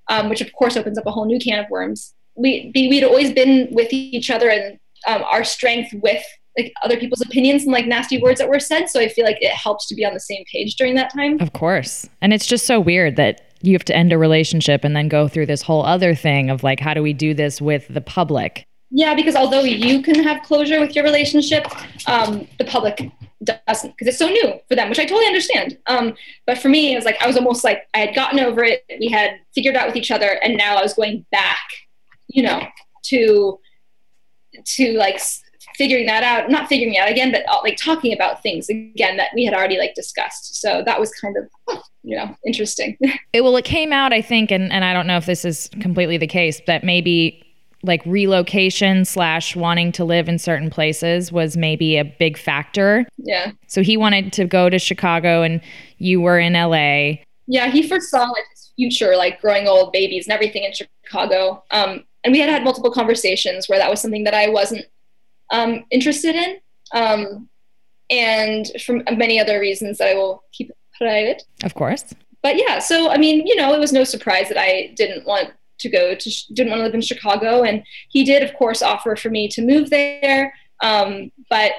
um, 0.08 0.28
which 0.28 0.40
of 0.40 0.52
course 0.52 0.76
opens 0.76 0.98
up 0.98 1.06
a 1.06 1.10
whole 1.12 1.26
new 1.26 1.38
can 1.38 1.58
of 1.62 1.70
worms. 1.70 2.14
We 2.34 2.72
we- 2.74 2.88
we'd 2.88 3.04
always 3.04 3.32
been 3.32 3.68
with 3.70 3.92
each 3.92 4.28
other 4.30 4.48
and 4.48 4.78
um, 5.06 5.22
our 5.22 5.44
strength 5.44 5.92
with 5.94 6.22
like 6.58 6.72
other 6.82 6.96
people's 6.96 7.20
opinions 7.20 7.62
and 7.62 7.72
like 7.72 7.86
nasty 7.86 8.20
words 8.20 8.38
that 8.40 8.48
were 8.48 8.60
said. 8.60 8.86
So 8.86 9.00
I 9.00 9.08
feel 9.08 9.24
like 9.24 9.38
it 9.40 9.52
helps 9.52 9.86
to 9.88 9.94
be 9.94 10.04
on 10.04 10.14
the 10.14 10.20
same 10.20 10.44
page 10.50 10.76
during 10.76 10.94
that 10.96 11.12
time. 11.12 11.40
Of 11.40 11.52
course. 11.52 12.08
And 12.20 12.32
it's 12.32 12.46
just 12.46 12.66
so 12.66 12.80
weird 12.80 13.16
that 13.16 13.42
you 13.62 13.72
have 13.74 13.84
to 13.84 13.96
end 13.96 14.12
a 14.12 14.18
relationship 14.18 14.84
and 14.84 14.96
then 14.96 15.08
go 15.08 15.28
through 15.28 15.46
this 15.46 15.62
whole 15.62 15.84
other 15.84 16.14
thing 16.14 16.50
of 16.50 16.62
like, 16.62 16.80
how 16.80 16.94
do 16.94 17.02
we 17.02 17.12
do 17.12 17.34
this 17.34 17.60
with 17.60 17.86
the 17.88 18.00
public? 18.00 18.66
Yeah, 18.90 19.14
because 19.14 19.36
although 19.36 19.60
you 19.60 20.02
can 20.02 20.20
have 20.22 20.42
closure 20.42 20.80
with 20.80 20.96
your 20.96 21.04
relationship, 21.04 21.64
um, 22.08 22.48
the 22.58 22.64
public 22.64 23.10
doesn't 23.44 23.90
because 23.92 24.08
it's 24.08 24.18
so 24.18 24.28
new 24.28 24.54
for 24.68 24.74
them, 24.74 24.88
which 24.88 24.98
I 24.98 25.04
totally 25.04 25.26
understand. 25.26 25.78
Um, 25.86 26.14
but 26.44 26.58
for 26.58 26.68
me, 26.68 26.92
it 26.92 26.96
was 26.96 27.04
like 27.04 27.16
I 27.22 27.26
was 27.26 27.36
almost 27.36 27.62
like 27.62 27.88
I 27.94 27.98
had 27.98 28.14
gotten 28.14 28.40
over 28.40 28.64
it. 28.64 28.84
We 28.98 29.08
had 29.08 29.38
figured 29.54 29.76
out 29.76 29.86
with 29.86 29.96
each 29.96 30.10
other, 30.10 30.40
and 30.42 30.56
now 30.56 30.76
I 30.76 30.82
was 30.82 30.94
going 30.94 31.24
back, 31.30 31.60
you 32.28 32.42
know, 32.42 32.60
to 33.04 33.58
to 34.64 34.92
like 34.94 35.20
figuring 35.80 36.04
that 36.04 36.22
out. 36.22 36.50
Not 36.50 36.68
figuring 36.68 36.94
it 36.94 36.98
out 36.98 37.10
again, 37.10 37.32
but 37.32 37.48
uh, 37.48 37.60
like 37.62 37.78
talking 37.78 38.12
about 38.12 38.42
things 38.42 38.68
again 38.68 39.16
that 39.16 39.30
we 39.34 39.46
had 39.46 39.54
already 39.54 39.78
like 39.78 39.94
discussed. 39.94 40.60
So 40.60 40.82
that 40.84 41.00
was 41.00 41.10
kind 41.14 41.36
of 41.38 41.80
you 42.02 42.16
know 42.16 42.36
interesting. 42.46 42.98
It, 43.32 43.42
well, 43.42 43.56
it 43.56 43.64
came 43.64 43.92
out, 43.92 44.12
I 44.12 44.22
think, 44.22 44.50
and, 44.50 44.72
and 44.72 44.84
I 44.84 44.92
don't 44.92 45.06
know 45.06 45.16
if 45.16 45.24
this 45.24 45.44
is 45.44 45.70
completely 45.80 46.18
the 46.18 46.26
case, 46.26 46.60
that 46.66 46.82
maybe 46.82 47.44
like 47.84 48.02
relocation 48.04 49.04
slash 49.04 49.54
wanting 49.54 49.92
to 49.92 50.04
live 50.04 50.28
in 50.28 50.36
certain 50.36 50.68
places 50.68 51.30
was 51.30 51.56
maybe 51.56 51.96
a 51.96 52.04
big 52.04 52.36
factor. 52.36 53.06
yeah. 53.18 53.52
So 53.68 53.82
he 53.82 53.96
wanted 53.96 54.32
to 54.32 54.46
go 54.46 54.68
to 54.68 54.80
Chicago 54.80 55.42
and 55.42 55.60
you 55.98 56.20
were 56.20 56.40
in 56.40 56.54
LA. 56.54 57.22
Yeah, 57.46 57.70
he 57.70 57.86
foresaw 57.86 58.24
like 58.24 58.44
his 58.50 58.72
future, 58.74 59.16
like 59.16 59.40
growing 59.40 59.68
old 59.68 59.92
babies 59.92 60.26
and 60.26 60.32
everything 60.32 60.64
in 60.64 60.72
Chicago. 60.72 61.62
Um, 61.70 62.02
and 62.24 62.32
we 62.32 62.40
had 62.40 62.50
had 62.50 62.64
multiple 62.64 62.90
conversations 62.90 63.68
where 63.68 63.78
that 63.78 63.88
was 63.88 64.00
something 64.00 64.24
that 64.24 64.34
I 64.34 64.48
wasn't 64.48 64.84
um, 65.50 65.84
interested 65.90 66.34
in, 66.34 66.56
um, 66.94 67.48
and 68.08 68.66
from 68.84 69.02
many 69.12 69.40
other 69.40 69.60
reasons 69.60 69.98
that 69.98 70.08
I 70.08 70.14
will 70.14 70.42
keep 70.52 70.70
private. 70.98 71.42
Of 71.62 71.74
course. 71.74 72.04
But 72.42 72.56
yeah, 72.56 72.78
so 72.78 73.10
I 73.10 73.18
mean, 73.18 73.46
you 73.46 73.56
know, 73.56 73.74
it 73.74 73.80
was 73.80 73.92
no 73.92 74.04
surprise 74.04 74.48
that 74.48 74.58
I 74.58 74.92
didn't 74.96 75.26
want 75.26 75.50
to 75.80 75.88
go 75.88 76.14
to, 76.14 76.30
didn't 76.54 76.70
want 76.70 76.80
to 76.80 76.84
live 76.84 76.94
in 76.94 77.00
Chicago, 77.00 77.62
and 77.62 77.82
he 78.08 78.24
did, 78.24 78.42
of 78.42 78.54
course, 78.54 78.82
offer 78.82 79.16
for 79.16 79.30
me 79.30 79.48
to 79.48 79.62
move 79.62 79.90
there. 79.90 80.52
Um, 80.82 81.30
but 81.48 81.72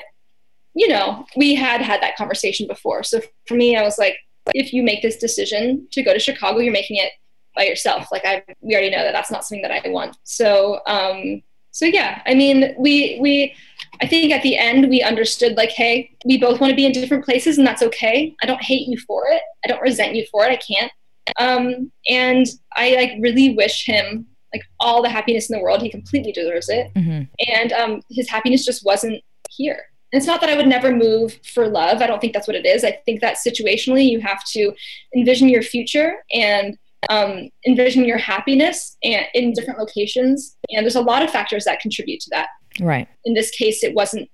you 0.74 0.88
know, 0.88 1.26
we 1.36 1.54
had 1.54 1.82
had 1.82 2.02
that 2.02 2.16
conversation 2.16 2.68
before. 2.68 3.04
So 3.04 3.22
for 3.46 3.56
me, 3.56 3.76
I 3.76 3.84
was 3.84 3.98
like, 3.98 4.18
if 4.54 4.74
you 4.74 4.84
make 4.84 5.02
this 5.02 5.18
decision 5.18 5.88
to 5.92 6.04
go 6.04 6.14
to 6.14 6.20
Chicago, 6.20 6.60
you're 6.60 6.74
making 6.74 6.98
it 6.98 7.12
by 7.56 7.64
yourself. 7.64 8.08
Like 8.12 8.26
I, 8.26 8.44
we 8.62 8.74
already 8.74 8.90
know 8.90 9.04
that 9.04 9.12
that's 9.12 9.32
not 9.32 9.44
something 9.44 9.62
that 9.64 9.86
I 9.86 9.90
want. 9.90 10.18
So, 10.24 10.80
um, 10.88 11.42
so 11.72 11.86
yeah, 11.86 12.22
I 12.26 12.34
mean, 12.34 12.76
we, 12.78 13.18
we, 13.22 13.56
I 14.02 14.08
think 14.08 14.32
at 14.32 14.44
the 14.44 14.58
end 14.58 14.90
we 14.90 15.02
understood 15.02 15.58
like, 15.58 15.70
hey, 15.70 16.12
we 16.26 16.38
both 16.38 16.60
want 16.60 16.72
to 16.72 16.76
be 16.76 16.86
in 16.86 16.92
different 16.92 17.26
places 17.26 17.58
and 17.58 17.66
that's 17.66 17.82
okay. 17.84 18.36
I 18.44 18.46
don't 18.46 18.62
hate 18.64 18.88
you 18.88 18.98
for 19.08 19.24
it. 19.28 19.42
I 19.64 19.68
don't 19.68 19.82
resent 19.82 20.16
you 20.16 20.26
for 20.32 20.46
it. 20.46 20.52
I 20.52 20.58
can't. 20.58 20.92
Um, 21.40 21.92
and 22.10 22.46
I 22.76 22.96
like 22.96 23.12
really 23.20 23.56
wish 23.56 23.86
him 23.86 24.26
like 24.54 24.64
all 24.80 25.02
the 25.02 25.10
happiness 25.10 25.50
in 25.50 25.58
the 25.58 25.64
world. 25.64 25.82
He 25.82 25.90
completely 25.90 26.32
deserves 26.32 26.68
it. 26.70 26.92
hmm 26.96 27.22
And 27.48 27.72
um, 27.74 28.02
his 28.10 28.30
happiness 28.30 28.66
just 28.66 28.86
wasn't 28.86 29.24
here. 29.50 29.86
And 30.12 30.20
it's 30.20 30.28
not 30.28 30.42
that 30.42 30.50
I 30.50 30.58
would 30.58 30.68
never 30.68 30.94
move 30.94 31.40
for 31.54 31.70
love. 31.70 32.02
I 32.02 32.08
don't 32.08 32.20
think 32.20 32.34
that's 32.34 32.48
what 32.48 32.58
it 32.58 32.66
is. 32.66 32.84
I 32.84 33.00
think 33.06 33.22
that 33.22 33.38
situationally, 33.38 34.10
you 34.10 34.20
have 34.20 34.44
to 34.52 34.74
envision 35.16 35.48
your 35.48 35.62
future 35.62 36.16
and 36.34 36.78
um, 37.10 37.50
envision 37.66 38.06
your 38.06 38.18
happiness 38.18 38.98
and 39.04 39.26
in 39.34 39.54
different 39.54 39.80
locations. 39.80 40.56
And 40.70 40.86
there's 40.86 40.96
a 40.96 41.02
lot 41.02 41.24
of 41.24 41.32
factors 41.32 41.66
that 41.66 41.80
contribute 41.80 42.20
to 42.22 42.30
that. 42.32 42.50
Right. 42.80 43.08
In 43.26 43.34
this 43.34 43.52
case, 43.52 43.84
it 43.84 43.94
wasn't 43.94 44.30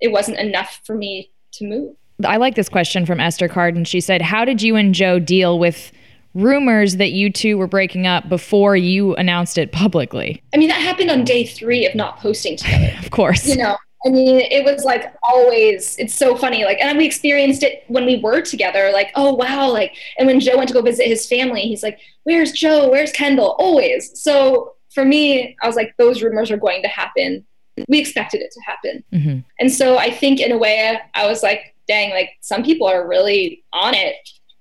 it 0.00 0.12
wasn't 0.12 0.38
enough 0.38 0.80
for 0.84 0.96
me 0.96 1.30
to 1.54 1.64
move. 1.66 1.96
I 2.24 2.36
like 2.36 2.54
this 2.54 2.68
question 2.68 3.06
from 3.06 3.20
Esther 3.20 3.48
Carden. 3.48 3.84
She 3.84 4.00
said, 4.00 4.22
How 4.22 4.44
did 4.44 4.62
you 4.62 4.76
and 4.76 4.94
Joe 4.94 5.18
deal 5.18 5.58
with 5.58 5.92
rumors 6.34 6.96
that 6.96 7.12
you 7.12 7.30
two 7.30 7.56
were 7.56 7.66
breaking 7.66 8.06
up 8.06 8.28
before 8.28 8.76
you 8.76 9.14
announced 9.16 9.56
it 9.58 9.72
publicly? 9.72 10.42
I 10.52 10.58
mean, 10.58 10.68
that 10.68 10.80
happened 10.80 11.10
on 11.10 11.24
day 11.24 11.44
three 11.44 11.86
of 11.86 11.94
not 11.94 12.18
posting 12.18 12.56
together. 12.58 12.92
Of 12.98 13.10
course. 13.10 13.46
you 13.46 13.56
know 13.56 13.76
i 14.06 14.08
mean 14.08 14.40
it 14.40 14.64
was 14.64 14.84
like 14.84 15.14
always 15.22 15.96
it's 15.98 16.14
so 16.14 16.36
funny 16.36 16.64
like 16.64 16.78
and 16.80 16.96
we 16.98 17.06
experienced 17.06 17.62
it 17.62 17.84
when 17.88 18.04
we 18.04 18.18
were 18.18 18.40
together 18.40 18.90
like 18.92 19.10
oh 19.14 19.32
wow 19.34 19.70
like 19.70 19.96
and 20.18 20.26
when 20.26 20.40
joe 20.40 20.56
went 20.56 20.68
to 20.68 20.74
go 20.74 20.82
visit 20.82 21.06
his 21.06 21.26
family 21.26 21.62
he's 21.62 21.82
like 21.82 21.98
where's 22.24 22.52
joe? 22.52 22.88
Where's 22.88 23.12
kendall? 23.12 23.54
Always. 23.58 24.18
So 24.20 24.74
for 24.94 25.04
me 25.04 25.56
i 25.62 25.66
was 25.66 25.76
like 25.76 25.94
those 25.98 26.22
rumors 26.22 26.50
are 26.50 26.56
going 26.56 26.82
to 26.82 26.88
happen. 26.88 27.46
We 27.88 27.98
expected 27.98 28.40
it 28.40 28.52
to 28.52 28.60
happen. 28.60 29.04
Hmm 29.12 29.38
and 29.60 29.72
so 29.72 29.98
i 29.98 30.10
think 30.10 30.40
in 30.40 30.52
a 30.52 30.58
way 30.58 30.98
i 31.14 31.26
was 31.26 31.42
like 31.42 31.74
dang 31.86 32.10
like 32.10 32.30
some 32.40 32.62
people 32.62 32.86
are 32.86 33.06
really 33.06 33.62
on 33.72 33.94
it 33.94 34.16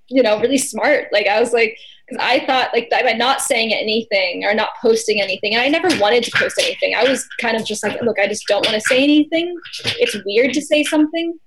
you 0.10 0.22
know 0.22 0.40
really 0.40 0.58
smart. 0.58 1.08
Like 1.12 1.28
i 1.28 1.40
was 1.40 1.54
like 1.54 1.78
because 2.08 2.24
i 2.24 2.46
thought 2.46 2.70
like 2.74 2.90
by 2.90 3.14
not 3.14 3.42
saying 3.42 3.74
anything 3.74 4.44
or 4.44 4.54
not 4.54 4.70
posting 4.82 5.22
anything 5.22 5.54
and 5.54 5.62
i 5.62 5.68
never 5.68 5.88
wanted 6.00 6.24
to 6.24 6.32
post 6.38 6.60
anything. 6.60 6.96
I 6.96 7.04
was 7.04 7.28
kind 7.40 7.56
of 7.56 7.66
just 7.66 7.84
like 7.84 8.02
look 8.02 8.20
i 8.20 8.28
just 8.28 8.46
don't 8.48 8.66
want 8.66 8.76
to 8.76 8.82
say 8.82 9.04
anything. 9.04 9.56
It's 10.00 10.18
weird 10.26 10.54
to 10.54 10.62
say 10.62 10.84
something. 10.84 11.38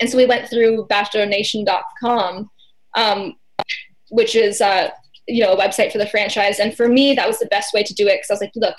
And 0.00 0.08
so 0.08 0.16
we 0.16 0.26
went 0.26 0.48
through 0.48 0.86
bachelornation.com 0.90 2.50
um, 2.96 3.34
which 4.10 4.34
is 4.34 4.60
uh, 4.60 4.90
you 5.26 5.42
know 5.44 5.52
a 5.52 5.56
website 5.56 5.92
for 5.92 5.98
the 5.98 6.06
franchise. 6.06 6.58
And 6.58 6.76
for 6.76 6.88
me 6.88 7.14
that 7.14 7.28
was 7.28 7.38
the 7.38 7.46
best 7.46 7.72
way 7.72 7.82
to 7.82 7.94
do 7.94 8.06
it 8.06 8.18
because 8.18 8.30
i 8.30 8.34
was 8.34 8.40
like 8.40 8.52
look 8.54 8.76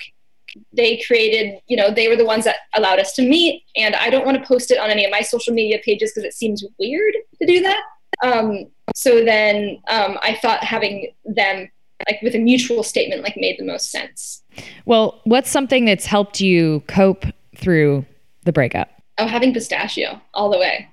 they 0.76 1.02
created 1.06 1.60
you 1.66 1.76
know 1.76 1.90
they 1.90 2.08
were 2.08 2.16
the 2.16 2.26
ones 2.26 2.44
that 2.44 2.56
allowed 2.74 2.98
us 2.98 3.14
to 3.14 3.22
meet 3.22 3.62
and 3.74 3.96
i 3.96 4.10
don't 4.10 4.26
want 4.26 4.38
to 4.38 4.46
post 4.46 4.70
it 4.70 4.78
on 4.78 4.90
any 4.90 5.02
of 5.02 5.10
my 5.10 5.22
social 5.22 5.54
media 5.54 5.78
pages 5.82 6.12
because 6.12 6.26
it 6.26 6.34
seems 6.34 6.62
weird 6.78 7.14
to 7.40 7.46
do 7.46 7.60
that. 7.60 7.82
Um, 8.22 8.66
so 8.94 9.24
then 9.24 9.78
um, 9.88 10.18
i 10.22 10.34
thought 10.42 10.62
having 10.64 11.12
them 11.24 11.68
like 12.08 12.20
with 12.22 12.34
a 12.34 12.38
mutual 12.38 12.82
statement 12.82 13.22
like 13.22 13.36
made 13.36 13.56
the 13.58 13.64
most 13.64 13.90
sense 13.90 14.42
Well, 14.86 15.20
what's 15.24 15.50
something 15.50 15.84
that's 15.84 16.04
helped 16.06 16.40
you 16.40 16.82
cope 16.88 17.24
through 17.56 18.04
the 18.44 18.52
breakup? 18.52 18.90
oh 19.18 19.26
having 19.26 19.52
pistachio 19.54 20.20
all 20.34 20.50
the 20.50 20.58
way 20.58 20.88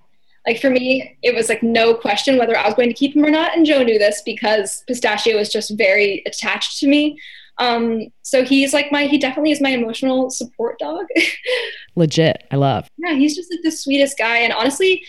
like 0.46 0.60
for 0.62 0.70
me 0.70 1.18
it 1.24 1.34
was 1.34 1.50
like 1.50 1.64
no 1.64 1.94
question 1.94 2.38
whether 2.38 2.56
i 2.58 2.66
was 2.66 2.76
going 2.76 2.90
to 2.90 2.94
keep 2.94 3.16
him 3.16 3.26
or 3.26 3.32
not 3.32 3.56
and 3.58 3.66
joe 3.66 3.82
knew 3.84 3.98
this 3.98 4.22
because 4.26 4.84
pistachio 4.88 5.36
was 5.38 5.50
just 5.52 5.76
very 5.78 6.22
attached 6.26 6.80
to 6.80 6.88
me 6.88 7.18
um, 7.62 8.08
so 8.22 8.46
he's 8.46 8.74
like 8.74 8.90
my 8.90 9.04
he 9.08 9.18
definitely 9.18 9.52
is 9.52 9.60
my 9.60 9.72
emotional 9.72 10.30
support 10.30 10.80
dog 10.80 11.06
Legit. 11.96 12.44
I 12.52 12.56
love. 12.56 12.88
yeah 12.98 13.14
he's 13.16 13.36
just 13.36 13.52
like 13.52 13.60
the 13.64 13.72
sweetest 13.72 14.18
guy 14.18 14.38
and 14.38 14.54
honestly 14.54 15.04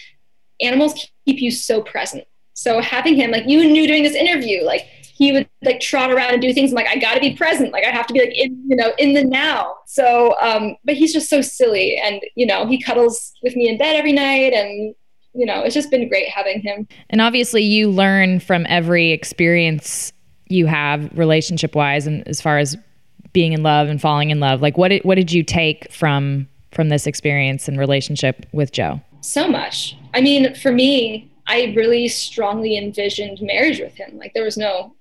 animals 0.60 0.94
keep 1.26 1.40
you 1.40 1.50
so 1.50 1.80
present 1.82 2.24
so 2.60 2.80
having 2.80 3.14
him 3.14 3.30
like 3.30 3.44
you 3.46 3.64
knew 3.64 3.86
during 3.86 4.02
this 4.02 4.14
interview 4.14 4.62
like 4.62 4.86
he 5.02 5.32
would 5.32 5.48
like 5.62 5.80
trot 5.80 6.10
around 6.10 6.32
and 6.32 6.42
do 6.42 6.52
things 6.52 6.70
I'm 6.70 6.76
like 6.76 6.86
i 6.88 6.96
gotta 6.96 7.20
be 7.20 7.34
present 7.34 7.72
like 7.72 7.84
i 7.84 7.90
have 7.90 8.06
to 8.06 8.12
be 8.12 8.20
like 8.20 8.34
in 8.34 8.62
you 8.68 8.76
know 8.76 8.92
in 8.98 9.14
the 9.14 9.24
now 9.24 9.76
so 9.86 10.36
um 10.40 10.76
but 10.84 10.94
he's 10.94 11.12
just 11.12 11.30
so 11.30 11.40
silly 11.40 11.96
and 11.96 12.20
you 12.34 12.46
know 12.46 12.66
he 12.66 12.80
cuddles 12.80 13.32
with 13.42 13.56
me 13.56 13.68
in 13.68 13.78
bed 13.78 13.96
every 13.96 14.12
night 14.12 14.52
and 14.52 14.94
you 15.34 15.46
know 15.46 15.62
it's 15.62 15.74
just 15.74 15.90
been 15.90 16.08
great 16.08 16.28
having 16.28 16.60
him 16.60 16.86
And 17.08 17.20
obviously, 17.20 17.62
you 17.62 17.88
learn 17.90 18.40
from 18.40 18.66
every 18.68 19.12
experience 19.12 20.12
you 20.48 20.66
have 20.66 21.10
relationship 21.16 21.74
wise 21.74 22.06
and 22.06 22.26
as 22.26 22.40
far 22.40 22.58
as 22.58 22.76
being 23.32 23.52
in 23.52 23.62
love 23.62 23.88
and 23.88 24.00
falling 24.00 24.30
in 24.30 24.40
love. 24.40 24.60
Like, 24.60 24.76
what 24.76 24.88
did, 24.88 25.04
what 25.04 25.14
did 25.14 25.30
you 25.30 25.44
take 25.44 25.90
from 25.92 26.48
from 26.72 26.88
this 26.88 27.06
experience 27.06 27.68
and 27.68 27.78
relationship 27.78 28.46
with 28.52 28.72
Joe? 28.72 29.00
so 29.22 29.46
much. 29.46 29.96
I 30.14 30.20
mean, 30.20 30.54
for 30.54 30.72
me, 30.72 31.29
I 31.50 31.74
really 31.76 32.06
strongly 32.06 32.78
envisioned 32.78 33.42
marriage 33.42 33.80
with 33.80 33.94
him. 33.96 34.16
Like 34.16 34.32
there 34.34 34.44
was 34.44 34.56
no, 34.56 34.94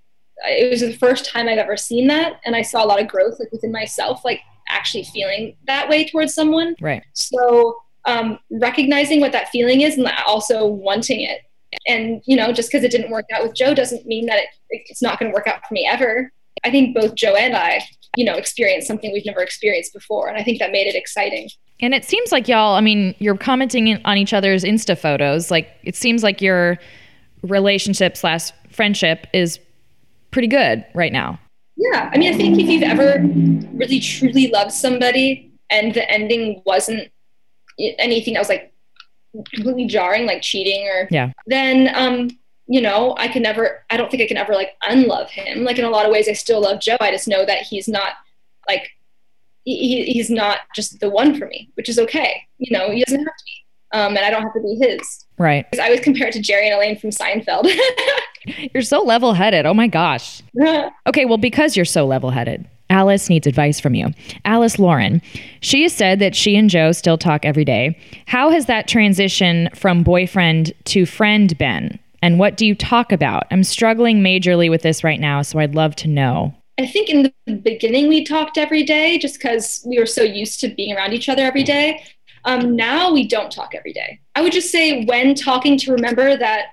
it 0.47 0.71
was 0.71 0.81
the 0.81 0.97
first 0.97 1.25
time 1.25 1.47
I've 1.47 1.59
ever 1.59 1.77
seen 1.77 2.07
that, 2.07 2.39
and 2.43 2.55
I 2.55 2.63
saw 2.63 2.83
a 2.83 2.87
lot 2.87 2.99
of 2.99 3.07
growth 3.07 3.39
like 3.39 3.51
within 3.51 3.71
myself, 3.71 4.25
like 4.25 4.41
actually 4.67 5.03
feeling 5.03 5.55
that 5.67 5.87
way 5.87 6.09
towards 6.09 6.33
someone. 6.33 6.75
Right. 6.81 7.03
So 7.13 7.77
um, 8.05 8.39
recognizing 8.49 9.19
what 9.19 9.31
that 9.33 9.49
feeling 9.49 9.81
is 9.81 9.97
and 9.97 10.09
also 10.25 10.65
wanting 10.65 11.21
it, 11.21 11.41
and 11.87 12.23
you 12.25 12.35
know, 12.35 12.51
just 12.51 12.71
because 12.71 12.83
it 12.83 12.91
didn't 12.91 13.11
work 13.11 13.25
out 13.31 13.43
with 13.43 13.55
Joe 13.55 13.75
doesn't 13.75 14.07
mean 14.07 14.25
that 14.25 14.39
it, 14.39 14.49
it's 14.87 15.03
not 15.03 15.19
going 15.19 15.31
to 15.31 15.35
work 15.35 15.45
out 15.45 15.61
for 15.67 15.73
me 15.75 15.87
ever. 15.87 16.31
I 16.63 16.71
think 16.71 16.95
both 16.95 17.13
Joe 17.13 17.35
and 17.35 17.55
I, 17.55 17.83
you 18.17 18.25
know, 18.25 18.35
experience 18.35 18.87
something 18.87 19.11
we've 19.13 19.25
never 19.25 19.41
experienced 19.41 19.93
before, 19.93 20.27
and 20.27 20.37
I 20.37 20.43
think 20.43 20.59
that 20.59 20.71
made 20.71 20.87
it 20.87 20.95
exciting. 20.95 21.49
And 21.81 21.93
it 21.93 22.03
seems 22.03 22.31
like 22.31 22.47
y'all, 22.47 22.75
I 22.75 22.81
mean, 22.81 23.15
you're 23.19 23.37
commenting 23.37 24.01
on 24.03 24.17
each 24.17 24.33
other's 24.33 24.63
Insta 24.63 24.97
photos. 24.97 25.49
Like 25.49 25.69
it 25.83 25.95
seems 25.95 26.23
like 26.23 26.41
your 26.41 26.77
relationship 27.41 28.17
slash 28.17 28.51
friendship 28.69 29.27
is 29.33 29.59
pretty 30.31 30.49
good 30.49 30.85
right 30.93 31.13
now. 31.13 31.39
Yeah. 31.77 32.09
I 32.13 32.17
mean, 32.17 32.33
I 32.33 32.37
think 32.37 32.59
if 32.59 32.67
you've 32.67 32.83
ever 32.83 33.23
really 33.73 34.01
truly 34.01 34.51
loved 34.51 34.73
somebody 34.73 35.53
and 35.69 35.93
the 35.93 36.09
ending 36.11 36.61
wasn't 36.65 37.09
anything 37.79 38.33
that 38.33 38.41
was 38.41 38.49
like 38.49 38.73
completely 39.55 39.85
jarring, 39.85 40.25
like 40.25 40.41
cheating 40.41 40.85
or, 40.89 41.07
yeah, 41.09 41.31
then, 41.47 41.89
um, 41.95 42.29
you 42.69 42.79
know, 42.79 43.15
I 43.17 43.27
can 43.27 43.41
never, 43.41 43.83
I 43.89 43.97
don't 43.97 44.11
think 44.11 44.21
I 44.21 44.27
can 44.27 44.37
ever 44.37 44.53
like 44.53 44.75
unlove 44.83 45.31
him. 45.31 45.63
Like 45.63 45.79
in 45.79 45.85
a 45.85 45.89
lot 45.89 46.05
of 46.05 46.11
ways, 46.11 46.29
I 46.29 46.33
still 46.33 46.61
love 46.61 46.79
Joe. 46.79 46.97
I 47.01 47.09
just 47.09 47.27
know 47.27 47.43
that 47.43 47.63
he's 47.63 47.87
not 47.87 48.13
like 48.67 48.91
he, 49.65 50.03
he's 50.03 50.29
not 50.29 50.59
just 50.75 50.99
the 50.99 51.09
one 51.09 51.37
for 51.37 51.47
me, 51.47 51.71
which 51.73 51.89
is 51.89 51.97
okay. 51.97 52.43
You 52.59 52.77
know, 52.77 52.91
he 52.91 53.03
doesn't 53.03 53.19
have 53.19 53.25
to 53.25 53.43
be. 53.43 53.51
Um, 53.91 54.15
and 54.15 54.23
I 54.23 54.29
don't 54.29 54.43
have 54.43 54.53
to 54.53 54.61
be 54.61 54.75
his. 54.75 55.25
Right. 55.39 55.65
I 55.79 55.89
was 55.89 55.99
compared 55.99 56.31
to 56.33 56.41
Jerry 56.41 56.67
and 56.67 56.75
Elaine 56.75 56.95
from 56.95 57.09
Seinfeld. 57.09 57.67
you're 58.73 58.83
so 58.83 59.01
level 59.01 59.33
headed. 59.33 59.65
Oh 59.65 59.73
my 59.73 59.87
gosh. 59.87 60.43
okay, 61.07 61.25
well, 61.25 61.39
because 61.39 61.75
you're 61.75 61.85
so 61.85 62.05
level 62.05 62.29
headed, 62.29 62.69
Alice 62.91 63.29
needs 63.29 63.47
advice 63.47 63.79
from 63.79 63.95
you. 63.95 64.09
Alice 64.45 64.77
Lauren, 64.77 65.23
she 65.61 65.81
has 65.83 65.93
said 65.93 66.19
that 66.19 66.35
she 66.35 66.55
and 66.55 66.69
Joe 66.69 66.91
still 66.91 67.17
talk 67.17 67.45
every 67.45 67.65
day. 67.65 67.97
How 68.27 68.51
has 68.51 68.67
that 68.67 68.87
transition 68.87 69.69
from 69.73 70.03
boyfriend 70.03 70.71
to 70.85 71.07
friend 71.07 71.57
been? 71.57 71.97
And 72.21 72.39
what 72.39 72.57
do 72.57 72.65
you 72.65 72.75
talk 72.75 73.11
about? 73.11 73.47
I'm 73.51 73.63
struggling 73.63 74.21
majorly 74.21 74.69
with 74.69 74.81
this 74.81 75.03
right 75.03 75.19
now, 75.19 75.41
so 75.41 75.59
I'd 75.59 75.75
love 75.75 75.95
to 75.97 76.07
know. 76.07 76.53
I 76.77 76.87
think 76.87 77.09
in 77.09 77.31
the 77.45 77.55
beginning 77.55 78.07
we 78.07 78.23
talked 78.23 78.57
every 78.57 78.83
day 78.83 79.17
just 79.17 79.35
because 79.35 79.83
we 79.85 79.99
were 79.99 80.05
so 80.05 80.23
used 80.23 80.59
to 80.61 80.69
being 80.69 80.95
around 80.95 81.13
each 81.13 81.27
other 81.27 81.43
every 81.43 81.63
day. 81.63 82.03
Um, 82.45 82.75
now 82.75 83.11
we 83.11 83.27
don't 83.27 83.51
talk 83.51 83.75
every 83.75 83.91
day. 83.91 84.19
I 84.35 84.41
would 84.41 84.53
just 84.53 84.71
say 84.71 85.03
when 85.03 85.35
talking 85.35 85.77
to 85.79 85.91
remember 85.91 86.37
that 86.37 86.67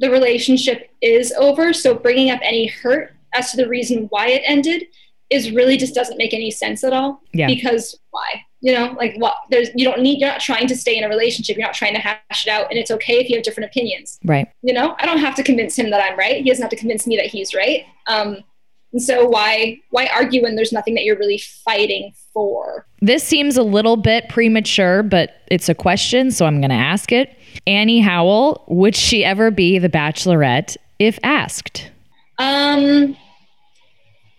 the 0.00 0.10
relationship 0.10 0.90
is 1.00 1.32
over. 1.32 1.72
So 1.72 1.94
bringing 1.94 2.30
up 2.30 2.40
any 2.42 2.66
hurt 2.66 3.14
as 3.32 3.52
to 3.52 3.56
the 3.56 3.68
reason 3.68 4.06
why 4.10 4.28
it 4.28 4.42
ended 4.44 4.84
is 5.30 5.52
really 5.52 5.76
just 5.76 5.94
doesn't 5.94 6.18
make 6.18 6.34
any 6.34 6.50
sense 6.50 6.82
at 6.84 6.92
all. 6.92 7.22
Yeah. 7.32 7.46
Because 7.46 7.98
why? 8.10 8.44
You 8.60 8.74
know, 8.74 8.94
like 8.98 9.14
what? 9.16 9.34
There's 9.50 9.70
you 9.74 9.84
don't 9.84 10.02
need. 10.02 10.20
You're 10.20 10.28
not 10.28 10.40
trying 10.40 10.66
to 10.66 10.76
stay 10.76 10.96
in 10.96 11.04
a 11.04 11.08
relationship. 11.08 11.56
You're 11.56 11.66
not 11.66 11.74
trying 11.74 11.94
to 11.94 12.00
hash 12.00 12.46
it 12.46 12.50
out, 12.50 12.66
and 12.70 12.78
it's 12.78 12.90
okay 12.90 13.18
if 13.18 13.30
you 13.30 13.36
have 13.36 13.44
different 13.44 13.70
opinions. 13.70 14.18
Right. 14.24 14.48
You 14.62 14.74
know, 14.74 14.96
I 14.98 15.06
don't 15.06 15.18
have 15.18 15.34
to 15.36 15.42
convince 15.42 15.78
him 15.78 15.90
that 15.90 16.02
I'm 16.02 16.18
right. 16.18 16.42
He 16.42 16.50
doesn't 16.50 16.62
have 16.62 16.70
to 16.70 16.76
convince 16.76 17.06
me 17.06 17.16
that 17.16 17.26
he's 17.26 17.54
right. 17.54 17.84
Um, 18.06 18.44
and 18.92 19.02
so 19.02 19.26
why 19.26 19.78
why 19.90 20.10
argue 20.12 20.42
when 20.42 20.56
there's 20.56 20.72
nothing 20.72 20.94
that 20.94 21.04
you're 21.04 21.18
really 21.18 21.38
fighting 21.64 22.12
for? 22.34 22.86
This 23.00 23.22
seems 23.22 23.56
a 23.56 23.62
little 23.62 23.96
bit 23.96 24.28
premature, 24.28 25.02
but 25.02 25.36
it's 25.50 25.68
a 25.68 25.74
question, 25.74 26.30
so 26.30 26.44
I'm 26.44 26.60
going 26.60 26.70
to 26.70 26.76
ask 26.76 27.12
it. 27.12 27.36
Annie 27.66 28.00
Howell, 28.00 28.64
would 28.68 28.96
she 28.96 29.24
ever 29.24 29.50
be 29.50 29.78
the 29.78 29.88
bachelorette 29.88 30.76
if 30.98 31.18
asked? 31.22 31.90
Um 32.38 33.16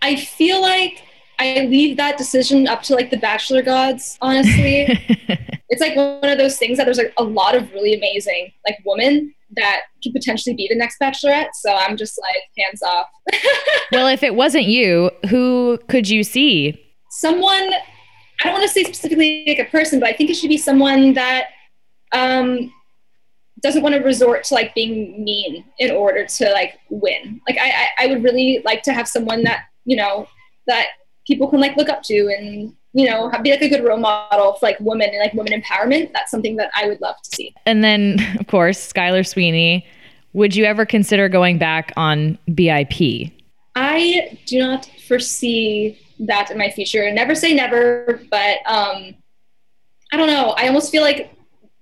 I 0.02 0.16
feel 0.16 0.62
like 0.62 1.04
I 1.40 1.66
leave 1.70 1.98
that 1.98 2.18
decision 2.18 2.68
up 2.68 2.84
to 2.84 2.96
like 2.96 3.10
the 3.10 3.18
bachelor 3.18 3.62
gods, 3.62 4.18
honestly. 4.22 4.86
it's 5.70 5.82
like 5.82 5.96
one 5.96 6.30
of 6.30 6.38
those 6.38 6.58
things 6.58 6.78
that 6.78 6.86
there's 6.86 6.98
like 6.98 7.14
a 7.18 7.24
lot 7.24 7.56
of 7.56 7.72
really 7.72 7.94
amazing 7.94 8.52
like 8.68 8.78
women 8.86 9.34
that 9.56 9.82
could 10.04 10.14
potentially 10.14 10.56
be 10.56 10.68
the 10.70 10.76
next 10.76 10.98
bachelorette. 11.02 11.50
So 11.54 11.74
I'm 11.74 11.98
just 11.98 12.20
like 12.20 12.66
hands 12.66 12.82
off. 12.84 13.08
well, 13.92 14.08
if 14.08 14.24
it 14.24 14.36
wasn't 14.36 14.66
you, 14.66 15.12
who 15.30 15.80
could 15.88 16.10
you 16.10 16.24
see? 16.24 16.80
Someone 17.10 17.74
I 18.44 18.46
don't 18.46 18.54
want 18.54 18.64
to 18.64 18.70
say 18.70 18.84
specifically 18.84 19.44
like 19.48 19.60
a 19.60 19.70
person, 19.70 20.00
but 20.00 20.10
I 20.10 20.14
think 20.14 20.30
it 20.30 20.36
should 20.36 20.50
be 20.50 20.58
someone 20.58 21.14
that 21.14 21.48
um 22.12 22.72
doesn't 23.62 23.84
want 23.84 23.94
to 23.94 24.02
resort 24.02 24.44
to 24.46 24.54
like 24.54 24.74
being 24.74 25.24
mean 25.24 25.64
in 25.80 25.92
order 25.92 26.26
to 26.26 26.52
like 26.52 26.80
win. 26.90 27.40
Like 27.48 27.58
I, 27.60 27.70
I, 27.70 27.88
I 28.00 28.08
would 28.08 28.24
really 28.24 28.62
like 28.66 28.82
to 28.84 28.94
have 28.94 29.08
someone 29.08 29.44
that, 29.44 29.66
you 29.86 29.96
know, 29.96 30.28
that 30.68 30.88
people 31.28 31.48
can 31.48 31.60
like 31.60 31.76
look 31.78 31.90
up 31.90 32.04
to 32.04 32.28
and 32.38 32.76
you 32.94 33.10
know, 33.10 33.32
be 33.42 33.52
like 33.52 33.62
a 33.62 33.70
good 33.70 33.84
role 33.84 33.98
model 33.98 34.54
for 34.54 34.66
like 34.66 34.80
women 34.80 35.10
and 35.10 35.20
like 35.20 35.34
women 35.34 35.60
empowerment. 35.62 36.12
That's 36.12 36.30
something 36.30 36.58
that 36.58 36.72
I 36.76 36.88
would 36.88 37.00
love 37.00 37.16
to 37.24 37.36
see. 37.36 37.56
And 37.66 37.84
then, 37.84 38.18
of 38.40 38.48
course, 38.48 38.92
Skylar 38.92 39.26
Sweeney. 39.26 39.86
Would 40.34 40.56
you 40.56 40.66
ever 40.66 40.86
consider 40.86 41.28
going 41.28 41.58
back 41.58 41.92
on 41.98 42.38
BIP? 42.50 43.32
I 43.76 44.38
do 44.46 44.60
not 44.60 44.90
foresee 45.08 46.00
that 46.20 46.52
in 46.52 46.58
my 46.58 46.70
future. 46.70 47.10
Never 47.12 47.36
say 47.36 47.54
never, 47.54 48.22
but 48.30 48.60
um, 48.66 49.16
I 50.12 50.18
don't 50.18 50.28
know. 50.28 50.54
I 50.58 50.68
almost 50.68 50.92
feel 50.92 51.02
like 51.02 51.34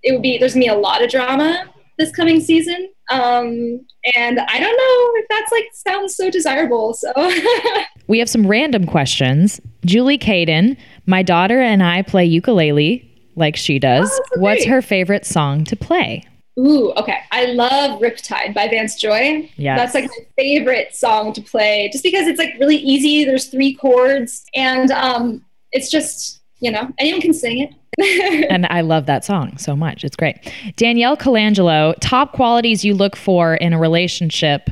it 0.04 0.14
would 0.14 0.22
be 0.22 0.38
there's 0.38 0.54
gonna 0.54 0.66
be 0.66 0.70
a 0.70 0.76
lot 0.76 1.04
of 1.04 1.10
drama 1.10 1.66
this 2.00 2.12
coming 2.12 2.40
season. 2.40 2.90
Um, 3.12 3.86
and 4.16 4.40
I 4.40 4.60
don't 4.60 4.78
know 4.78 5.20
if 5.22 5.26
that's 5.30 5.52
like 5.52 5.66
sounds 5.74 6.16
so 6.16 6.32
desirable. 6.32 6.96
So 6.96 7.12
we 8.08 8.18
have 8.18 8.30
some 8.30 8.48
random 8.48 8.88
questions. 8.88 9.62
Julie 9.86 10.18
Caden, 10.18 10.78
my 11.06 11.22
daughter 11.22 11.60
and 11.60 11.84
I 11.84 12.02
play 12.02 12.26
ukulele 12.26 13.06
like 13.36 13.56
she 13.56 13.78
does. 13.78 14.10
Oh, 14.12 14.40
What's 14.42 14.66
her 14.66 14.82
favorite 14.82 15.26
song 15.26 15.64
to 15.66 15.76
play? 15.76 16.24
Ooh, 16.58 16.92
okay. 16.94 17.20
I 17.32 17.46
love 17.46 18.02
Riptide 18.02 18.54
by 18.54 18.68
Vance 18.68 18.96
Joy. 18.96 19.50
Yeah. 19.56 19.78
That's 19.78 19.94
like 19.94 20.06
my 20.06 20.26
favorite 20.38 20.96
song 20.96 21.32
to 21.34 21.42
play 21.42 21.90
just 21.92 22.04
because 22.04 22.28
it's 22.28 22.40
like 22.40 22.56
really 22.60 22.78
easy. 22.78 23.24
There's 23.24 23.46
three 23.46 23.76
chords 23.76 24.44
and 24.56 24.92
um 24.92 25.46
it's 25.72 25.90
just, 25.90 26.42
you 26.60 26.72
know, 26.72 26.92
anyone 26.98 27.22
can 27.22 27.34
sing 27.34 27.60
it. 27.60 27.70
and 28.50 28.66
I 28.70 28.82
love 28.82 29.06
that 29.08 29.26
song 29.26 29.58
so 29.58 29.76
much. 29.76 30.04
It's 30.04 30.16
great. 30.16 30.54
Danielle 30.76 31.18
Colangelo, 31.18 31.96
top 32.00 32.34
qualities 32.34 32.86
you 32.86 32.94
look 32.94 33.16
for 33.16 33.56
in 33.56 33.74
a 33.74 33.80
relationship 33.80 34.70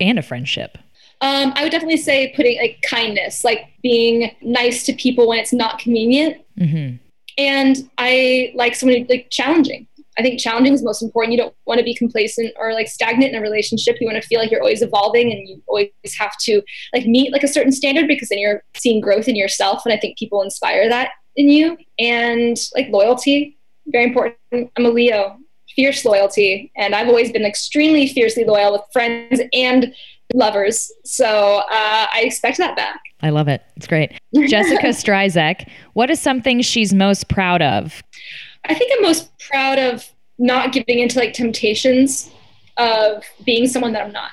and 0.00 0.18
a 0.18 0.22
friendship. 0.22 0.78
Um, 1.20 1.52
I 1.54 1.62
would 1.62 1.72
definitely 1.72 1.96
say 1.96 2.32
putting 2.36 2.58
like 2.58 2.82
kindness, 2.82 3.44
like 3.44 3.70
being 3.82 4.34
nice 4.42 4.84
to 4.84 4.92
people 4.92 5.28
when 5.28 5.38
it's 5.38 5.52
not 5.52 5.78
convenient. 5.78 6.44
Mm-hmm. 6.58 6.96
And 7.38 7.90
I 7.98 8.52
like 8.54 8.74
someone 8.74 9.06
like 9.08 9.28
challenging. 9.30 9.86
I 10.18 10.22
think 10.22 10.40
challenging 10.40 10.72
is 10.72 10.82
most 10.82 11.02
important. 11.02 11.32
You 11.32 11.38
don't 11.38 11.54
want 11.66 11.78
to 11.78 11.84
be 11.84 11.94
complacent 11.94 12.52
or 12.58 12.72
like 12.72 12.88
stagnant 12.88 13.32
in 13.32 13.38
a 13.38 13.42
relationship. 13.42 13.96
You 14.00 14.06
want 14.06 14.20
to 14.20 14.26
feel 14.26 14.40
like 14.40 14.50
you're 14.50 14.62
always 14.62 14.82
evolving 14.82 15.30
and 15.30 15.46
you 15.46 15.62
always 15.68 15.90
have 16.18 16.36
to 16.40 16.62
like 16.94 17.06
meet 17.06 17.32
like 17.32 17.42
a 17.42 17.48
certain 17.48 17.72
standard 17.72 18.08
because 18.08 18.30
then 18.30 18.38
you're 18.38 18.62
seeing 18.74 19.00
growth 19.00 19.28
in 19.28 19.36
yourself. 19.36 19.82
And 19.84 19.92
I 19.92 19.98
think 19.98 20.18
people 20.18 20.42
inspire 20.42 20.88
that 20.88 21.10
in 21.36 21.48
you. 21.48 21.78
And 21.98 22.56
like 22.74 22.88
loyalty, 22.88 23.56
very 23.86 24.04
important. 24.04 24.36
I'm 24.76 24.86
a 24.86 24.90
Leo, 24.90 25.38
fierce 25.74 26.04
loyalty. 26.04 26.72
And 26.76 26.94
I've 26.94 27.08
always 27.08 27.30
been 27.32 27.44
extremely 27.44 28.06
fiercely 28.08 28.44
loyal 28.44 28.72
with 28.72 28.82
friends 28.92 29.40
and 29.52 29.94
lovers. 30.34 30.90
So 31.04 31.62
uh, 31.70 32.06
I 32.12 32.22
expect 32.24 32.58
that 32.58 32.76
back. 32.76 33.00
I 33.22 33.30
love 33.30 33.48
it. 33.48 33.62
It's 33.76 33.86
great. 33.86 34.12
Jessica 34.48 34.88
Strizek, 34.88 35.68
what 35.94 36.10
is 36.10 36.20
something 36.20 36.60
she's 36.62 36.92
most 36.92 37.28
proud 37.28 37.62
of? 37.62 38.02
I 38.64 38.74
think 38.74 38.92
I'm 38.94 39.02
most 39.02 39.30
proud 39.38 39.78
of 39.78 40.04
not 40.38 40.72
giving 40.72 40.98
into 40.98 41.18
like 41.18 41.32
temptations 41.32 42.30
of 42.76 43.24
being 43.44 43.66
someone 43.66 43.92
that 43.92 44.04
I'm 44.04 44.12
not. 44.12 44.32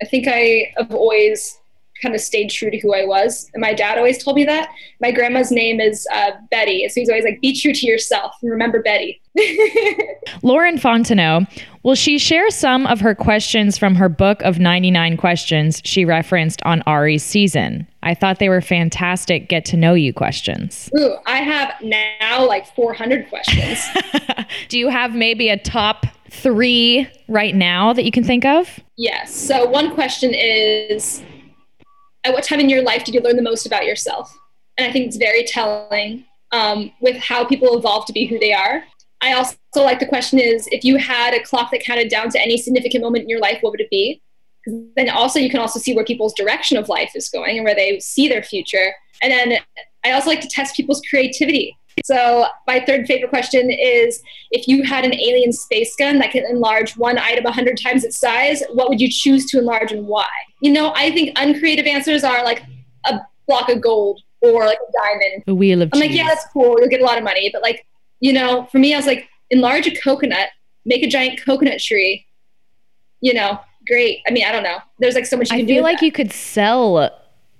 I 0.00 0.06
think 0.06 0.26
I 0.28 0.72
have 0.76 0.92
always 0.92 1.58
kind 2.02 2.14
of 2.14 2.20
stayed 2.20 2.50
true 2.50 2.70
to 2.70 2.78
who 2.78 2.94
I 2.94 3.04
was. 3.04 3.50
And 3.54 3.60
my 3.60 3.72
dad 3.72 3.98
always 3.98 4.22
told 4.22 4.36
me 4.36 4.44
that. 4.44 4.70
My 5.00 5.10
grandma's 5.10 5.50
name 5.50 5.80
is 5.80 6.06
uh, 6.12 6.32
Betty. 6.50 6.88
So 6.88 7.00
he's 7.00 7.08
always 7.08 7.24
like, 7.24 7.40
be 7.40 7.58
true 7.58 7.72
to 7.72 7.86
yourself 7.86 8.34
and 8.42 8.50
remember 8.50 8.82
Betty. 8.82 9.20
Lauren 10.42 10.78
Fontenot, 10.78 11.48
will 11.82 11.94
she 11.94 12.18
share 12.18 12.50
some 12.50 12.86
of 12.86 13.00
her 13.00 13.14
questions 13.14 13.76
from 13.76 13.94
her 13.94 14.08
book 14.08 14.42
of 14.42 14.58
99 14.58 15.16
questions 15.16 15.80
she 15.84 16.04
referenced 16.04 16.62
on 16.62 16.82
Arie's 16.86 17.22
season? 17.22 17.86
I 18.02 18.14
thought 18.14 18.38
they 18.38 18.48
were 18.48 18.60
fantastic 18.60 19.48
get 19.48 19.64
to 19.66 19.76
know 19.76 19.94
you 19.94 20.12
questions. 20.12 20.90
Ooh, 20.98 21.16
I 21.26 21.38
have 21.38 21.74
now 21.82 22.46
like 22.46 22.72
400 22.74 23.28
questions. 23.28 23.84
Do 24.68 24.78
you 24.78 24.88
have 24.88 25.14
maybe 25.14 25.48
a 25.48 25.58
top 25.58 26.06
three 26.30 27.08
right 27.28 27.54
now 27.54 27.92
that 27.92 28.04
you 28.04 28.12
can 28.12 28.24
think 28.24 28.44
of? 28.44 28.80
Yes. 28.96 29.34
So 29.34 29.66
one 29.66 29.94
question 29.94 30.32
is 30.34 31.22
at 32.26 32.32
what 32.32 32.44
time 32.44 32.60
in 32.60 32.68
your 32.68 32.82
life 32.82 33.04
did 33.04 33.14
you 33.14 33.20
learn 33.20 33.36
the 33.36 33.42
most 33.42 33.66
about 33.66 33.86
yourself? 33.86 34.36
And 34.76 34.86
I 34.86 34.92
think 34.92 35.06
it's 35.06 35.16
very 35.16 35.44
telling 35.44 36.24
um, 36.52 36.90
with 37.00 37.16
how 37.16 37.44
people 37.44 37.78
evolve 37.78 38.04
to 38.06 38.12
be 38.12 38.26
who 38.26 38.38
they 38.38 38.52
are. 38.52 38.82
I 39.22 39.32
also 39.32 39.56
like 39.76 40.00
the 40.00 40.06
question 40.06 40.38
is 40.38 40.68
if 40.72 40.84
you 40.84 40.96
had 40.96 41.34
a 41.34 41.42
clock 41.42 41.70
that 41.70 41.82
counted 41.82 42.08
down 42.08 42.30
to 42.30 42.40
any 42.40 42.58
significant 42.58 43.02
moment 43.02 43.22
in 43.22 43.28
your 43.28 43.40
life, 43.40 43.58
what 43.60 43.70
would 43.70 43.80
it 43.80 43.90
be? 43.90 44.20
Then 44.96 45.08
also 45.08 45.38
you 45.38 45.48
can 45.48 45.60
also 45.60 45.78
see 45.78 45.94
where 45.94 46.04
people's 46.04 46.34
direction 46.34 46.76
of 46.76 46.88
life 46.88 47.12
is 47.14 47.28
going 47.28 47.56
and 47.56 47.64
where 47.64 47.74
they 47.74 48.00
see 48.00 48.28
their 48.28 48.42
future. 48.42 48.92
And 49.22 49.32
then 49.32 49.58
I 50.04 50.12
also 50.12 50.28
like 50.28 50.40
to 50.40 50.48
test 50.48 50.76
people's 50.76 51.00
creativity. 51.08 51.76
So 52.04 52.46
my 52.66 52.80
third 52.84 53.06
favorite 53.06 53.30
question 53.30 53.70
is 53.70 54.22
if 54.50 54.68
you 54.68 54.82
had 54.84 55.04
an 55.04 55.14
alien 55.14 55.52
space 55.52 55.94
gun 55.96 56.18
that 56.18 56.30
can 56.30 56.44
enlarge 56.48 56.96
one 56.96 57.18
item 57.18 57.44
100 57.44 57.78
times 57.82 58.04
its 58.04 58.18
size, 58.20 58.62
what 58.72 58.88
would 58.88 59.00
you 59.00 59.08
choose 59.10 59.46
to 59.46 59.58
enlarge 59.58 59.92
and 59.92 60.06
why? 60.06 60.26
You 60.60 60.72
know, 60.72 60.92
I 60.94 61.10
think 61.10 61.32
uncreative 61.36 61.86
answers 61.86 62.22
are 62.22 62.44
like 62.44 62.62
a 63.06 63.20
block 63.48 63.68
of 63.70 63.80
gold 63.80 64.20
or 64.42 64.66
like 64.66 64.78
a 64.78 64.92
diamond. 65.04 65.44
A 65.46 65.54
wheel 65.54 65.82
of 65.82 65.90
I'm 65.92 66.00
cheese. 66.00 66.10
like, 66.10 66.16
yeah, 66.18 66.24
that's 66.28 66.46
cool. 66.52 66.76
You'll 66.78 66.88
get 66.88 67.00
a 67.00 67.04
lot 67.04 67.18
of 67.18 67.24
money. 67.24 67.50
But 67.52 67.62
like, 67.62 67.86
you 68.20 68.32
know, 68.32 68.66
for 68.70 68.78
me, 68.78 68.92
I 68.94 68.96
was 68.98 69.06
like, 69.06 69.26
enlarge 69.50 69.86
a 69.86 69.94
coconut, 70.00 70.48
make 70.84 71.02
a 71.02 71.08
giant 71.08 71.40
coconut 71.44 71.80
tree. 71.80 72.26
You 73.20 73.32
know, 73.34 73.58
great. 73.86 74.20
I 74.28 74.32
mean, 74.32 74.44
I 74.46 74.52
don't 74.52 74.62
know. 74.62 74.78
There's 74.98 75.14
like 75.14 75.26
so 75.26 75.36
much 75.38 75.50
you 75.50 75.56
I 75.56 75.58
can 75.60 75.66
do. 75.66 75.72
I 75.72 75.76
feel 75.76 75.82
like 75.84 76.00
that. 76.00 76.06
you 76.06 76.12
could 76.12 76.30
sell 76.32 77.10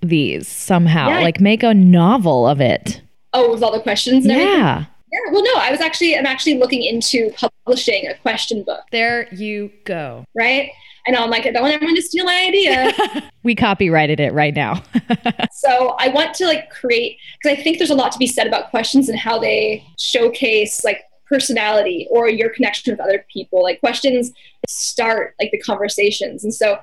these 0.03 0.47
somehow, 0.47 1.09
Yeah. 1.09 1.21
like 1.21 1.41
make 1.41 1.63
a 1.63 1.73
novel 1.75 2.47
of 2.47 2.61
it. 2.61 3.01
Oh, 3.33 3.53
with 3.53 3.63
all 3.63 3.73
the 3.73 3.81
questions 3.81 4.25
and 4.25 4.33
everything. 4.33 4.55
Yeah. 4.55 4.85
Yeah. 5.13 5.33
Well, 5.33 5.43
no, 5.45 5.53
I 5.57 5.71
was 5.71 5.81
actually, 5.81 6.17
I'm 6.17 6.27
actually 6.27 6.55
looking 6.59 6.83
into 6.83 7.31
publishing 7.65 8.07
a 8.09 8.15
question 8.19 8.63
book, 8.65 8.81
There 8.93 9.33
you 9.33 9.71
go. 9.85 10.25
right? 10.35 10.71
And 11.07 11.15
I'm 11.15 11.31
like, 11.31 11.47
I 11.47 11.51
don't 11.53 11.63
want 11.63 11.75
everyone 11.75 11.95
to 11.95 12.03
steal 12.03 12.25
my 12.25 12.35
idea. 12.49 12.93
We 13.45 13.55
copyrighted 13.55 14.19
it 14.19 14.33
right 14.33 14.53
now. 14.53 14.83
so 15.53 15.95
I 16.01 16.09
want 16.09 16.35
to 16.35 16.47
like 16.47 16.69
create 16.71 17.17
because 17.41 17.57
I 17.57 17.63
think 17.63 17.79
there's 17.79 17.91
a 17.91 17.95
lot 17.95 18.11
to 18.11 18.19
be 18.19 18.27
said 18.27 18.49
about 18.49 18.71
questions 18.71 19.09
and 19.09 19.17
how 19.17 19.39
they 19.39 19.85
showcase 20.01 20.83
like 20.83 21.03
personality 21.29 22.09
or 22.11 22.29
your 22.29 22.49
connection 22.51 22.93
with 22.93 22.99
other 22.99 23.25
people. 23.33 23.63
Like 23.63 23.79
questions 23.79 24.33
start 24.67 25.37
like 25.41 25.53
the 25.53 25.61
conversations, 25.61 26.43
and 26.43 26.53
so 26.53 26.81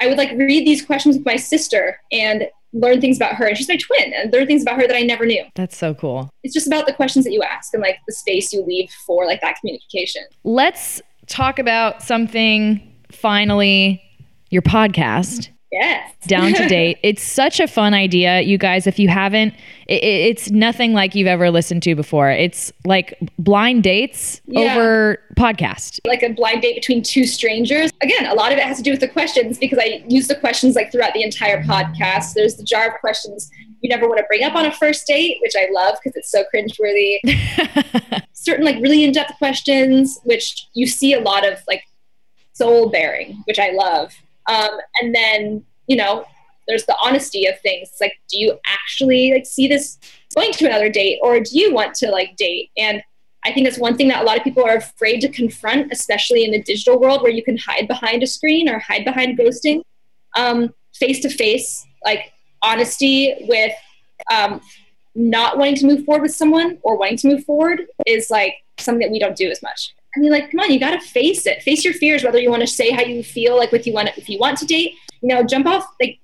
I 0.00 0.06
would 0.06 0.16
like 0.16 0.30
read 0.30 0.66
these 0.66 0.80
questions 0.82 1.18
with 1.18 1.26
my 1.26 1.36
sister 1.36 2.00
and 2.10 2.48
learn 2.72 3.00
things 3.00 3.16
about 3.16 3.34
her. 3.34 3.46
And 3.46 3.56
she's 3.56 3.68
my 3.68 3.76
twin, 3.76 4.12
and 4.12 4.32
learn 4.32 4.46
things 4.46 4.62
about 4.62 4.80
her 4.80 4.86
that 4.86 4.96
I 4.96 5.02
never 5.02 5.26
knew. 5.26 5.44
That's 5.54 5.76
so 5.76 5.94
cool. 5.94 6.30
It's 6.42 6.54
just 6.54 6.66
about 6.66 6.86
the 6.86 6.92
questions 6.92 7.24
that 7.24 7.32
you 7.32 7.42
ask 7.42 7.72
and 7.74 7.82
like 7.82 7.98
the 8.06 8.12
space 8.12 8.52
you 8.52 8.64
leave 8.64 8.90
for 9.06 9.26
like 9.26 9.40
that 9.40 9.56
communication. 9.60 10.22
Let's 10.44 11.00
talk 11.26 11.58
about 11.58 12.02
something 12.02 12.82
finally 13.10 14.02
your 14.50 14.62
podcast. 14.62 15.50
Yes. 15.70 16.12
down 16.26 16.54
to 16.54 16.66
date. 16.68 16.98
It's 17.02 17.22
such 17.22 17.60
a 17.60 17.66
fun 17.68 17.92
idea, 17.94 18.40
you 18.40 18.56
guys. 18.58 18.86
If 18.86 18.98
you 18.98 19.08
haven't, 19.08 19.54
it, 19.86 20.02
it's 20.02 20.50
nothing 20.50 20.92
like 20.94 21.14
you've 21.14 21.26
ever 21.26 21.50
listened 21.50 21.82
to 21.84 21.94
before. 21.94 22.30
It's 22.30 22.72
like 22.86 23.18
blind 23.38 23.82
dates 23.82 24.40
Yeah. 24.46 24.74
over 24.74 25.18
podcast. 25.36 26.00
like 26.06 26.22
a 26.22 26.30
blind 26.30 26.62
date 26.62 26.74
between 26.74 27.02
two 27.02 27.26
strangers. 27.26 27.90
Again, 28.02 28.26
a 28.26 28.34
lot 28.34 28.50
of 28.52 28.58
it 28.58 28.64
has 28.64 28.78
to 28.78 28.82
do 28.82 28.90
with 28.92 29.00
the 29.00 29.08
questions 29.08 29.58
because 29.58 29.78
I 29.78 30.02
use 30.08 30.26
the 30.26 30.36
questions 30.36 30.74
like 30.74 30.90
throughout 30.90 31.12
the 31.14 31.22
entire 31.22 31.62
podcast. 31.62 32.32
There's 32.34 32.56
the 32.56 32.64
jar 32.64 32.88
of 32.88 33.00
questions 33.00 33.50
you 33.80 33.88
never 33.88 34.08
want 34.08 34.18
to 34.18 34.24
bring 34.26 34.42
up 34.42 34.54
on 34.56 34.66
a 34.66 34.72
first 34.72 35.06
date, 35.06 35.36
which 35.40 35.52
I 35.56 35.68
love 35.70 35.96
because 36.02 36.16
it's 36.16 36.30
so 36.32 36.42
cringeworthy. 36.52 38.22
Certain 38.32 38.64
like 38.64 38.76
really 38.76 39.04
in-depth 39.04 39.36
questions, 39.38 40.18
which 40.24 40.66
you 40.74 40.86
see 40.86 41.12
a 41.12 41.20
lot 41.20 41.46
of 41.46 41.58
like 41.68 41.82
soul 42.54 42.88
bearing, 42.88 43.42
which 43.46 43.58
I 43.58 43.70
love. 43.70 44.12
Um, 44.48 44.70
and 45.00 45.14
then 45.14 45.64
you 45.86 45.96
know, 45.96 46.24
there's 46.66 46.84
the 46.84 46.96
honesty 47.02 47.46
of 47.46 47.58
things. 47.60 47.88
It's 47.88 48.00
like, 48.00 48.12
do 48.28 48.38
you 48.38 48.58
actually 48.66 49.32
like 49.32 49.46
see 49.46 49.68
this 49.68 49.98
going 50.34 50.52
to 50.52 50.66
another 50.66 50.90
date, 50.90 51.18
or 51.22 51.40
do 51.40 51.58
you 51.58 51.72
want 51.72 51.94
to 51.96 52.10
like 52.10 52.36
date? 52.36 52.70
And 52.76 53.02
I 53.44 53.52
think 53.52 53.66
that's 53.66 53.78
one 53.78 53.96
thing 53.96 54.08
that 54.08 54.22
a 54.22 54.24
lot 54.24 54.36
of 54.36 54.44
people 54.44 54.64
are 54.64 54.76
afraid 54.76 55.20
to 55.20 55.28
confront, 55.28 55.92
especially 55.92 56.44
in 56.44 56.50
the 56.50 56.62
digital 56.62 57.00
world 57.00 57.22
where 57.22 57.32
you 57.32 57.42
can 57.42 57.56
hide 57.56 57.88
behind 57.88 58.22
a 58.22 58.26
screen 58.26 58.68
or 58.68 58.78
hide 58.78 59.04
behind 59.04 59.38
ghosting. 59.38 59.82
Face 60.94 61.20
to 61.20 61.28
face, 61.28 61.86
like 62.04 62.32
honesty 62.60 63.34
with 63.42 63.72
um, 64.32 64.60
not 65.14 65.56
wanting 65.56 65.76
to 65.76 65.86
move 65.86 66.04
forward 66.04 66.22
with 66.22 66.34
someone 66.34 66.78
or 66.82 66.98
wanting 66.98 67.18
to 67.18 67.28
move 67.28 67.44
forward 67.44 67.82
is 68.04 68.30
like 68.30 68.54
something 68.78 69.06
that 69.06 69.12
we 69.12 69.18
don't 69.18 69.36
do 69.36 69.48
as 69.48 69.62
much. 69.62 69.94
I 70.18 70.20
mean, 70.20 70.32
like, 70.32 70.50
come 70.50 70.58
on, 70.60 70.72
you 70.72 70.80
got 70.80 71.00
to 71.00 71.00
face 71.00 71.46
it. 71.46 71.62
Face 71.62 71.84
your 71.84 71.94
fears, 71.94 72.24
whether 72.24 72.40
you 72.40 72.50
want 72.50 72.62
to 72.62 72.66
say 72.66 72.90
how 72.90 73.02
you 73.02 73.22
feel, 73.22 73.56
like 73.56 73.72
if 73.72 73.86
you 73.86 73.92
want 73.92 74.10
if 74.16 74.28
you 74.28 74.36
want 74.38 74.58
to 74.58 74.66
date, 74.66 74.94
you 75.22 75.28
know, 75.28 75.44
jump 75.44 75.66
off, 75.66 75.86
like, 76.00 76.18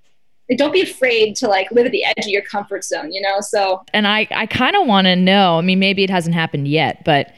like 0.51 0.59
don't 0.59 0.73
be 0.73 0.83
afraid 0.83 1.37
to 1.37 1.47
like 1.47 1.71
live 1.71 1.87
at 1.87 1.93
the 1.93 2.05
edge 2.05 2.19
of 2.19 2.27
your 2.27 2.43
comfort 2.43 2.83
zone, 2.83 3.13
you 3.13 3.21
know. 3.21 3.41
So 3.41 3.85
And 3.93 4.09
I, 4.09 4.27
I 4.33 4.47
kind 4.47 4.75
of 4.75 4.89
want 4.89 5.07
to 5.07 5.15
know. 5.15 5.59
I 5.59 5.61
mean, 5.61 5.79
maybe 5.79 6.03
it 6.03 6.11
hasn't 6.11 6.35
happened 6.35 6.67
yet, 6.67 7.05
but 7.05 7.33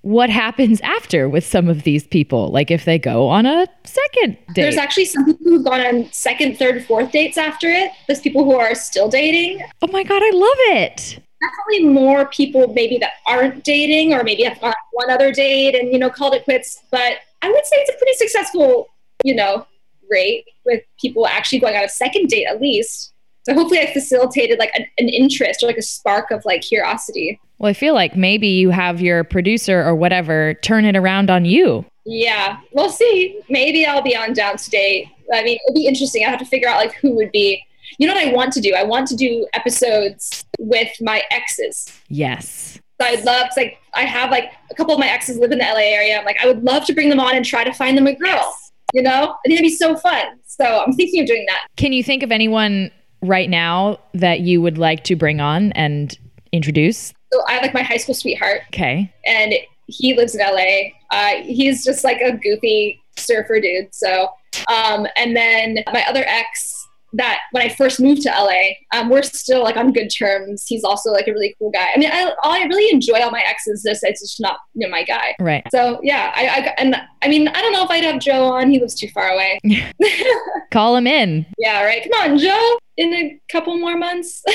what 0.00 0.30
happens 0.30 0.80
after 0.80 1.28
with 1.28 1.46
some 1.46 1.68
of 1.68 1.84
these 1.84 2.04
people? 2.08 2.48
Like 2.48 2.72
if 2.72 2.84
they 2.84 2.98
go 2.98 3.28
on 3.28 3.46
a 3.46 3.68
second 3.84 4.36
date. 4.54 4.62
There's 4.62 4.76
actually 4.76 5.04
some 5.04 5.24
people 5.26 5.46
who've 5.46 5.64
gone 5.64 5.80
on 5.80 6.12
second, 6.12 6.58
third, 6.58 6.84
fourth 6.86 7.12
dates 7.12 7.38
after 7.38 7.68
it. 7.68 7.92
There's 8.08 8.20
people 8.20 8.42
who 8.44 8.56
are 8.56 8.74
still 8.74 9.08
dating. 9.08 9.62
oh 9.82 9.88
my 9.92 10.02
God, 10.02 10.22
I 10.24 10.30
love 10.30 10.82
it. 10.82 11.22
Definitely 11.40 11.88
more 11.92 12.26
people 12.26 12.72
maybe 12.74 12.98
that 12.98 13.12
aren't 13.26 13.64
dating 13.64 14.12
or 14.12 14.24
maybe 14.24 14.42
have 14.42 14.60
gone 14.60 14.74
one 14.92 15.10
other 15.10 15.32
date 15.32 15.74
and, 15.74 15.92
you 15.92 15.98
know, 15.98 16.10
called 16.10 16.34
it 16.34 16.44
quits. 16.44 16.82
But 16.90 17.18
I 17.42 17.50
would 17.50 17.64
say 17.64 17.76
it's 17.76 17.94
a 17.94 17.98
pretty 17.98 18.14
successful, 18.14 18.88
you 19.24 19.34
know, 19.34 19.66
rate 20.10 20.46
with 20.64 20.82
people 21.00 21.26
actually 21.26 21.60
going 21.60 21.76
on 21.76 21.84
a 21.84 21.88
second 21.88 22.28
date 22.28 22.46
at 22.46 22.60
least. 22.60 23.12
So 23.44 23.54
hopefully 23.54 23.80
I 23.80 23.92
facilitated 23.92 24.58
like 24.58 24.72
an, 24.74 24.86
an 24.98 25.08
interest 25.08 25.62
or 25.62 25.66
like 25.66 25.78
a 25.78 25.82
spark 25.82 26.30
of 26.30 26.44
like 26.44 26.62
curiosity. 26.62 27.40
Well, 27.58 27.70
I 27.70 27.72
feel 27.72 27.94
like 27.94 28.16
maybe 28.16 28.48
you 28.48 28.70
have 28.70 29.00
your 29.00 29.24
producer 29.24 29.82
or 29.82 29.94
whatever 29.94 30.54
turn 30.62 30.84
it 30.84 30.96
around 30.96 31.30
on 31.30 31.44
you. 31.44 31.84
Yeah, 32.04 32.58
we'll 32.72 32.90
see. 32.90 33.40
Maybe 33.48 33.86
I'll 33.86 34.02
be 34.02 34.16
on 34.16 34.32
down 34.32 34.56
to 34.56 34.70
date. 34.70 35.08
I 35.32 35.42
mean, 35.42 35.58
it'd 35.66 35.74
be 35.74 35.86
interesting. 35.86 36.24
I 36.24 36.30
have 36.30 36.38
to 36.38 36.44
figure 36.44 36.68
out 36.68 36.76
like 36.76 36.94
who 36.94 37.14
would 37.16 37.32
be. 37.32 37.64
You 37.98 38.06
know 38.06 38.14
what 38.14 38.26
I 38.26 38.32
want 38.32 38.52
to 38.54 38.60
do? 38.60 38.74
I 38.76 38.84
want 38.84 39.08
to 39.08 39.16
do 39.16 39.46
episodes 39.54 40.44
with 40.58 40.88
my 41.00 41.22
exes. 41.30 41.92
Yes. 42.08 42.78
So 43.00 43.06
I'd 43.06 43.24
love, 43.24 43.48
like, 43.56 43.78
I 43.94 44.02
have 44.02 44.30
like 44.30 44.52
a 44.70 44.74
couple 44.74 44.94
of 44.94 45.00
my 45.00 45.08
exes 45.08 45.36
live 45.38 45.52
in 45.52 45.58
the 45.58 45.64
LA 45.64 45.80
area. 45.80 46.18
I'm 46.18 46.24
like, 46.24 46.38
I 46.42 46.46
would 46.46 46.62
love 46.64 46.84
to 46.86 46.92
bring 46.94 47.08
them 47.10 47.20
on 47.20 47.34
and 47.36 47.44
try 47.44 47.64
to 47.64 47.72
find 47.72 47.96
them 47.96 48.06
a 48.06 48.14
girl. 48.14 48.28
Yes. 48.30 48.72
You 48.94 49.02
know, 49.02 49.10
I 49.10 49.48
think 49.48 49.60
it'd 49.60 49.62
be 49.62 49.68
so 49.76 49.96
fun. 49.96 50.24
So 50.46 50.64
I'm 50.64 50.92
thinking 50.94 51.20
of 51.20 51.26
doing 51.26 51.44
that. 51.48 51.66
Can 51.76 51.92
you 51.92 52.02
think 52.02 52.22
of 52.22 52.32
anyone 52.32 52.90
right 53.22 53.50
now 53.50 53.98
that 54.14 54.40
you 54.40 54.62
would 54.62 54.78
like 54.78 55.04
to 55.04 55.16
bring 55.16 55.40
on 55.40 55.72
and 55.72 56.16
introduce? 56.52 57.12
So 57.32 57.42
I 57.48 57.52
have 57.52 57.62
like 57.62 57.74
my 57.74 57.82
high 57.82 57.98
school 57.98 58.14
sweetheart, 58.14 58.62
Okay. 58.68 59.12
and 59.26 59.54
he 59.86 60.14
lives 60.14 60.34
in 60.34 60.40
LA. 60.40 60.90
Uh, 61.10 61.42
he's 61.42 61.84
just 61.84 62.02
like 62.04 62.20
a 62.22 62.32
goofy 62.36 63.02
surfer 63.16 63.60
dude. 63.60 63.94
So, 63.94 64.28
um, 64.72 65.06
and 65.16 65.36
then 65.36 65.78
my 65.92 66.04
other 66.08 66.24
ex 66.26 66.77
that 67.14 67.40
when 67.52 67.62
I 67.62 67.68
first 67.68 68.00
moved 68.00 68.22
to 68.22 68.30
LA, 68.30 68.74
um, 68.92 69.08
we're 69.08 69.22
still 69.22 69.62
like 69.62 69.76
on 69.76 69.92
good 69.92 70.08
terms. 70.08 70.64
He's 70.66 70.84
also 70.84 71.10
like 71.10 71.28
a 71.28 71.32
really 71.32 71.54
cool 71.58 71.70
guy. 71.70 71.86
I 71.94 71.98
mean, 71.98 72.10
I, 72.12 72.32
I 72.44 72.64
really 72.64 72.92
enjoy 72.92 73.20
all 73.20 73.30
my 73.30 73.42
exes. 73.46 73.82
This 73.82 74.02
it's 74.02 74.20
just 74.20 74.40
not 74.40 74.58
you 74.74 74.86
know 74.86 74.90
my 74.90 75.04
guy. 75.04 75.34
Right. 75.40 75.66
So 75.70 76.00
yeah, 76.02 76.32
I, 76.34 76.46
I 76.46 76.74
and 76.78 76.96
I 77.22 77.28
mean 77.28 77.48
I 77.48 77.60
don't 77.60 77.72
know 77.72 77.84
if 77.84 77.90
I'd 77.90 78.04
have 78.04 78.20
Joe 78.20 78.44
on. 78.44 78.70
He 78.70 78.80
lives 78.80 78.94
too 78.94 79.08
far 79.08 79.28
away. 79.28 79.60
Call 80.70 80.96
him 80.96 81.06
in. 81.06 81.46
yeah, 81.58 81.82
right. 81.84 82.02
Come 82.02 82.32
on, 82.32 82.38
Joe. 82.38 82.78
In 82.98 83.14
a 83.14 83.40
couple 83.50 83.78
more 83.78 83.96
months. 83.96 84.42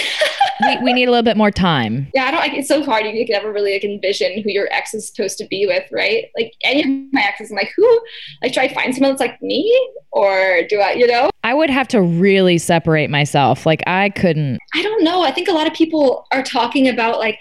We, 0.63 0.77
we 0.83 0.93
need 0.93 1.05
a 1.05 1.11
little 1.11 1.23
bit 1.23 1.35
more 1.35 1.49
time. 1.49 2.07
yeah, 2.13 2.25
I 2.25 2.31
don't. 2.31 2.39
Like, 2.39 2.53
it's 2.53 2.67
so 2.67 2.83
hard. 2.83 3.05
You 3.05 3.25
can 3.25 3.33
never 3.33 3.51
really 3.51 3.73
like 3.73 3.83
envision 3.83 4.41
who 4.43 4.51
your 4.51 4.71
ex 4.71 4.93
is 4.93 5.07
supposed 5.07 5.39
to 5.39 5.47
be 5.47 5.65
with, 5.65 5.83
right? 5.91 6.25
Like 6.37 6.53
any 6.63 6.81
of 6.81 7.11
my 7.11 7.21
exes, 7.21 7.49
I'm 7.49 7.57
like, 7.57 7.73
who? 7.75 8.01
Like, 8.41 8.53
should 8.53 8.61
I 8.61 8.67
find 8.67 8.93
someone 8.93 9.11
that's 9.11 9.19
like 9.19 9.41
me, 9.41 9.91
or 10.11 10.61
do 10.69 10.79
I? 10.79 10.91
You 10.93 11.07
know? 11.07 11.31
I 11.43 11.55
would 11.55 11.71
have 11.71 11.87
to 11.89 12.01
really 12.01 12.59
separate 12.59 13.09
myself. 13.09 13.65
Like 13.65 13.81
I 13.87 14.09
couldn't. 14.09 14.59
I 14.75 14.83
don't 14.83 15.03
know. 15.03 15.23
I 15.23 15.31
think 15.31 15.47
a 15.47 15.53
lot 15.53 15.65
of 15.65 15.73
people 15.73 16.27
are 16.31 16.43
talking 16.43 16.87
about 16.87 17.17
like, 17.17 17.39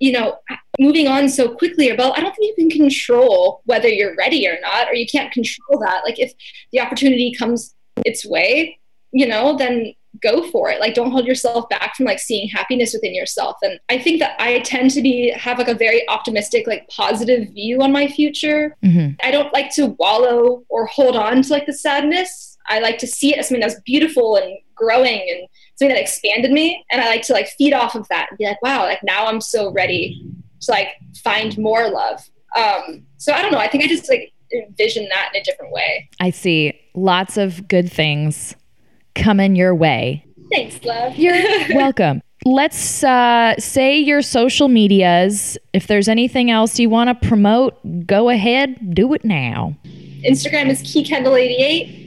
you 0.00 0.12
know, 0.12 0.36
moving 0.78 1.08
on 1.08 1.30
so 1.30 1.54
quickly. 1.54 1.90
Or, 1.90 1.96
but 1.96 2.16
I 2.16 2.20
don't 2.20 2.36
think 2.36 2.56
you 2.56 2.68
can 2.68 2.70
control 2.70 3.62
whether 3.64 3.88
you're 3.88 4.14
ready 4.16 4.46
or 4.46 4.58
not, 4.60 4.88
or 4.88 4.94
you 4.94 5.06
can't 5.06 5.32
control 5.32 5.80
that. 5.80 6.02
Like, 6.04 6.20
if 6.20 6.32
the 6.72 6.80
opportunity 6.80 7.34
comes 7.36 7.74
its 8.04 8.26
way, 8.26 8.78
you 9.12 9.26
know, 9.26 9.56
then 9.56 9.94
go 10.24 10.48
for 10.50 10.70
it. 10.70 10.80
Like, 10.80 10.94
don't 10.94 11.10
hold 11.10 11.26
yourself 11.26 11.68
back 11.68 11.94
from 11.94 12.06
like 12.06 12.18
seeing 12.18 12.48
happiness 12.48 12.92
within 12.94 13.14
yourself. 13.14 13.56
And 13.62 13.78
I 13.88 13.98
think 13.98 14.18
that 14.20 14.34
I 14.40 14.60
tend 14.60 14.90
to 14.92 15.02
be 15.02 15.30
have 15.36 15.58
like 15.58 15.68
a 15.68 15.74
very 15.74 16.08
optimistic, 16.08 16.66
like 16.66 16.88
positive 16.88 17.50
view 17.50 17.82
on 17.82 17.92
my 17.92 18.08
future. 18.08 18.76
Mhm. 18.82 19.16
I 19.22 19.30
don't 19.30 19.52
like 19.52 19.72
to 19.74 19.88
wallow 19.98 20.64
or 20.68 20.86
hold 20.86 21.14
on 21.16 21.42
to 21.42 21.52
like 21.52 21.66
the 21.66 21.72
sadness. 21.72 22.56
I 22.68 22.80
like 22.80 22.98
to 22.98 23.06
see 23.06 23.34
it 23.34 23.38
as 23.38 23.48
something 23.48 23.60
that's 23.60 23.80
beautiful 23.84 24.36
and 24.36 24.56
growing 24.74 25.20
and 25.30 25.46
something 25.76 25.94
that 25.94 26.00
expanded 26.00 26.50
me. 26.50 26.82
And 26.90 27.00
I 27.00 27.06
like 27.06 27.22
to 27.22 27.32
like 27.34 27.48
feed 27.58 27.74
off 27.74 27.94
of 27.94 28.08
that 28.08 28.28
and 28.30 28.38
be 28.38 28.46
like, 28.46 28.62
wow, 28.62 28.84
like 28.84 29.02
now 29.02 29.26
I'm 29.26 29.40
so 29.40 29.70
ready 29.70 30.24
to 30.62 30.70
like 30.70 30.88
find 31.22 31.56
more 31.58 31.90
love. 31.90 32.20
Um, 32.56 33.02
so 33.18 33.32
I 33.32 33.42
don't 33.42 33.52
know. 33.52 33.58
I 33.58 33.68
think 33.68 33.84
I 33.84 33.88
just 33.88 34.08
like 34.08 34.32
envision 34.52 35.08
that 35.10 35.30
in 35.34 35.40
a 35.40 35.44
different 35.44 35.72
way. 35.72 36.08
I 36.20 36.30
see 36.30 36.78
lots 36.94 37.36
of 37.36 37.68
good 37.68 37.92
things 37.92 38.54
coming 39.14 39.56
your 39.56 39.74
way. 39.74 40.24
Thanks, 40.52 40.82
love. 40.84 41.14
You're 41.16 41.34
welcome. 41.74 42.22
let's 42.44 43.02
uh, 43.02 43.54
say 43.58 43.98
your 43.98 44.22
social 44.22 44.68
medias. 44.68 45.56
If 45.72 45.86
there's 45.86 46.08
anything 46.08 46.50
else 46.50 46.78
you 46.78 46.90
want 46.90 47.08
to 47.08 47.26
promote, 47.26 48.06
go 48.06 48.28
ahead, 48.28 48.94
do 48.94 49.12
it 49.14 49.24
now. 49.24 49.76
Instagram 50.24 50.68
is 50.68 50.82
keykendall88. 50.82 52.02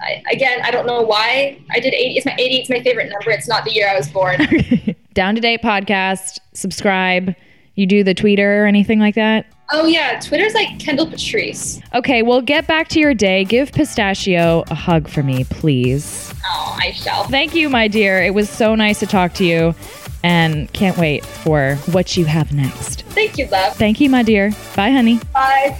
I, 0.00 0.22
again, 0.30 0.60
I 0.62 0.70
don't 0.70 0.86
know 0.86 1.02
why 1.02 1.58
I 1.70 1.80
did 1.80 1.94
80. 1.94 2.16
It's 2.16 2.26
my 2.26 2.34
80. 2.38 2.56
It's 2.56 2.70
my 2.70 2.82
favorite 2.82 3.10
number. 3.10 3.30
It's 3.30 3.48
not 3.48 3.64
the 3.64 3.72
year 3.72 3.88
I 3.88 3.96
was 3.96 4.08
born. 4.08 4.38
Down 5.14 5.34
to 5.34 5.40
Date 5.40 5.62
podcast, 5.62 6.38
subscribe. 6.52 7.34
You 7.76 7.86
do 7.86 8.04
the 8.04 8.14
Twitter 8.14 8.64
or 8.64 8.66
anything 8.66 8.98
like 9.00 9.14
that? 9.14 9.46
oh 9.72 9.86
yeah, 9.86 10.20
Twitter's 10.20 10.54
like 10.54 10.78
Kendall 10.78 11.06
Patrice. 11.06 11.80
Okay, 11.94 12.22
well, 12.22 12.40
get 12.40 12.66
back 12.66 12.88
to 12.88 13.00
your 13.00 13.14
day. 13.14 13.44
Give 13.44 13.72
Pistachio 13.72 14.64
a 14.70 14.74
hug 14.74 15.08
for 15.08 15.22
me, 15.22 15.44
please. 15.44 16.33
Oh, 16.46 16.76
I 16.80 16.92
shall. 16.92 17.24
Thank 17.24 17.54
you, 17.54 17.68
my 17.68 17.88
dear. 17.88 18.22
It 18.22 18.34
was 18.34 18.48
so 18.48 18.74
nice 18.74 19.00
to 19.00 19.06
talk 19.06 19.34
to 19.34 19.44
you 19.44 19.74
and 20.22 20.72
can't 20.72 20.96
wait 20.96 21.24
for 21.24 21.76
what 21.86 22.16
you 22.16 22.24
have 22.24 22.52
next. 22.52 23.02
Thank 23.02 23.38
you, 23.38 23.46
love. 23.46 23.76
Thank 23.76 24.00
you, 24.00 24.10
my 24.10 24.22
dear. 24.22 24.50
Bye, 24.74 24.90
honey. 24.90 25.20
Bye. 25.32 25.78